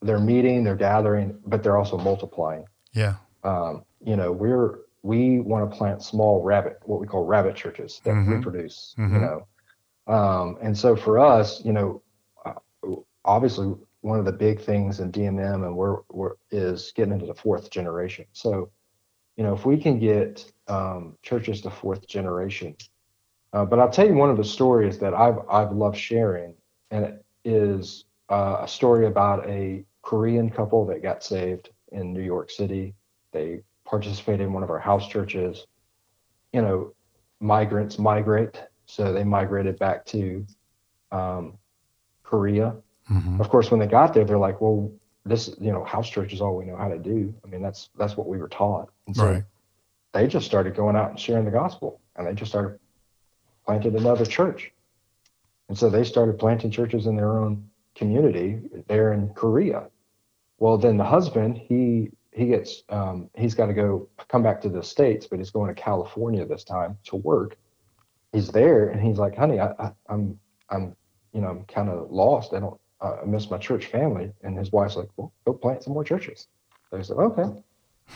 they're 0.04 0.20
meeting, 0.20 0.64
they're 0.64 0.76
gathering, 0.76 1.36
but 1.48 1.64
they're 1.64 1.78
also 1.78 1.98
multiplying. 1.98 2.66
yeah, 2.94 3.16
Um, 3.44 3.84
you 4.06 4.16
know, 4.16 4.32
we're, 4.32 4.82
we 5.02 5.40
want 5.40 5.68
to 5.72 5.76
plant 5.76 6.04
small 6.04 6.44
rabbit, 6.44 6.78
what 6.84 7.00
we 7.02 7.08
call 7.08 7.26
rabbit 7.26 7.56
churches 7.56 8.02
that 8.04 8.14
Mhm. 8.14 8.28
reproduce, 8.38 8.94
Mhm. 9.00 9.14
you 9.14 9.20
know. 9.20 9.48
Um, 10.08 10.58
and 10.62 10.78
so 10.78 10.96
for 10.96 11.20
us, 11.20 11.64
you 11.66 11.74
know, 11.74 12.02
uh, 12.46 12.54
obviously 13.26 13.76
one 14.02 14.20
of 14.20 14.26
the 14.26 14.32
big 14.32 14.62
things 14.62 15.00
in 15.00 15.12
DMM 15.12 15.66
and 15.66 15.76
we're, 15.76 15.98
we're 16.10 16.34
is 16.50 16.94
getting 16.96 17.14
into 17.14 17.26
the 17.26 17.34
fourth 17.34 17.70
generation. 17.70 18.26
So, 18.32 18.70
you 19.36 19.44
know, 19.44 19.54
if 19.54 19.66
we 19.66 19.78
can 19.78 20.00
get 20.00 20.50
um, 20.68 21.18
churches 21.22 21.62
to 21.62 21.70
fourth 21.70 22.08
generation, 22.08 22.76
uh, 23.54 23.66
but 23.66 23.80
I'll 23.80 23.90
tell 23.90 24.08
you 24.08 24.14
one 24.14 24.30
of 24.30 24.38
the 24.38 24.44
stories 24.44 25.00
that 25.00 25.14
I've 25.14 25.38
I've 25.50 25.72
loved 25.72 25.98
sharing, 25.98 26.54
and 26.92 27.06
it 27.06 27.26
is 27.46 28.06
uh, 28.30 28.58
a 28.62 28.68
story 28.68 29.06
about 29.06 29.48
a 29.48 29.86
Korean 30.02 30.50
couple 30.50 30.86
that 30.88 31.02
got 31.02 31.24
saved 31.24 31.70
in 31.92 32.14
New 32.14 32.22
York 32.22 32.52
City. 32.52 32.94
They 33.32 33.62
participated 33.86 34.42
in 34.42 34.54
one 34.54 34.64
of 34.64 34.70
our 34.70 34.80
house 34.80 35.08
churches. 35.08 35.66
You 36.52 36.62
know, 36.62 36.94
migrants 37.40 37.98
migrate, 37.98 38.62
so 38.88 39.14
they 39.14 39.24
migrated 39.24 39.78
back 39.78 40.06
to 40.08 40.46
um, 41.12 41.58
Korea. 42.24 42.76
hmm 43.06 43.40
Of 43.40 43.50
course, 43.50 43.70
when 43.70 43.80
they 43.80 43.88
got 43.88 44.14
there, 44.14 44.26
they're 44.26 44.38
like, 44.38 44.60
"Well, 44.60 44.92
this 45.26 45.56
you 45.60 45.72
know, 45.72 45.84
house 45.84 46.10
church 46.10 46.34
is 46.34 46.42
all 46.42 46.58
we 46.58 46.66
know 46.66 46.78
how 46.78 46.90
to 46.90 46.98
do. 46.98 47.34
I 47.44 47.48
mean, 47.48 47.62
that's 47.62 47.90
that's 47.98 48.18
what 48.18 48.28
we 48.28 48.38
were 48.38 48.50
taught." 48.50 48.90
And 49.06 49.16
so 49.16 49.26
right. 49.26 49.44
they 50.14 50.28
just 50.28 50.46
started 50.46 50.76
going 50.76 50.96
out 50.96 51.12
and 51.12 51.20
sharing 51.20 51.46
the 51.46 51.52
gospel 51.52 52.02
and 52.18 52.28
they 52.28 52.34
just 52.34 52.52
started 52.52 52.80
planted 53.66 53.96
another 53.96 54.26
church 54.26 54.72
and 55.70 55.78
so 55.78 55.90
they 55.90 56.04
started 56.04 56.40
planting 56.40 56.72
churches 56.72 57.06
in 57.06 57.16
their 57.16 57.38
own 57.38 57.70
community 57.96 58.60
there 58.88 59.14
in 59.14 59.30
korea 59.30 59.88
well 60.60 60.78
then 60.78 60.98
the 60.98 61.04
husband 61.04 61.58
he 61.58 62.10
he 62.32 62.48
gets 62.48 62.84
um, 62.90 63.30
he's 63.36 63.56
got 63.56 63.66
to 63.66 63.74
go 63.74 64.08
come 64.28 64.44
back 64.44 64.62
to 64.62 64.70
the 64.70 64.84
states 64.84 65.28
but 65.28 65.40
he's 65.40 65.52
going 65.52 65.74
to 65.74 65.82
california 65.82 66.46
this 66.46 66.64
time 66.64 66.98
to 67.04 67.16
work 67.16 67.58
he's 68.38 68.50
there 68.50 68.90
and 68.90 69.02
he's 69.02 69.18
like 69.18 69.36
honey 69.36 69.60
I, 69.60 69.70
I, 69.80 69.92
i'm 70.10 70.40
i'm 70.70 70.96
you 71.34 71.42
know 71.42 71.48
i'm 71.48 71.64
kind 71.66 71.90
of 71.90 72.12
lost. 72.12 72.54
I 72.54 72.60
don't 72.60 72.80
i 73.02 73.26
miss 73.26 73.50
my 73.50 73.58
church 73.58 73.88
family. 73.88 74.32
And 74.44 74.58
his 74.58 74.72
wife's 74.72 74.96
like 74.96 75.10
well 75.18 75.32
go 75.46 75.54
plant 75.54 75.84
some 75.84 75.94
more 75.94 76.04
churches. 76.04 76.48
So 76.90 76.98
he 76.98 77.04
said 77.04 77.18
okay. 77.18 77.48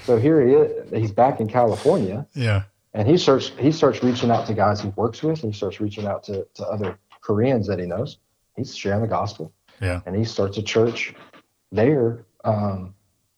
So 0.04 0.18
here 0.18 0.46
he 0.46 0.54
is 0.54 0.90
he's 0.92 1.12
back 1.12 1.40
in 1.40 1.48
california. 1.48 2.26
Yeah, 2.34 2.64
and 2.94 3.08
he 3.08 3.18
starts 3.18 3.52
he 3.60 3.72
starts 3.72 4.04
reaching 4.04 4.32
out 4.32 4.46
to 4.48 4.54
guys 4.54 4.80
he 4.82 4.90
works 4.90 5.24
with. 5.24 5.44
And 5.44 5.54
he 5.54 5.58
starts 5.58 5.82
reaching 5.82 6.06
out 6.06 6.24
to, 6.26 6.48
to 6.56 6.64
other 6.66 6.98
koreans 7.22 7.68
that 7.68 7.80
he 7.80 7.86
knows. 7.86 8.18
He's 8.56 8.76
sharing 8.76 9.02
the 9.02 9.08
gospel. 9.08 9.52
Yeah, 9.82 10.02
and 10.06 10.16
he 10.16 10.24
starts 10.24 10.58
a 10.58 10.64
church 10.64 11.14
there 11.72 12.26
um, 12.44 12.94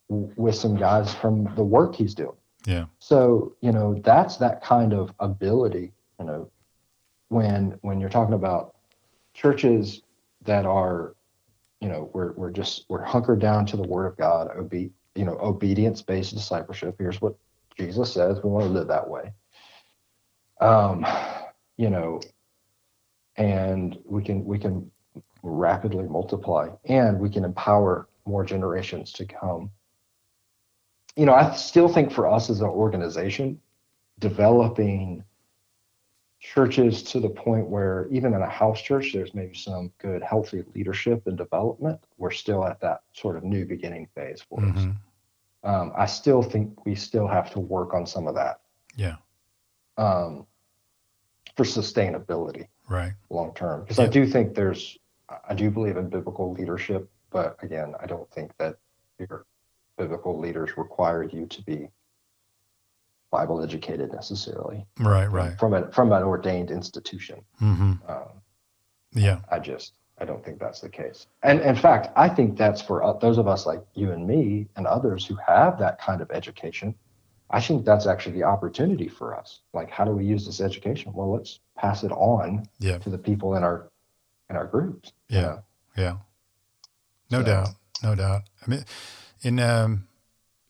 with 0.09 0.55
some 0.55 0.75
guys 0.75 1.15
from 1.15 1.36
the 1.55 1.63
work 1.63 1.95
he's 1.95 2.13
doing. 2.13 2.38
Yeah, 2.65 2.86
so 2.99 3.55
you 3.61 3.71
know 3.71 3.95
that's 4.03 4.38
that 4.38 4.63
kind 4.63 4.93
of 4.93 5.13
ability 5.19 5.91
you 6.19 6.25
know 6.25 6.49
when 7.34 7.77
when 7.81 7.99
you're 7.99 8.09
talking 8.09 8.36
about 8.36 8.75
churches 9.34 10.01
that 10.43 10.65
are 10.65 11.15
you 11.81 11.89
know 11.89 12.09
we're, 12.13 12.34
we're 12.34 12.51
just 12.51 12.86
we're 12.89 13.03
hunkered 13.03 13.39
down 13.39 13.65
to 13.65 13.75
the 13.75 13.84
word 13.84 14.05
of 14.05 14.17
god 14.17 14.49
obe- 14.55 14.91
you 15.15 15.25
know 15.25 15.38
obedience 15.41 16.01
based 16.01 16.34
discipleship. 16.34 16.95
Here's 16.97 17.21
what 17.21 17.36
jesus 17.77 18.13
says. 18.13 18.39
We 18.43 18.49
want 18.49 18.65
to 18.65 18.71
live 18.71 18.88
that 18.88 19.09
way. 19.09 19.31
Um 20.61 21.05
you 21.77 21.89
know 21.89 22.21
and 23.36 23.97
we 24.05 24.23
can 24.23 24.45
we 24.45 24.59
can 24.59 24.89
rapidly 25.41 26.05
multiply 26.05 26.69
and 26.86 27.19
we 27.19 27.29
can 27.29 27.43
empower 27.43 28.07
more 28.25 28.45
generations 28.45 29.11
to 29.13 29.25
come. 29.25 29.71
You 31.15 31.25
know 31.25 31.34
i 31.34 31.53
still 31.55 31.88
think 31.88 32.11
for 32.11 32.27
us 32.27 32.49
as 32.49 32.61
an 32.61 32.67
organization 32.67 33.59
developing 34.19 35.23
churches 36.44 37.02
to 37.02 37.20
the 37.20 37.30
point 37.30 37.68
where 37.68 38.08
even 38.12 38.34
in 38.34 38.41
a 38.41 38.50
house 38.50 38.82
church 38.82 39.14
there's 39.14 39.34
maybe 39.34 39.56
some 39.56 39.91
good 39.98 40.22
healthy 40.22 40.64
leadership 40.76 41.26
and 41.26 41.38
development. 41.38 42.00
We're 42.18 42.32
still 42.32 42.66
at 42.66 42.80
that 42.82 43.02
sort 43.14 43.38
of 43.38 43.44
new 43.44 43.66
beginning 43.66 44.08
phase 44.14 44.44
for 44.48 44.64
us. 44.64 44.84
Hmm 44.84 44.91
um, 45.64 45.94
i 45.96 46.06
still 46.06 46.44
think 46.44 46.86
we 46.86 46.96
still 46.96 47.28
have 47.28 47.52
to 47.52 47.60
work 47.60 47.94
on 47.94 48.06
some 48.06 48.28
of 48.28 48.36
that. 48.36 48.60
Yeah, 48.96 49.16
um, 49.98 50.46
for 51.56 51.64
sustainability 51.64 52.68
right. 52.89 53.14
long 53.30 53.54
term. 53.54 53.82
Because 53.82 54.00
I 54.00 54.08
do 54.08 54.28
think 54.28 54.56
there's 54.56 54.98
I 55.48 55.54
do 55.54 55.72
believe 55.72 55.98
in 55.98 56.10
biblical 56.10 56.52
leadership, 56.52 57.10
but 57.32 57.58
again, 57.62 57.96
I 58.00 58.06
don't 58.06 58.30
think 58.32 58.52
that 58.58 58.78
your 59.18 59.46
biblical 59.98 60.38
leaders 60.38 60.78
require 60.78 61.24
you 61.24 61.46
to 61.48 61.62
be 61.64 61.89
Bible 63.38 63.61
educated 63.63 64.11
necessarily 64.13 64.86
Right, 64.99 65.29
right. 65.39 65.57
from 65.59 65.73
a 65.73 65.81
from 65.91 66.11
an 66.11 66.23
ordained 66.23 66.69
institution. 66.79 67.38
hmm 67.59 67.93
Um, 68.07 68.29
Yeah, 69.27 69.39
I 69.55 69.57
just 69.71 69.93
I 70.21 70.25
don't 70.25 70.43
think 70.45 70.57
that's 70.59 70.79
the 70.86 70.89
case. 71.01 71.19
And 71.41 71.57
in 71.71 71.75
fact, 71.75 72.05
I 72.15 72.27
think 72.29 72.49
that's 72.57 72.81
for 72.88 72.97
uh, 73.03 73.13
those 73.25 73.38
of 73.39 73.47
us 73.53 73.65
like 73.65 73.81
you 73.95 74.11
and 74.15 74.23
me 74.34 74.67
and 74.75 74.86
others 74.88 75.25
who 75.27 75.36
have 75.53 75.71
that 75.79 75.95
kind 76.07 76.21
of 76.21 76.29
education. 76.31 76.95
I 77.49 77.59
think 77.61 77.86
that's 77.86 78.07
actually 78.07 78.36
the 78.39 78.43
opportunity 78.55 79.07
for 79.19 79.27
us. 79.41 79.49
Like, 79.73 79.89
how 79.97 80.05
do 80.05 80.11
we 80.19 80.25
use 80.25 80.43
this 80.45 80.59
education? 80.69 81.13
Well, 81.13 81.31
let's 81.38 81.59
pass 81.84 82.03
it 82.03 82.11
on 82.11 82.65
yeah, 82.79 82.97
to 82.99 83.09
the 83.09 83.17
people 83.29 83.49
in 83.57 83.63
our 83.63 83.77
in 84.49 84.55
our 84.55 84.67
groups. 84.67 85.11
you 85.29 85.38
Yeah. 85.39 85.41
know? 85.41 85.59
yeah. 86.03 86.15
No 87.31 87.39
So- 87.39 87.45
doubt, 87.51 87.69
no 88.07 88.11
doubt. 88.23 88.41
I 88.61 88.69
mean, 88.69 88.84
in 89.41 89.59
um, 89.59 90.07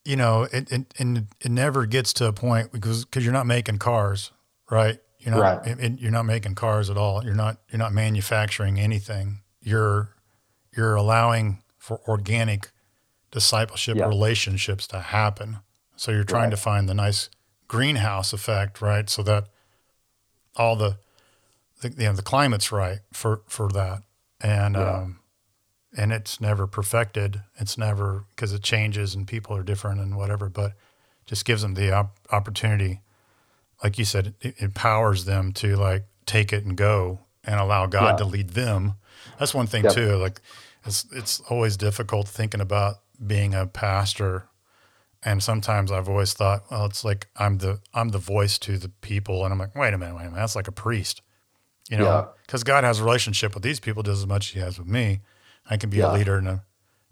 you 0.06 0.16
know, 0.16 0.44
it 0.52 0.72
it 0.72 0.94
and 1.00 1.28
it 1.40 1.52
never 1.52 1.86
gets 1.86 2.14
to 2.14 2.26
a 2.28 2.34
point 2.34 2.72
because 2.72 3.06
because 3.06 3.24
you're 3.24 3.34
not 3.34 3.46
making 3.48 3.78
cars, 3.80 4.32
right? 4.70 5.00
You're 5.20 5.36
not 5.36 5.42
Right. 5.42 5.68
it- 5.68 5.80
it- 5.80 6.00
you're 6.00 6.12
not 6.12 6.26
making 6.26 6.56
cars 6.56 6.90
at 6.90 6.98
all. 6.98 7.24
You're 7.24 7.36
not 7.36 7.58
you're 7.70 7.80
not 7.80 7.94
manufacturing 7.94 8.80
anything. 8.80 9.42
You're 9.62 10.10
you're 10.76 10.96
allowing 10.96 11.62
for 11.78 12.02
organic 12.08 12.72
discipleship 13.32 13.98
Yeah. 13.98 14.08
relationships 14.08 14.88
to 14.88 15.00
happen. 15.00 15.60
So 15.96 16.12
you're 16.12 16.24
trying 16.24 16.50
to 16.52 16.58
find 16.58 16.90
the 16.90 16.94
nice 16.94 17.30
greenhouse 17.68 18.34
effect, 18.34 18.82
right? 18.82 19.10
So 19.10 19.24
that 19.24 19.48
all 20.56 20.76
the, 20.76 20.98
the 21.82 21.90
you 21.90 22.08
know 22.10 22.14
the 22.14 22.22
climate's 22.22 22.72
right 22.72 23.00
for 23.14 23.42
for 23.48 23.70
that, 23.70 24.04
and 24.42 24.76
Yeah. 24.76 24.82
um, 24.92 25.20
and 25.96 26.12
it's 26.12 26.42
never 26.42 26.68
perfected. 26.68 27.42
It's 27.58 27.78
never 27.78 28.26
because 28.36 28.54
it 28.54 28.64
changes 28.64 29.14
and 29.16 29.28
people 29.28 29.56
are 29.56 29.64
different 29.64 30.00
and 30.02 30.16
whatever, 30.18 30.50
but 30.50 30.74
just 31.26 31.46
gives 31.46 31.62
them 31.62 31.74
the 31.76 31.92
op- 31.94 32.20
opportunity, 32.32 33.02
like 33.84 33.98
you 33.98 34.06
said, 34.06 34.34
it, 34.42 34.56
empowers 34.60 35.26
them 35.26 35.52
to 35.54 35.76
like 35.76 36.06
take 36.26 36.52
it 36.54 36.66
and 36.66 36.76
go 36.76 37.20
and 37.44 37.60
allow 37.60 37.86
God 37.86 38.12
Yeah. 38.14 38.18
to 38.18 38.26
lead 38.26 38.50
them. 38.52 38.94
That's 39.40 39.54
one 39.54 39.68
thing 39.68 39.84
Yep. 39.86 39.94
too. 39.94 40.16
Like 40.18 40.42
it's 40.86 41.06
it's 41.12 41.40
always 41.42 41.78
difficult 41.78 42.28
thinking 42.28 42.62
about 42.62 43.00
being 43.26 43.54
a 43.54 43.66
pastor 43.68 44.48
and 45.26 45.42
sometimes 45.42 45.90
I've 45.90 46.10
always 46.10 46.34
thought, 46.34 46.70
well, 46.70 46.86
it's 46.86 47.06
like 47.06 47.28
I'm 47.38 47.60
the 47.60 47.80
I'm 47.94 48.10
the 48.10 48.18
voice 48.18 48.60
to 48.60 48.78
the 48.78 48.90
people, 48.90 49.46
and 49.46 49.54
I'm 49.54 49.60
like, 49.60 49.74
wait 49.74 49.94
a 49.94 49.98
minute, 49.98 50.16
wait 50.16 50.24
a 50.24 50.26
minute, 50.26 50.36
that's 50.36 50.56
like 50.58 50.68
a 50.68 50.72
priest, 50.74 51.22
you 51.90 51.96
know, 51.98 52.28
because 52.46 52.66
God 52.66 52.84
has 52.84 53.00
a 53.00 53.04
relationship 53.06 53.54
with 53.54 53.64
these 53.64 53.80
people 53.80 54.04
just 54.04 54.20
as 54.20 54.28
much 54.28 54.48
as 54.50 54.54
He 54.54 54.60
has 54.60 54.78
with 54.78 54.88
me. 54.90 55.22
I 55.70 55.78
can 55.78 55.90
be 55.90 55.98
Yeah. 56.00 56.12
a 56.12 56.14
leader 56.14 56.38
and 56.38 56.48
a, 56.48 56.66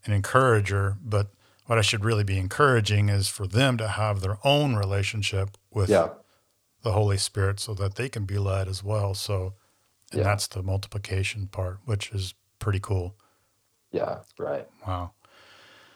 an 0.06 0.14
encourager, 0.14 0.98
but 1.04 1.28
what 1.66 1.78
I 1.78 1.82
should 1.82 2.04
really 2.04 2.24
be 2.24 2.38
encouraging 2.38 3.10
is 3.10 3.28
for 3.28 3.48
them 3.48 3.78
to 3.78 3.88
have 3.88 4.22
their 4.22 4.38
own 4.44 4.76
relationship 4.76 5.58
with 5.72 5.90
Yeah. 5.90 6.10
the 6.84 6.92
Holy 6.94 7.18
Spirit, 7.18 7.60
so 7.60 7.74
that 7.76 7.96
they 7.96 8.10
can 8.10 8.26
be 8.26 8.38
led 8.40 8.68
as 8.68 8.84
well. 8.84 9.14
So, 9.14 9.54
and 10.12 10.20
Yeah. 10.20 10.24
that's 10.24 10.48
the 10.48 10.64
multiplication 10.64 11.48
part, 11.48 11.80
which 11.86 12.12
is 12.12 12.34
pretty 12.60 12.80
cool. 12.80 13.16
Yeah. 13.92 14.20
Right. 14.40 14.68
Wow. 14.86 15.12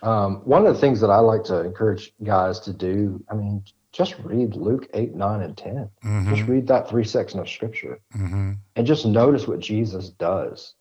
Um, 0.01 0.37
one 0.45 0.65
of 0.67 0.73
the 0.73 0.79
things 0.79 1.01
that 1.01 1.09
I 1.09 1.17
like 1.19 1.43
to 1.45 1.61
encourage 1.61 2.13
guys 2.23 2.59
to 2.61 2.73
do, 2.73 3.23
I 3.29 3.33
mean, 3.33 3.63
just 3.91 4.19
read 4.19 4.55
Luke 4.55 4.87
8, 4.93 5.15
9, 5.15 5.41
and 5.41 5.57
10. 5.57 5.89
Just 6.27 6.43
hmm 6.43 6.51
read 6.51 6.67
that 6.67 6.87
three 6.89 7.03
section 7.03 7.39
of 7.39 7.49
scripture 7.49 7.99
hmm 8.11 8.53
and 8.75 8.85
just 8.85 9.05
notice 9.05 9.47
what 9.47 9.59
Jesus 9.59 10.09
does. 10.09 10.74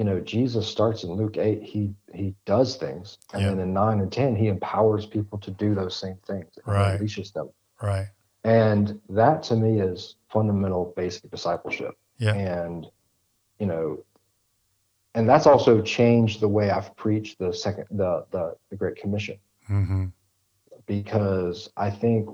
You 0.00 0.04
know, 0.04 0.18
Jesus 0.20 0.66
starts 0.66 1.04
in 1.04 1.10
Luke 1.12 1.36
8, 1.36 1.62
he 1.62 1.92
he 2.14 2.34
does 2.46 2.76
things. 2.76 3.18
And 3.34 3.42
Yeah. 3.42 3.48
then 3.50 3.58
in 3.60 3.74
9 3.74 4.00
and 4.00 4.10
10, 4.10 4.34
he 4.34 4.48
empowers 4.48 5.04
people 5.04 5.36
to 5.40 5.50
do 5.50 5.74
those 5.74 5.94
same 5.94 6.16
things. 6.26 6.48
Right. 6.64 6.98
Unleashes 6.98 7.34
them. 7.34 7.50
Right. 7.82 8.06
And 8.44 8.98
that 9.10 9.42
to 9.48 9.56
me 9.56 9.78
is 9.78 10.16
fundamental 10.30 10.94
basic 10.96 11.30
discipleship. 11.30 11.92
Yeah. 12.16 12.32
And, 12.34 12.86
you 13.58 13.66
know, 13.66 14.02
and 15.14 15.28
that's 15.28 15.46
also 15.46 15.82
changed 15.82 16.40
the 16.40 16.48
way 16.48 16.70
I've 16.70 16.96
preached 16.96 17.38
the 17.38 17.52
second 17.52 17.84
the 17.90 18.24
the, 18.30 18.44
the 18.70 18.76
Great 18.76 18.96
Commission 18.96 19.36
Mm-hmm. 19.68 20.06
because 20.86 21.70
I 21.76 21.90
think 21.90 22.26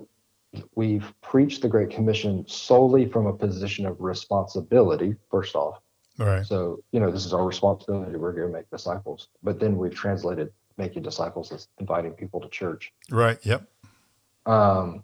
we've 0.76 1.12
preached 1.20 1.62
the 1.62 1.68
Great 1.68 1.90
Commission 1.90 2.44
solely 2.46 3.06
from 3.06 3.26
a 3.26 3.32
position 3.32 3.86
of 3.86 4.00
responsibility, 4.00 5.16
first 5.32 5.56
off. 5.56 5.80
Right. 6.18 6.44
So, 6.46 6.82
you 6.92 7.00
know, 7.00 7.10
this 7.10 7.26
is 7.26 7.32
our 7.32 7.44
responsibility. 7.44 8.16
We're 8.16 8.32
going 8.32 8.48
to 8.48 8.52
make 8.52 8.70
disciples. 8.70 9.28
But 9.42 9.60
then 9.60 9.76
we've 9.76 9.94
translated 9.94 10.52
making 10.78 11.02
disciples 11.02 11.52
as 11.52 11.68
inviting 11.78 12.12
people 12.12 12.40
to 12.40 12.48
church. 12.48 12.92
Right. 13.10 13.38
Yep. 13.44 13.66
Um, 14.46 15.02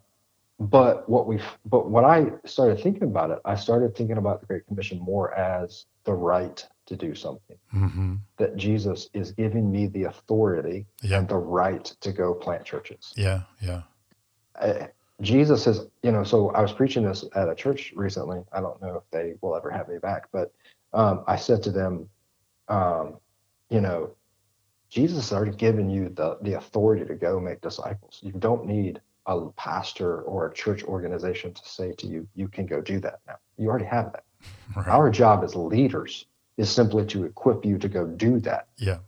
but 0.60 1.08
what 1.08 1.26
we, 1.26 1.40
but 1.66 1.90
when 1.90 2.04
I 2.04 2.26
started 2.44 2.80
thinking 2.80 3.04
about 3.04 3.30
it, 3.30 3.38
I 3.44 3.56
started 3.56 3.96
thinking 3.96 4.18
about 4.18 4.40
the 4.40 4.46
Great 4.46 4.66
Commission 4.66 4.98
more 5.00 5.34
as 5.34 5.86
the 6.04 6.12
right 6.12 6.64
to 6.86 6.96
do 6.96 7.14
something. 7.14 7.56
Mm-hmm. 7.74 8.16
That 8.36 8.56
Jesus 8.56 9.08
is 9.12 9.32
giving 9.32 9.70
me 9.70 9.86
the 9.86 10.04
authority 10.04 10.86
Yeah. 11.02 11.18
and 11.18 11.28
the 11.28 11.36
right 11.36 11.84
to 12.00 12.12
go 12.12 12.34
plant 12.34 12.64
churches. 12.64 13.12
Yeah. 13.16 13.42
Yeah. 13.60 13.82
uh, 14.60 14.86
Jesus 15.20 15.66
is, 15.68 15.86
you 16.02 16.10
know, 16.10 16.24
so 16.24 16.50
I 16.50 16.60
was 16.62 16.72
preaching 16.72 17.04
this 17.04 17.24
at 17.36 17.48
a 17.48 17.54
church 17.54 17.92
recently. 17.94 18.40
I 18.52 18.60
don't 18.60 18.80
know 18.82 18.96
if 18.96 19.04
they 19.12 19.34
will 19.40 19.54
ever 19.54 19.70
have 19.70 19.88
me 19.88 19.98
back, 19.98 20.24
but 20.32 20.52
um, 20.92 21.24
I 21.26 21.36
said 21.36 21.62
to 21.64 21.70
them, 21.70 22.08
um, 22.68 23.18
you 23.70 23.80
know, 23.80 24.14
Jesus 24.90 25.18
has 25.30 25.32
already 25.32 25.56
given 25.56 25.88
you 25.88 26.10
the, 26.10 26.38
the 26.42 26.54
authority 26.54 27.04
to 27.06 27.14
go 27.14 27.40
make 27.40 27.60
disciples. 27.62 28.20
You 28.22 28.32
don't 28.32 28.66
need 28.66 29.00
a 29.26 29.46
pastor 29.56 30.22
or 30.22 30.48
a 30.48 30.54
church 30.54 30.84
organization 30.84 31.54
to 31.54 31.62
say 31.68 31.92
to 31.98 32.06
you, 32.06 32.26
you 32.34 32.48
can 32.48 32.66
go 32.66 32.80
do 32.80 33.00
that 33.00 33.20
now. 33.26 33.36
You 33.56 33.68
already 33.68 33.86
have 33.86 34.12
that. 34.12 34.24
Right. 34.76 34.88
Our 34.88 35.10
job 35.10 35.44
as 35.44 35.54
leaders 35.54 36.26
is 36.56 36.70
simply 36.70 37.04
to 37.06 37.24
equip 37.24 37.64
you 37.64 37.76
to 37.78 37.88
go 37.88 38.06
do 38.06 38.40
that, 38.40 38.68
Yeah. 38.78 38.98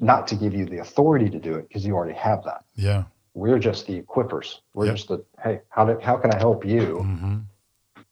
not 0.00 0.26
to 0.28 0.34
give 0.36 0.52
you 0.52 0.66
the 0.66 0.78
authority 0.78 1.30
to 1.30 1.38
do 1.38 1.54
it 1.54 1.68
because 1.68 1.86
you 1.86 1.94
already 1.94 2.18
have 2.18 2.42
that 2.44 2.64
Yeah. 2.74 3.04
we're 3.34 3.58
just 3.60 3.86
the 3.86 4.00
equippers. 4.02 4.58
We're 4.74 4.86
Yep. 4.86 4.96
just 4.96 5.08
the 5.08 5.24
hey, 5.42 5.60
how 5.68 5.84
do, 5.84 5.98
how 6.00 6.16
can 6.16 6.32
I 6.32 6.38
help 6.38 6.64
you 6.64 6.98
Mm-hmm. 7.04 7.38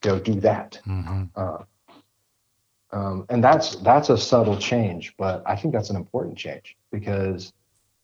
go 0.01 0.19
do 0.19 0.39
that? 0.41 0.79
Mm-hmm. 0.87 1.23
Uh, 1.35 1.57
um, 2.91 3.25
and 3.29 3.43
that's 3.43 3.75
that's 3.77 4.09
a 4.09 4.17
subtle 4.17 4.57
change, 4.57 5.13
but 5.17 5.43
I 5.45 5.55
think 5.55 5.73
that's 5.73 5.89
an 5.89 5.95
important 5.95 6.37
change 6.37 6.75
because 6.91 7.53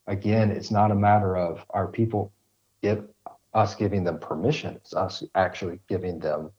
again, 0.07 0.51
it's 0.51 0.71
not 0.71 0.91
a 0.91 0.95
matter 0.95 1.35
of 1.35 1.65
our 1.71 1.87
people 1.87 2.31
give 2.81 3.05
us 3.53 3.75
giving 3.75 4.03
them 4.03 4.19
permission. 4.19 4.75
It's 4.75 4.93
us 4.93 5.23
actually 5.35 5.79
giving 5.89 6.19
them 6.19 6.51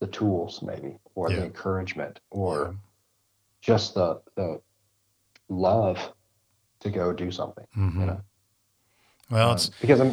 the 0.00 0.06
tools, 0.06 0.62
maybe, 0.62 0.98
or 1.14 1.30
Yeah. 1.30 1.36
the 1.38 1.44
encouragement, 1.46 2.20
or 2.30 2.66
Yeah. 2.66 2.72
just 3.60 3.94
the 3.94 4.20
the 4.36 4.60
love 5.48 6.12
to 6.80 6.90
go 6.90 7.12
do 7.12 7.30
something. 7.30 7.66
Mm-hmm. 7.76 8.00
You 8.00 8.06
know. 8.06 8.20
Well, 9.30 9.48
Um, 9.50 9.54
it's 9.54 9.70
because 9.80 10.00
I'm, 10.00 10.12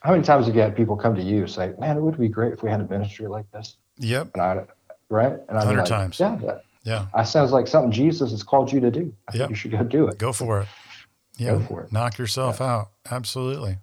how 0.00 0.10
many 0.10 0.22
times 0.22 0.46
have 0.46 0.54
you 0.56 0.60
had 0.60 0.76
people 0.76 0.96
come 0.96 1.14
to 1.14 1.22
you 1.22 1.46
say, 1.46 1.72
"Man, 1.78 1.96
it 1.96 2.00
would 2.00 2.18
be 2.18 2.28
great 2.28 2.52
if 2.52 2.62
we 2.62 2.70
had 2.70 2.80
a 2.80 2.88
ministry 2.88 3.26
like 3.28 3.50
this," 3.52 3.76
yep. 3.96 4.30
and 4.34 4.42
I, 4.42 4.66
right? 5.08 5.32
And 5.48 5.58
I'm 5.58 5.66
100 5.66 5.78
like, 5.78 5.88
times. 5.88 6.18
Yeah, 6.20 6.36
that, 6.36 6.64
Yeah. 6.82 7.06
that 7.14 7.24
sounds 7.24 7.52
like 7.52 7.66
something 7.66 7.92
Jesus 7.92 8.30
has 8.30 8.42
called 8.42 8.72
you 8.72 8.80
to 8.80 8.90
do. 8.90 9.12
I 9.28 9.32
Yep. 9.32 9.38
think 9.38 9.50
you 9.50 9.56
should 9.56 9.70
go 9.72 9.82
do 9.84 10.08
it. 10.08 10.18
Go 10.18 10.32
for 10.32 10.60
it. 10.62 10.68
Yeah. 11.36 11.52
Go 11.52 11.60
for 11.60 11.82
it. 11.82 11.92
Knock 11.92 12.16
yourself 12.18 12.60
out. 12.60 12.90
Absolutely. 13.10 13.78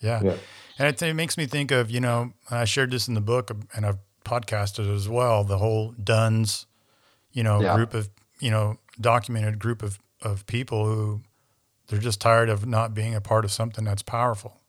Yeah. 0.00 0.22
Yeah. 0.22 0.36
And 0.78 0.88
it, 0.88 1.02
it 1.02 1.14
makes 1.14 1.36
me 1.36 1.46
think 1.46 1.70
of, 1.70 1.90
you 1.90 2.00
know, 2.00 2.32
I 2.50 2.64
shared 2.64 2.90
this 2.90 3.08
in 3.08 3.14
the 3.14 3.20
book 3.20 3.50
and 3.74 3.84
I've 3.84 3.98
podcasted 4.24 4.94
as 4.94 5.08
well, 5.08 5.44
the 5.44 5.58
whole 5.58 5.92
Dones, 5.92 6.66
you 7.32 7.42
know, 7.42 7.60
Yeah. 7.60 7.74
group 7.76 7.94
of, 7.94 8.08
you 8.40 8.50
know, 8.50 8.78
documented 9.00 9.58
group 9.58 9.82
of, 9.82 9.98
of 10.22 10.46
people 10.46 10.84
who 10.86 11.22
they're 11.88 11.98
just 11.98 12.20
tired 12.20 12.48
of 12.48 12.66
not 12.66 12.94
being 12.94 13.14
a 13.14 13.20
part 13.20 13.44
of 13.44 13.52
something 13.52 13.84
that's 13.84 14.02
powerful. 14.02 14.60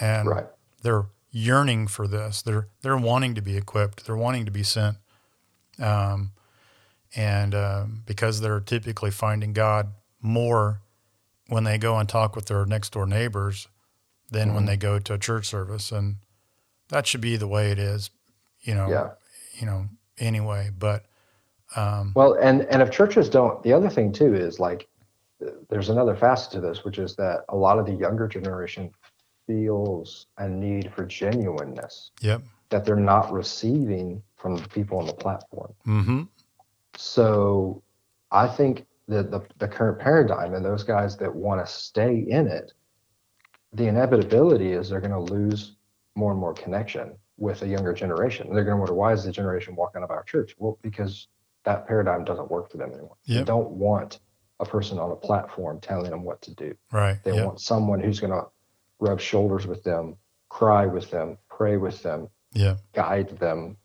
And 0.00 0.28
Right. 0.28 0.46
they're 0.82 1.06
yearning 1.30 1.86
for 1.88 2.06
this. 2.08 2.42
They're, 2.42 2.68
they're 2.82 2.96
wanting 2.96 3.34
to 3.34 3.42
be 3.42 3.56
equipped. 3.56 4.06
They're 4.06 4.16
wanting 4.16 4.44
to 4.46 4.50
be 4.50 4.62
sent. 4.62 4.96
Um, 5.78 6.32
and 7.16 7.54
um, 7.54 8.02
because 8.06 8.40
they're 8.40 8.60
typically 8.60 9.10
finding 9.10 9.52
God 9.52 9.88
more 10.20 10.80
when 11.48 11.64
they 11.64 11.78
go 11.78 11.98
and 11.98 12.08
talk 12.08 12.34
with 12.34 12.46
their 12.46 12.64
next 12.66 12.92
door 12.92 13.06
neighbors 13.06 13.68
than 14.30 14.54
when 14.54 14.64
Mhm. 14.64 14.66
they 14.66 14.76
go 14.76 14.98
to 14.98 15.14
a 15.14 15.18
church 15.18 15.46
service, 15.46 15.92
and 15.92 16.16
that 16.88 17.06
should 17.06 17.20
be 17.20 17.36
the 17.36 17.46
way 17.48 17.70
it 17.70 17.78
is, 17.78 18.10
you 18.62 18.74
know. 18.74 18.88
Yeah. 18.88 19.10
You 19.58 19.66
know. 19.66 19.86
Anyway, 20.18 20.70
but 20.76 21.04
um, 21.76 22.12
Well, 22.14 22.34
and 22.34 22.62
and 22.62 22.80
if 22.82 22.90
churches 22.90 23.28
don't, 23.28 23.62
the 23.62 23.72
other 23.72 23.90
thing 23.90 24.12
too 24.12 24.34
is 24.34 24.60
like, 24.60 24.88
there's 25.68 25.90
another 25.90 26.14
facet 26.16 26.52
to 26.52 26.60
this, 26.60 26.84
which 26.84 26.98
is 26.98 27.16
that 27.16 27.44
a 27.48 27.56
lot 27.56 27.78
of 27.78 27.86
the 27.86 27.92
younger 27.92 28.26
generation 28.28 28.90
feels 29.46 30.26
a 30.38 30.48
need 30.48 30.92
for 30.94 31.04
genuineness 31.04 32.12
yep. 32.20 32.42
that 32.70 32.84
they're 32.84 32.96
not 32.96 33.30
receiving 33.32 34.22
from 34.36 34.56
the 34.56 34.68
people 34.68 34.98
on 34.98 35.06
the 35.06 35.12
platform. 35.12 35.74
Mm-hmm. 35.86 36.22
So 36.96 37.82
I 38.30 38.46
think 38.48 38.86
that 39.08 39.30
the, 39.30 39.42
the 39.58 39.68
current 39.68 39.98
paradigm 39.98 40.54
and 40.54 40.64
those 40.64 40.82
guys 40.82 41.16
that 41.18 41.34
want 41.34 41.64
to 41.64 41.70
stay 41.70 42.18
in 42.28 42.46
it, 42.46 42.72
the 43.72 43.86
inevitability 43.86 44.72
is 44.72 44.88
they're 44.88 45.00
going 45.00 45.10
to 45.12 45.32
lose 45.32 45.76
more 46.14 46.30
and 46.30 46.40
more 46.40 46.54
connection 46.54 47.16
with 47.36 47.62
a 47.62 47.66
younger 47.68 47.92
generation. 47.92 48.52
They're 48.54 48.64
going 48.64 48.76
to 48.76 48.80
wonder 48.80 48.94
why 48.94 49.12
is 49.12 49.24
the 49.24 49.32
generation 49.32 49.74
walking 49.74 50.00
out 50.00 50.04
of 50.04 50.10
our 50.10 50.22
church? 50.22 50.54
Well, 50.58 50.78
because 50.82 51.26
that 51.64 51.86
paradigm 51.86 52.24
doesn't 52.24 52.50
work 52.50 52.70
for 52.70 52.76
them 52.76 52.92
anymore. 52.92 53.16
They 53.26 53.42
don't 53.42 53.70
want 53.70 54.20
a 54.60 54.64
person 54.64 54.98
on 54.98 55.10
a 55.10 55.16
platform 55.16 55.80
telling 55.80 56.10
them 56.10 56.22
what 56.22 56.40
to 56.42 56.54
do. 56.54 56.74
Right. 56.92 57.18
They 57.24 57.32
Yep. 57.34 57.44
want 57.44 57.60
someone 57.60 58.00
who's 58.00 58.20
going 58.20 58.32
to 58.32 58.46
rub 59.00 59.18
shoulders 59.20 59.66
with 59.66 59.82
them, 59.82 60.16
cry 60.48 60.86
with 60.86 61.10
them, 61.10 61.38
pray 61.48 61.76
with 61.76 62.02
them, 62.02 62.28
Yeah. 62.52 62.76
guide 62.92 63.30
them, 63.38 63.76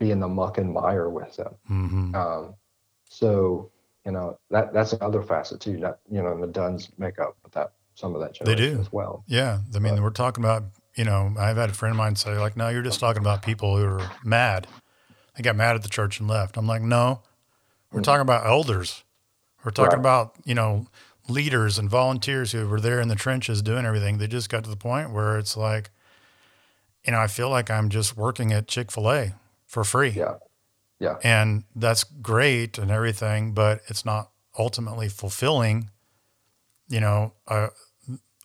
be 0.00 0.10
in 0.10 0.18
the 0.18 0.26
muck 0.26 0.58
and 0.58 0.72
mire 0.72 1.08
with 1.08 1.36
them. 1.36 1.54
Mm-hmm. 1.70 2.14
Um, 2.16 2.54
so 3.08 3.70
you 4.04 4.10
know 4.12 4.38
that 4.50 4.72
that's 4.72 4.92
another 4.94 5.22
facet 5.22 5.60
too. 5.60 5.76
That 5.78 6.00
you 6.10 6.20
know, 6.22 6.32
and 6.32 6.42
the 6.42 6.48
Dones 6.48 6.88
make 6.98 7.20
up 7.20 7.36
with 7.44 7.52
that 7.52 7.72
some 7.94 8.14
of 8.16 8.20
that 8.22 8.36
They 8.44 8.54
do. 8.56 8.78
as 8.80 8.90
well. 8.90 9.22
Yeah. 9.28 9.58
I 9.74 9.78
mean, 9.78 9.94
But- 9.96 10.02
we're 10.02 10.10
talking 10.10 10.42
about, 10.42 10.64
you 10.94 11.04
know, 11.04 11.34
I've 11.38 11.58
had 11.58 11.68
a 11.68 11.74
friend 11.74 11.90
of 11.92 11.98
mine 11.98 12.16
say, 12.16 12.38
like, 12.38 12.56
no, 12.56 12.70
you're 12.70 12.80
just 12.82 12.98
talking 12.98 13.20
about 13.20 13.42
people 13.42 13.76
who 13.76 13.84
are 13.84 14.10
mad. 14.24 14.66
They 15.36 15.42
got 15.42 15.54
mad 15.54 15.76
at 15.76 15.82
the 15.82 15.88
church 15.90 16.18
and 16.18 16.26
left. 16.26 16.56
I'm 16.56 16.66
like, 16.66 16.80
no, 16.80 17.20
we're 17.92 18.00
Mhm. 18.00 18.04
talking 18.04 18.22
about 18.22 18.46
elders. 18.46 19.04
We're 19.64 19.72
talking 19.72 19.90
Right. 19.98 19.98
about, 19.98 20.34
you 20.44 20.54
know, 20.54 20.86
leaders 21.28 21.78
and 21.78 21.90
volunteers 21.90 22.52
who 22.52 22.66
were 22.66 22.80
there 22.80 23.00
in 23.00 23.08
the 23.08 23.14
trenches 23.16 23.60
doing 23.60 23.84
everything. 23.84 24.16
They 24.16 24.26
just 24.28 24.48
got 24.48 24.64
to 24.64 24.70
the 24.70 24.76
point 24.76 25.10
where 25.12 25.36
it's 25.36 25.54
like, 25.56 25.90
you 27.04 27.12
know, 27.12 27.18
I 27.20 27.26
feel 27.26 27.50
like 27.50 27.70
I'm 27.70 27.90
just 27.90 28.16
working 28.16 28.50
at 28.50 28.66
Chick 28.66 28.90
fil 28.90 29.10
A 29.12 29.34
for 29.70 29.84
free. 29.84 30.10
Yeah, 30.10 30.34
yeah, 30.98 31.16
And 31.22 31.62
that's 31.76 32.02
great 32.02 32.76
and 32.76 32.90
everything, 32.90 33.54
but 33.54 33.80
it's 33.86 34.04
not 34.04 34.30
ultimately 34.58 35.08
fulfilling, 35.08 35.90
you 36.88 36.98
know, 37.00 37.32
a, 37.46 37.68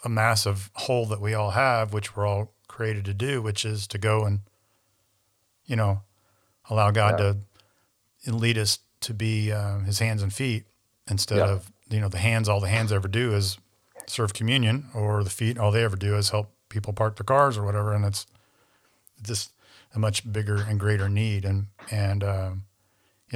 a 0.04 0.10
massive 0.10 0.70
hole 0.76 1.08
that 1.08 1.20
we 1.20 1.34
all 1.34 1.52
have, 1.52 1.94
which 1.94 2.16
we're 2.16 2.28
all 2.28 2.54
created 2.68 3.06
to 3.06 3.14
do, 3.16 3.42
which 3.42 3.66
is 3.66 3.88
to 3.88 3.98
go 3.98 4.24
and, 4.24 4.42
you 5.66 5.76
know, 5.76 6.04
allow 6.70 6.92
God 6.92 7.20
Yeah. 7.20 7.34
to 8.28 8.32
lead 8.32 8.58
us 8.60 8.78
to 9.02 9.14
be 9.16 9.52
uh, 9.52 9.80
his 9.80 9.98
hands 9.98 10.22
and 10.22 10.32
feet 10.32 10.66
instead 11.10 11.40
Yeah. 11.40 11.48
of, 11.48 11.72
you 11.90 12.00
know, 12.00 12.08
the 12.10 12.20
hands, 12.20 12.48
all 12.48 12.60
the 12.60 12.70
hands 12.70 12.92
ever 12.92 13.08
do 13.08 13.34
is 13.34 13.58
serve 14.06 14.34
communion 14.36 14.90
or 14.94 15.24
the 15.24 15.32
feet, 15.32 15.58
all 15.58 15.72
they 15.72 15.84
ever 15.84 15.96
do 15.96 16.16
is 16.18 16.30
help 16.30 16.52
people 16.70 16.94
park 16.94 17.16
their 17.18 17.24
cars 17.26 17.58
or 17.58 17.64
whatever. 17.66 17.94
And 17.94 18.06
it's 18.06 18.28
just 19.24 19.52
a 19.96 20.00
much 20.00 20.32
bigger 20.32 20.58
and 20.58 20.80
greater 20.80 21.10
need. 21.10 21.46
And, 21.46 21.68
and, 21.90 22.24
um, 22.24 22.64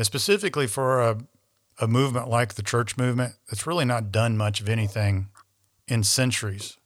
specifically 0.01 0.67
for 0.67 1.01
a, 1.01 1.17
a 1.79 1.87
movement 1.87 2.27
like 2.27 2.55
the 2.55 2.63
church 2.63 2.97
movement, 2.97 3.35
it's 3.51 3.65
really 3.65 3.85
not 3.85 4.11
done 4.11 4.37
much 4.37 4.61
of 4.61 4.69
anything 4.69 5.29
in 5.87 6.03
centuries. 6.03 6.77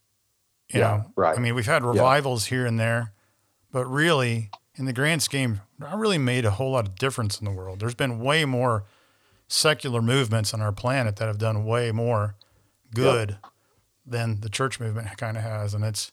You 0.69 0.79
Yeah, 0.79 0.87
know, 0.87 1.11
right. 1.15 1.37
I 1.37 1.41
mean, 1.41 1.55
we've 1.55 1.65
had 1.65 1.83
revivals 1.83 2.45
here 2.45 2.65
and 2.65 2.79
there, 2.79 3.13
but 3.71 3.85
really, 3.85 4.49
in 4.75 4.85
the 4.85 4.93
grand 4.93 5.21
scheme, 5.21 5.61
not 5.77 5.97
really 5.97 6.17
made 6.17 6.45
a 6.45 6.51
whole 6.51 6.71
lot 6.71 6.87
of 6.87 6.95
difference 6.95 7.39
in 7.39 7.45
the 7.45 7.51
world. 7.51 7.79
There's 7.79 7.95
been 7.95 8.19
way 8.19 8.45
more 8.45 8.85
secular 9.47 10.01
movements 10.01 10.53
on 10.53 10.61
our 10.61 10.71
planet 10.71 11.17
that 11.17 11.27
have 11.27 11.37
done 11.37 11.65
way 11.65 11.91
more 11.91 12.35
good 12.95 13.37
than 14.05 14.41
the 14.41 14.49
church 14.49 14.79
movement 14.79 15.15
kind 15.17 15.37
of 15.37 15.43
has, 15.43 15.73
and 15.73 15.83
it's 15.83 16.11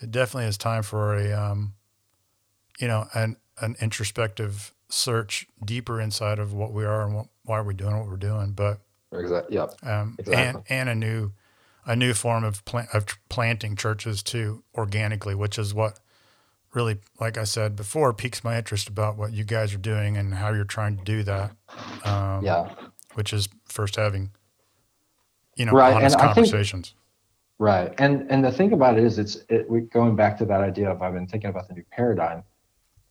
it 0.00 0.10
definitely 0.10 0.48
is 0.48 0.58
time 0.58 0.82
for 0.82 1.16
a 1.16 1.32
um, 1.32 1.74
you 2.78 2.88
know 2.88 3.06
an 3.14 3.36
an 3.60 3.76
introspective 3.80 4.72
search 4.88 5.46
deeper 5.64 6.00
inside 6.00 6.38
of 6.38 6.52
what 6.52 6.72
we 6.72 6.84
are 6.84 7.04
and 7.04 7.16
what, 7.16 7.26
why 7.44 7.60
we're 7.60 7.72
doing 7.72 7.98
what 7.98 8.06
we're 8.08 8.16
doing. 8.16 8.52
But 8.52 8.80
Exactly. 9.12 9.56
Yep. 9.56 9.74
um, 9.84 10.16
Exactly. 10.18 10.34
and 10.44 10.62
and 10.68 10.88
a 10.88 10.94
new 10.94 11.32
a 11.86 11.96
new 11.96 12.12
form 12.14 12.44
of 12.44 12.64
plant 12.64 12.88
of 12.92 13.06
planting 13.28 13.76
churches 13.76 14.22
too 14.22 14.62
organically, 14.74 15.34
which 15.34 15.58
is 15.58 15.72
what 15.72 15.98
really, 16.74 16.98
like 17.20 17.38
I 17.38 17.44
said 17.44 17.74
before, 17.76 18.12
piques 18.12 18.44
my 18.44 18.58
interest 18.58 18.88
about 18.88 19.16
what 19.16 19.32
you 19.32 19.44
guys 19.44 19.72
are 19.72 19.78
doing 19.78 20.16
and 20.16 20.34
how 20.34 20.52
you're 20.52 20.64
trying 20.64 20.98
to 20.98 21.04
do 21.04 21.22
that. 21.22 21.52
Um, 22.04 22.44
Yeah. 22.44 22.68
which 23.14 23.32
is 23.32 23.48
first 23.64 23.96
having 23.96 24.30
you 25.56 25.64
know 25.64 25.72
Right, 25.72 25.94
honest 25.94 26.16
and 26.16 26.22
think- 26.34 26.34
conversations. 26.34 26.94
Right. 27.58 27.94
And 27.98 28.30
and 28.30 28.44
the 28.44 28.52
thing 28.52 28.72
about 28.74 28.98
it 28.98 29.04
is, 29.04 29.18
it's 29.18 29.36
it, 29.48 29.70
we, 29.70 29.80
going 29.80 30.14
back 30.14 30.36
to 30.38 30.44
that 30.44 30.60
idea 30.60 30.90
of 30.90 31.00
I've 31.00 31.14
been 31.14 31.26
thinking 31.26 31.48
about 31.48 31.68
the 31.68 31.74
new 31.74 31.84
paradigm. 31.90 32.42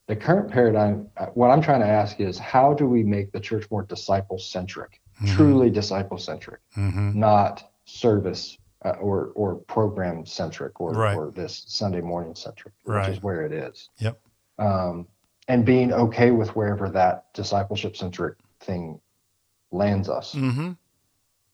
The 0.08 0.16
current 0.16 0.52
paradigm, 0.52 1.08
uh, 1.18 1.28
what 1.28 1.50
I'm 1.50 1.62
trying 1.62 1.80
to 1.82 1.88
ask 1.88 2.20
is, 2.20 2.38
how 2.38 2.74
do 2.74 2.86
we 2.88 3.04
make 3.04 3.32
the 3.32 3.40
church 3.40 3.70
more 3.72 3.84
disciple 3.84 4.38
centric, 4.38 5.02
truly 5.26 5.70
disciple 5.70 6.18
centric, 6.18 6.60
hmm 6.74 7.18
not 7.20 7.72
service 7.86 8.58
uh, 8.84 8.90
or 9.02 9.32
or 9.36 9.56
program 9.56 10.26
centric 10.26 10.80
or 10.80 10.92
Right. 10.92 11.16
or 11.18 11.32
this 11.32 11.64
Sunday 11.68 12.02
morning 12.02 12.36
centric, 12.36 12.74
which 12.84 12.94
Right. 12.96 13.10
is 13.10 13.24
where 13.24 13.46
it 13.46 13.52
is. 13.52 13.90
Yep. 14.00 14.20
Um, 14.60 15.08
and 15.48 15.66
being 15.66 15.92
okay 15.94 16.32
with 16.32 16.56
wherever 16.56 16.90
that 16.90 17.34
discipleship 17.34 17.96
centric 17.98 18.38
thing 18.60 19.00
lands 19.72 20.08
us, 20.10 20.34
hmm 20.34 20.74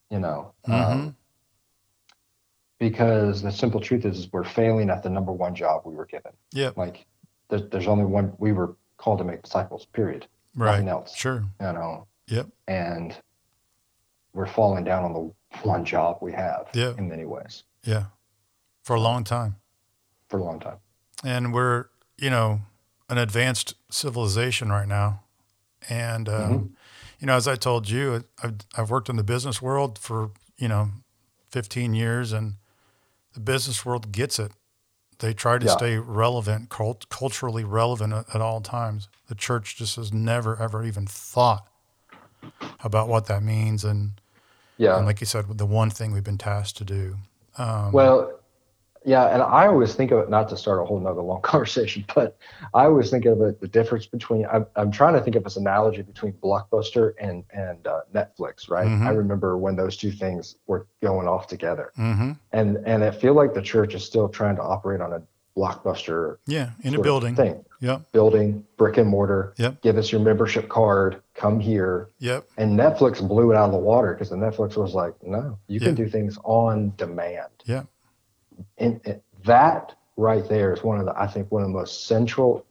you 0.10 0.20
know. 0.20 0.54
Um, 0.66 1.16
because 2.80 3.42
the 3.42 3.52
simple 3.52 3.80
truth 3.80 4.06
is, 4.06 4.18
is 4.20 4.34
we're 4.34 4.44
failing 4.44 4.90
at 4.90 5.04
the 5.04 5.10
number 5.10 5.32
one 5.32 5.54
job 5.56 5.84
we 5.86 5.94
were 5.96 6.06
given. 6.06 6.32
Yep. 6.54 6.78
Like 6.78 7.06
there's, 7.52 7.70
there's 7.70 7.88
only 7.88 8.06
one, 8.06 8.34
we 8.40 8.52
were 8.54 8.76
called 8.98 9.20
to 9.20 9.24
make 9.24 9.44
disciples, 9.44 9.86
period. 9.86 10.26
Right. 10.56 10.72
Nothing 10.72 10.88
else, 10.90 11.16
Sure. 11.16 11.44
you 11.60 11.74
know, 11.74 12.08
Yep. 12.28 12.48
and 12.68 13.16
we're 14.34 14.48
falling 14.48 14.84
down 14.84 15.04
on 15.04 15.14
the 15.14 15.32
one 15.68 15.86
job 15.86 16.18
we 16.22 16.32
have 16.32 16.68
Yeah. 16.74 16.94
in 16.98 17.08
many 17.10 17.26
ways 17.26 17.64
Yeah. 17.84 18.06
For 18.84 18.96
a 18.96 19.00
long 19.00 19.24
time. 19.24 19.58
for 20.30 20.40
a 20.40 20.44
long 20.44 20.60
time. 20.60 20.78
and 21.26 21.54
we're 21.54 21.86
you 22.18 22.30
know 22.30 22.62
an 23.10 23.18
advanced 23.18 23.76
civilization 23.92 24.70
right 24.72 24.88
now 24.88 25.24
and 25.90 26.30
um, 26.30 26.36
Mm-hmm. 26.36 26.66
you 27.20 27.28
know 27.28 27.36
as 27.36 27.48
i 27.50 27.56
told 27.58 27.90
you 27.90 28.24
I've, 28.42 28.56
I've 28.78 28.90
worked 28.90 29.10
in 29.10 29.18
the 29.18 29.24
business 29.24 29.62
world 29.62 30.00
for 30.00 30.32
you 30.58 30.68
know 30.70 30.90
15 31.50 31.94
years 31.94 32.32
and 32.32 32.56
the 33.34 33.40
business 33.42 33.86
world 33.86 34.12
gets 34.14 34.40
it 34.40 34.52
they 35.22 35.34
try 35.34 35.58
to 35.58 35.66
Yeah. 35.66 35.72
stay 35.78 35.98
relevant 35.98 36.70
cult- 36.70 37.08
culturally 37.10 37.64
relevant 37.64 38.12
at, 38.14 38.36
at 38.36 38.42
all 38.42 38.60
times 38.62 39.08
the 39.28 39.36
church 39.36 39.78
just 39.78 39.96
has 39.96 40.12
never 40.12 40.58
ever 40.58 40.84
even 40.84 41.06
thought 41.08 41.68
about 42.84 43.08
what 43.08 43.26
that 43.28 43.42
means 43.44 43.84
and, 43.86 44.20
Yeah. 44.78 44.98
and 44.98 45.06
like 45.06 45.22
you 45.22 45.28
said 45.28 45.58
the 45.58 45.66
one 45.66 45.90
thing 45.90 46.12
we've 46.12 46.24
been 46.24 46.38
tasked 46.38 46.78
to 46.78 46.84
do 46.86 47.18
um, 47.58 47.92
Well, 47.92 48.40
yeah, 49.06 49.28
and 49.34 49.42
I 49.42 49.68
always 49.68 49.96
think 49.96 50.12
of 50.12 50.20
it 50.20 50.30
not 50.30 50.48
to 50.50 50.58
start 50.58 50.82
a 50.82 50.86
whole 50.86 51.00
nother 51.00 51.22
long 51.22 51.42
conversation, 51.54 52.06
but 52.14 52.38
I 52.74 52.86
always 52.86 53.10
think 53.10 53.26
of 53.26 53.42
it 53.42 53.60
the 53.60 53.68
difference 53.68 54.06
between 54.06 54.46
I'm, 54.46 54.66
I'm 54.76 54.92
trying 54.92 55.14
to 55.14 55.22
think 55.22 55.36
of 55.36 55.44
this 55.44 55.58
analogy 55.58 56.02
between 56.02 56.34
Blockbuster 56.34 57.14
and 57.20 57.44
and 57.54 57.86
uh, 57.88 58.02
Netflix, 58.14 58.70
right? 58.70 58.88
Mhm. 58.88 59.06
I 59.08 59.12
remember 59.12 59.58
when 59.58 59.76
those 59.76 59.98
two 59.98 60.12
things 60.12 60.56
were 60.68 60.86
going 61.02 61.28
off 61.28 61.48
together, 61.48 61.92
mhm. 61.98 62.38
and 62.52 62.78
and 62.86 63.04
I 63.04 63.12
feel 63.12 63.34
like 63.34 63.54
the 63.54 63.62
church 63.62 63.94
is 63.96 64.04
still 64.04 64.30
trying 64.30 64.56
to 64.58 64.62
operate 64.64 65.02
on 65.02 65.14
a 65.14 65.22
Blockbuster 65.58 66.38
yeah 66.48 66.70
in 66.84 66.96
a 66.96 67.02
building 67.02 67.36
thing, 67.36 67.64
yep 67.82 68.10
building 68.14 68.66
brick 68.78 68.98
and 68.98 69.08
mortar. 69.10 69.54
Yep. 69.58 69.82
Give 69.82 69.98
us 69.98 70.10
your 70.12 70.22
membership 70.22 70.70
card. 70.70 71.22
Come 71.34 71.60
here. 71.60 72.08
yep 72.20 72.46
And 72.58 72.80
Netflix 72.80 73.26
blew 73.26 73.52
it 73.52 73.58
out 73.58 73.66
of 73.66 73.72
the 73.74 73.78
water 73.78 74.14
because 74.14 74.30
the 74.30 74.38
Netflix 74.38 74.78
was 74.78 74.94
like, 74.94 75.14
no, 75.24 75.58
you 75.68 75.80
Yeah. 75.80 75.88
can 75.88 75.96
do 75.96 76.08
things 76.08 76.38
on 76.46 76.94
demand 76.98 77.50
yep 77.66 77.86
and 78.78 79.00
and 79.06 79.22
that 79.44 79.94
right 80.18 80.48
there 80.50 80.74
is 80.74 80.84
one 80.84 81.00
of 81.00 81.06
the 81.06 81.14
i 81.20 81.28
think 81.28 81.52
one 81.52 81.62
of 81.62 81.68
the 81.70 81.74
most 81.74 82.08
central 82.08 82.66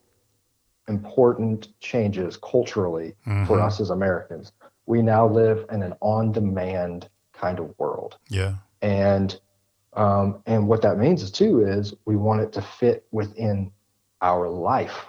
important 0.88 1.68
changes 1.80 2.36
culturally 2.38 3.14
for 3.46 3.58
Mhm. 3.58 3.62
us 3.62 3.80
as 3.80 3.90
americans. 3.90 4.52
We 4.86 5.02
now 5.02 5.26
live 5.28 5.66
in 5.70 5.82
an 5.82 5.94
on-demand 6.00 7.08
kind 7.32 7.60
of 7.60 7.78
world. 7.78 8.18
Yeah. 8.28 8.54
And 8.82 9.38
um, 9.94 10.42
and 10.46 10.68
what 10.68 10.82
that 10.82 10.98
means 10.98 11.22
is 11.22 11.30
too 11.30 11.64
is 11.64 11.94
we 12.06 12.16
want 12.16 12.40
it 12.42 12.52
to 12.52 12.62
fit 12.62 13.04
within 13.10 13.72
our 14.22 14.48
life. 14.48 15.06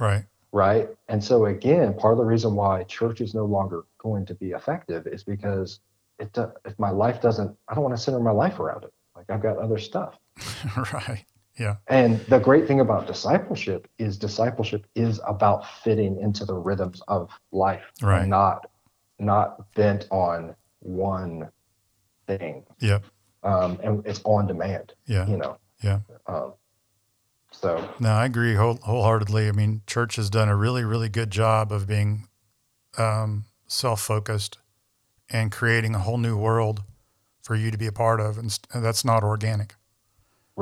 Right. 0.00 0.24
Right? 0.52 0.88
And 1.08 1.22
so 1.22 1.46
again 1.46 1.94
part 1.94 2.12
of 2.12 2.18
the 2.18 2.24
reason 2.24 2.54
why 2.54 2.84
church 2.84 3.20
is 3.20 3.34
no 3.34 3.44
longer 3.46 3.84
going 3.98 4.26
to 4.26 4.34
be 4.34 4.50
effective 4.50 5.06
is 5.06 5.22
because 5.24 5.80
it 6.18 6.32
do, 6.34 6.50
if 6.66 6.78
my 6.78 6.90
life 6.90 7.20
doesn't 7.22 7.56
i 7.68 7.74
don't 7.74 7.84
want 7.84 7.96
to 7.96 8.02
center 8.02 8.20
my 8.20 8.30
life 8.32 8.58
around 8.60 8.84
it. 8.84 8.92
Like 9.16 9.30
i've 9.30 9.42
got 9.42 9.56
other 9.58 9.78
stuff 9.78 10.18
right. 10.92 11.24
Yeah. 11.58 11.76
and 11.88 12.18
the 12.26 12.38
great 12.38 12.66
thing 12.66 12.80
about 12.80 13.06
discipleship 13.06 13.86
is 13.98 14.16
discipleship 14.16 14.86
is 14.94 15.20
about 15.26 15.66
fitting 15.84 16.18
into 16.18 16.46
the 16.46 16.54
rhythms 16.54 17.02
of 17.08 17.30
life, 17.52 17.82
Right. 18.00 18.26
not 18.26 18.70
not 19.18 19.72
bent 19.74 20.06
on 20.10 20.56
one 20.80 21.50
thing. 22.26 22.64
Yep. 22.80 23.04
Um, 23.42 23.78
and 23.84 24.04
it's 24.06 24.20
on 24.24 24.46
demand, 24.46 24.94
Yeah. 25.06 25.26
you 25.26 25.36
know. 25.36 25.58
Yeah. 25.82 26.00
Um, 26.26 26.54
so 27.52 27.86
No, 28.00 28.10
I 28.10 28.24
agree 28.24 28.54
whole, 28.54 28.76
wholeheartedly. 28.82 29.46
I 29.48 29.52
mean, 29.52 29.82
church 29.86 30.16
has 30.16 30.30
done 30.30 30.48
a 30.48 30.56
really, 30.56 30.84
really 30.84 31.08
good 31.10 31.30
job 31.30 31.70
of 31.70 31.86
being 31.86 32.26
um, 32.98 33.44
self-focused 33.66 34.58
and 35.30 35.52
creating 35.52 35.94
a 35.94 35.98
whole 35.98 36.18
new 36.18 36.36
world 36.36 36.82
for 37.42 37.54
you 37.54 37.70
to 37.70 37.78
be 37.78 37.86
a 37.86 37.92
part 37.92 38.20
of, 38.20 38.38
and 38.38 38.58
that's 38.74 39.04
not 39.04 39.22
organic. 39.22 39.74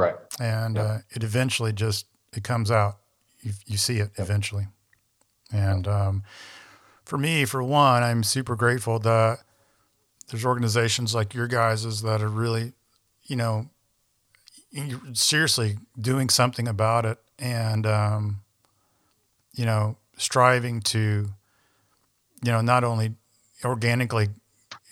Right, 0.00 0.16
And 0.40 0.76
Yeah. 0.76 0.82
uh, 0.82 0.98
it 1.10 1.22
eventually 1.22 1.72
just 1.72 2.06
it 2.32 2.42
comes 2.44 2.70
out. 2.70 2.98
You, 3.42 3.52
you 3.66 3.76
see 3.76 3.98
it 3.98 4.10
Yep. 4.16 4.26
eventually. 4.26 4.66
And 5.52 5.86
um, 5.88 6.22
for 7.04 7.18
me, 7.18 7.44
for 7.44 7.62
one, 7.62 8.02
I'm 8.02 8.22
super 8.22 8.54
grateful 8.56 8.98
that 9.00 9.38
there's 10.28 10.44
organizations 10.44 11.14
like 11.14 11.34
your 11.34 11.48
guys's 11.48 12.02
that 12.02 12.22
are 12.22 12.28
really, 12.28 12.72
you 13.24 13.36
know, 13.36 13.68
seriously 15.14 15.78
doing 16.00 16.28
something 16.28 16.68
about 16.68 17.04
it 17.04 17.18
and, 17.38 17.84
um, 17.86 18.42
you 19.54 19.64
know, 19.64 19.96
striving 20.16 20.80
to, 20.82 21.32
you 22.42 22.52
know, 22.52 22.60
not 22.60 22.84
only 22.84 23.14
organically 23.64 24.28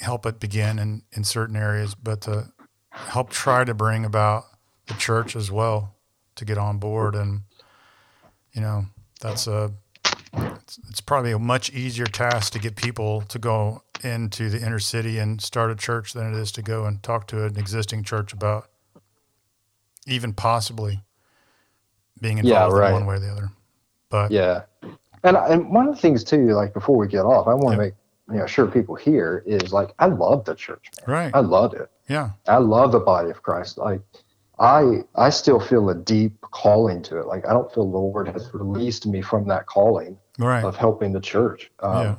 help 0.00 0.26
it 0.26 0.40
begin 0.40 0.78
in, 0.78 1.02
in 1.12 1.22
certain 1.22 1.54
areas, 1.56 1.94
but 1.94 2.20
to 2.22 2.48
help 2.92 3.30
try 3.30 3.62
to 3.64 3.74
bring 3.74 4.04
about 4.04 4.44
the 4.88 4.94
church 4.94 5.36
as 5.36 5.50
well 5.50 5.94
to 6.36 6.44
get 6.44 6.58
on 6.58 6.78
board. 6.78 7.14
And, 7.14 7.42
you 8.52 8.60
know, 8.60 8.86
that's 9.20 9.46
a, 9.46 9.72
it's, 10.34 10.78
it's 10.88 11.00
probably 11.00 11.32
a 11.32 11.38
much 11.38 11.70
easier 11.72 12.06
task 12.06 12.52
to 12.54 12.58
get 12.58 12.76
people 12.76 13.22
to 13.22 13.38
go 13.38 13.82
into 14.04 14.48
the 14.50 14.64
inner 14.64 14.78
city 14.78 15.18
and 15.18 15.40
start 15.40 15.70
a 15.70 15.74
church 15.76 16.12
than 16.12 16.32
it 16.32 16.38
is 16.38 16.52
to 16.52 16.62
go 16.62 16.84
and 16.84 17.02
talk 17.02 17.26
to 17.28 17.44
an 17.44 17.56
existing 17.56 18.04
church 18.04 18.32
about 18.32 18.68
even 20.06 20.32
possibly 20.32 21.02
being 22.20 22.38
Yeah, 22.38 22.64
involved 22.64 22.76
right. 22.76 22.88
in 22.88 22.94
one 22.94 23.06
way 23.06 23.16
or 23.16 23.18
the 23.20 23.30
other. 23.30 23.50
But 24.10 24.30
yeah. 24.30 24.62
And 25.24 25.36
and 25.36 25.70
one 25.70 25.88
of 25.88 25.94
the 25.96 26.00
things 26.00 26.22
too, 26.24 26.54
like 26.54 26.72
before 26.72 26.96
we 26.96 27.08
get 27.08 27.22
off, 27.24 27.48
I 27.48 27.54
want 27.54 27.76
to 27.78 27.84
Yep. 27.84 27.92
make 27.92 27.94
you 28.30 28.38
know 28.40 28.46
sure 28.46 28.66
people 28.66 28.94
here 28.94 29.42
is 29.46 29.72
like 29.72 29.92
I 29.98 30.06
love 30.06 30.44
the 30.44 30.54
church, 30.54 30.90
man. 31.06 31.14
right. 31.14 31.30
I 31.34 31.40
love 31.40 31.74
it. 31.74 31.90
Yeah. 32.08 32.30
I 32.46 32.58
love 32.58 32.92
the 32.92 33.00
body 33.00 33.30
of 33.30 33.42
Christ. 33.42 33.78
Like 33.78 34.00
I 34.60 35.04
I 35.14 35.30
still 35.30 35.60
feel 35.60 35.88
a 35.90 35.94
deep 35.94 36.40
calling 36.40 37.02
to 37.02 37.18
it. 37.18 37.26
Like 37.26 37.46
I 37.46 37.52
don't 37.52 37.72
feel 37.72 37.84
the 37.90 37.96
Lord 37.98 38.28
has 38.28 38.52
released 38.52 39.06
me 39.06 39.20
from 39.22 39.46
that 39.48 39.66
calling 39.66 40.18
Right. 40.38 40.64
of 40.64 40.76
helping 40.76 41.12
the 41.12 41.20
church. 41.20 41.70
Um, 41.80 42.02
yeah. 42.04 42.14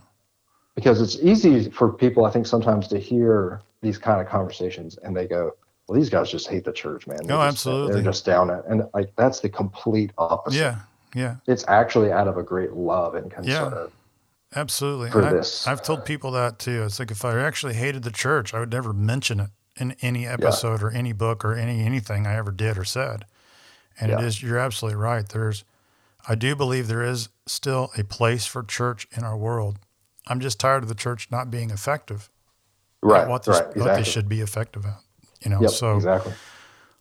Because 0.76 1.02
it's 1.02 1.18
easy 1.22 1.70
for 1.70 1.92
people, 1.92 2.26
I 2.26 2.32
think, 2.32 2.48
sometimes 2.48 2.88
to 2.90 2.98
hear 3.00 3.62
these 3.82 3.98
kind 3.98 4.22
of 4.22 4.28
conversations 4.28 4.98
and 5.04 5.16
they 5.16 5.28
go, 5.28 5.52
"Well, 5.88 5.98
these 6.00 6.10
guys 6.10 6.30
just 6.32 6.48
hate 6.48 6.64
the 6.64 6.72
church, 6.74 7.08
man. 7.08 7.18
They're 7.18 7.28
No, 7.38 7.38
just- 7.44 7.54
absolutely. 7.56 7.94
They're 7.96 8.04
just 8.12 8.26
down 8.26 8.50
it." 8.50 8.64
And 8.68 8.84
like 8.94 9.12
that's 9.18 9.40
the 9.42 9.50
complete 9.50 10.12
opposite. 10.18 10.58
Yeah. 10.60 10.76
Yeah. 11.16 11.36
It's 11.48 11.66
actually 11.68 12.12
out 12.12 12.28
of 12.28 12.38
a 12.38 12.44
great 12.44 12.74
love 12.74 13.16
and 13.16 13.30
concern. 13.32 13.72
Yeah. 13.74 13.86
Absolutely. 14.56 15.12
For 15.12 15.20
And 15.20 15.28
I, 15.28 15.34
this. 15.34 15.68
I've 15.68 15.82
told 15.84 16.06
people 16.06 16.32
that 16.32 16.58
too. 16.60 16.84
It's 16.84 17.00
like 17.00 17.12
if 17.12 17.24
I 17.24 17.40
actually 17.40 17.74
hated 17.76 18.04
the 18.04 18.12
church, 18.12 18.54
I 18.54 18.60
would 18.60 18.72
never 18.72 18.94
mention 18.94 19.40
it 19.40 19.50
in 19.80 19.96
any 20.02 20.28
episode 20.28 20.84
or 20.84 20.92
any 20.92 21.14
book 21.14 21.44
or 21.46 21.54
any 21.56 21.84
anything 21.86 22.28
I 22.28 22.36
ever 22.36 22.52
did 22.52 22.78
or 22.78 22.84
said. 22.86 23.26
And 24.00 24.12
it 24.12 24.20
Yeah. 24.20 24.26
is 24.26 24.42
you're 24.44 24.58
absolutely 24.60 24.98
right. 25.00 25.28
There's 25.28 25.64
I 26.28 26.36
do 26.36 26.56
believe 26.56 26.88
there 26.88 27.02
is 27.04 27.30
still 27.48 27.92
a 27.98 28.04
place 28.04 28.46
for 28.46 28.62
church 28.64 29.08
in 29.16 29.24
our 29.24 29.38
world. 29.38 29.80
I'm 30.28 30.40
just 30.40 30.60
tired 30.60 30.84
of 30.84 30.90
the 30.90 30.96
church 30.96 31.30
not 31.32 31.50
being 31.50 31.70
effective 31.72 32.30
Right. 33.02 33.28
what, 33.28 33.44
they, 33.46 33.54
right. 33.54 33.76
what 33.78 33.96
they 33.96 34.04
should 34.04 34.28
be 34.30 34.42
effective 34.42 34.86
at. 34.86 35.00
You 35.42 35.52
know, 35.52 35.62
Yep. 35.62 35.72
so 35.72 35.96
exactly. 35.96 36.34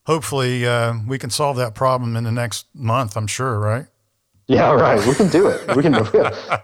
hopefully 0.07 0.67
uh, 0.67 0.95
we 1.07 1.19
can 1.19 1.29
solve 1.31 1.57
that 1.57 1.75
problem 1.75 2.17
in 2.17 2.25
the 2.25 2.31
next 2.33 2.67
month. 2.75 3.17
I'm 3.17 3.27
sure, 3.27 3.59
right? 3.59 3.87
Yeah. 4.47 4.71
Right. 4.73 5.05
We 5.07 5.15
can 5.15 5.29
do 5.29 5.49
it. 5.49 5.77
We 5.77 5.83
can 5.83 5.93
do 5.93 6.09
it. 6.15 6.35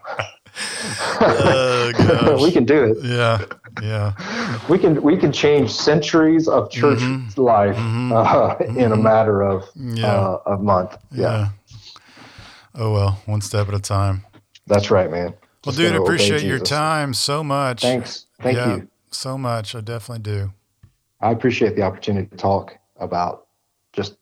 Oh, 1.21 1.93
gosh. 1.99 2.41
we 2.43 2.53
can 2.53 2.65
do 2.65 2.85
it. 2.85 2.99
Yeah, 3.03 3.45
yeah. 3.83 4.59
We 4.69 4.79
can 4.79 5.03
we 5.03 5.17
can 5.17 5.33
change 5.33 5.71
centuries 5.73 6.47
of 6.49 6.71
church 6.71 7.01
Mhm. 7.01 7.37
life 7.39 7.77
Mhm. 7.77 8.13
uh, 8.13 8.65
in 8.81 8.93
a 8.93 8.97
matter 8.97 9.43
of 9.43 9.65
Yeah. 9.75 10.07
uh, 10.07 10.39
a 10.47 10.57
month. 10.57 10.97
Yeah. 11.11 11.49
Oh 12.75 12.93
well, 12.93 13.21
one 13.27 13.41
step 13.41 13.69
at 13.69 13.75
a 13.75 13.81
time. 13.81 14.25
that's 14.67 14.91
right, 14.91 15.11
man. 15.11 15.35
Well, 15.65 15.73
Just 15.73 15.79
dude, 15.79 15.93
gotta 15.93 16.03
appreciate 16.03 16.43
your 16.43 16.59
time 16.59 17.15
so 17.15 17.43
much. 17.45 17.83
Thanks. 17.83 18.27
Thank 18.43 18.57
yeah, 18.57 18.77
you. 18.77 18.89
so 19.11 19.37
much. 19.39 19.75
I 19.75 19.81
definitely 19.81 20.23
do. 20.23 20.53
I 21.21 21.31
appreciate 21.31 21.75
the 21.77 21.83
opportunity 21.83 22.27
to 22.29 22.37
talk 22.37 22.77
about 22.99 23.47
just 23.93 24.17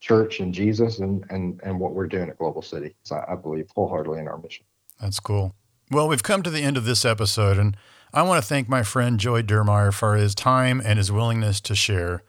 church 0.00 0.40
and 0.40 0.54
Jesus 0.54 1.00
and 1.00 1.24
and 1.30 1.60
and 1.64 1.78
what 1.80 1.92
we're 1.94 2.06
doing 2.06 2.28
at 2.30 2.38
Global 2.38 2.62
City. 2.62 2.94
So 3.02 3.22
I 3.28 3.34
believe 3.34 3.68
wholeheartedly 3.74 4.20
in 4.20 4.28
our 4.28 4.38
mission. 4.38 4.64
That's 5.00 5.20
cool. 5.20 5.54
Well, 5.90 6.08
we've 6.08 6.22
come 6.22 6.42
to 6.42 6.50
the 6.50 6.62
end 6.62 6.76
of 6.76 6.84
this 6.84 7.04
episode, 7.04 7.58
and 7.58 7.76
I 8.12 8.22
want 8.22 8.42
to 8.42 8.48
thank 8.48 8.68
my 8.68 8.82
friend 8.82 9.18
Joey 9.18 9.42
Durmire 9.42 9.92
for 9.92 10.16
his 10.16 10.34
time 10.34 10.82
and 10.84 10.98
his 10.98 11.12
willingness 11.12 11.60
to 11.62 11.74
share. 11.74 12.22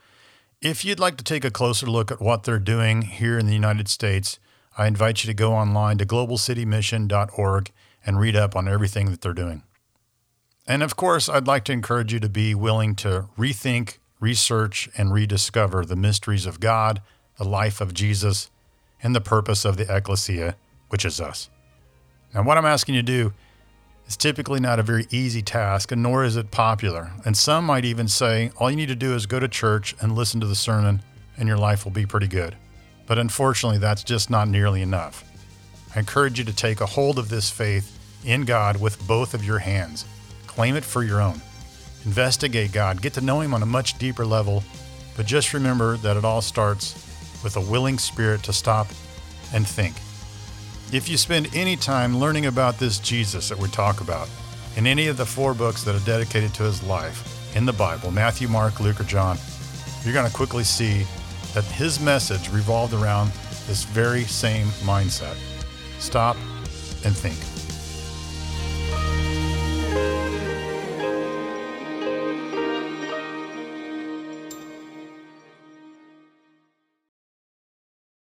If 0.61 0.83
you'd 0.83 0.99
like 0.99 1.17
to 1.17 1.23
take 1.23 1.45
a 1.45 1.51
closer 1.51 1.85
look 1.85 2.11
at 2.11 2.21
what 2.21 2.43
they're 2.43 2.59
doing 2.59 3.03
here 3.03 3.37
in 3.37 3.45
the 3.45 3.53
United 3.53 3.87
States, 3.87 4.39
I 4.77 4.87
invite 4.87 5.23
you 5.23 5.27
to 5.27 5.33
go 5.33 5.53
online 5.53 5.97
to 5.97 6.05
globalcitymission.org 6.05 7.71
and 8.05 8.19
read 8.19 8.35
up 8.35 8.55
on 8.55 8.67
everything 8.67 9.11
that 9.11 9.21
they're 9.21 9.33
doing. 9.33 9.63
And 10.67 10.83
of 10.83 10.95
course, 10.95 11.27
I'd 11.27 11.47
like 11.47 11.65
to 11.65 11.71
encourage 11.71 12.13
you 12.13 12.19
to 12.19 12.29
be 12.29 12.53
willing 12.53 12.95
to 12.97 13.27
rethink, 13.37 13.97
research, 14.19 14.87
and 14.97 15.13
rediscover 15.13 15.83
the 15.83 15.95
mysteries 15.95 16.45
of 16.45 16.59
God, 16.59 17.01
the 17.37 17.43
life 17.43 17.81
of 17.81 17.93
Jesus, 17.93 18.49
and 19.01 19.15
the 19.15 19.21
purpose 19.21 19.65
of 19.65 19.77
the 19.77 19.93
ecclesia, 19.93 20.55
which 20.89 21.05
is 21.05 21.19
us. 21.19 21.49
Now, 22.33 22.43
what 22.43 22.57
I'm 22.57 22.65
asking 22.65 22.95
you 22.95 23.01
to 23.01 23.05
do 23.05 23.33
is 24.07 24.17
typically 24.17 24.59
not 24.59 24.79
a 24.79 24.83
very 24.83 25.07
easy 25.11 25.41
task, 25.41 25.91
and 25.91 26.03
nor 26.03 26.23
is 26.23 26.35
it 26.35 26.51
popular. 26.51 27.11
And 27.25 27.37
some 27.37 27.65
might 27.65 27.85
even 27.85 28.07
say 28.07 28.51
all 28.57 28.69
you 28.69 28.75
need 28.75 28.87
to 28.87 28.95
do 28.95 29.13
is 29.15 29.25
go 29.25 29.39
to 29.39 29.47
church 29.47 29.95
and 30.01 30.15
listen 30.15 30.39
to 30.41 30.47
the 30.47 30.55
sermon, 30.55 31.01
and 31.37 31.47
your 31.47 31.57
life 31.57 31.85
will 31.85 31.91
be 31.91 32.05
pretty 32.05 32.27
good. 32.27 32.55
But 33.07 33.17
unfortunately, 33.17 33.79
that's 33.79 34.03
just 34.03 34.29
not 34.29 34.47
nearly 34.47 34.81
enough. 34.81 35.23
I 35.95 35.99
encourage 35.99 36.37
you 36.37 36.45
to 36.45 36.55
take 36.55 36.81
a 36.81 36.85
hold 36.85 37.17
of 37.17 37.29
this 37.29 37.49
faith 37.49 37.97
in 38.25 38.45
God 38.45 38.79
with 38.79 39.05
both 39.07 39.33
of 39.33 39.43
your 39.43 39.59
hands. 39.59 40.05
Claim 40.45 40.75
it 40.75 40.83
for 40.83 41.03
your 41.03 41.21
own. 41.21 41.41
Investigate 42.05 42.71
God, 42.71 43.01
get 43.01 43.13
to 43.13 43.21
know 43.21 43.41
Him 43.41 43.53
on 43.53 43.63
a 43.63 43.67
much 43.67 43.97
deeper 43.97 44.25
level, 44.25 44.63
but 45.17 45.25
just 45.25 45.53
remember 45.53 45.97
that 45.97 46.17
it 46.17 46.25
all 46.25 46.41
starts 46.41 46.93
with 47.43 47.57
a 47.57 47.61
willing 47.61 47.97
spirit 47.97 48.43
to 48.43 48.53
stop 48.53 48.87
and 49.53 49.67
think. 49.67 49.95
If 50.91 51.07
you 51.07 51.17
spend 51.17 51.55
any 51.55 51.75
time 51.75 52.17
learning 52.17 52.47
about 52.47 52.79
this 52.79 52.97
Jesus 52.97 53.49
that 53.49 53.59
we 53.59 53.67
talk 53.69 54.01
about 54.01 54.27
in 54.75 54.87
any 54.87 55.07
of 55.07 55.17
the 55.17 55.25
four 55.25 55.53
books 55.53 55.83
that 55.83 55.95
are 55.95 56.05
dedicated 56.05 56.53
to 56.55 56.63
his 56.63 56.81
life 56.81 57.55
in 57.55 57.65
the 57.65 57.73
Bible 57.73 58.09
Matthew, 58.09 58.47
Mark, 58.47 58.79
Luke, 58.79 58.99
or 58.99 59.03
John 59.03 59.37
you're 60.03 60.13
going 60.13 60.27
to 60.27 60.33
quickly 60.33 60.63
see 60.63 61.05
that 61.53 61.63
his 61.65 61.99
message 61.99 62.49
revolved 62.49 62.93
around 62.93 63.31
this 63.67 63.83
very 63.83 64.23
same 64.23 64.67
mindset. 64.83 65.35
Stop 65.99 66.37
and 67.05 67.15
think. 67.15 67.58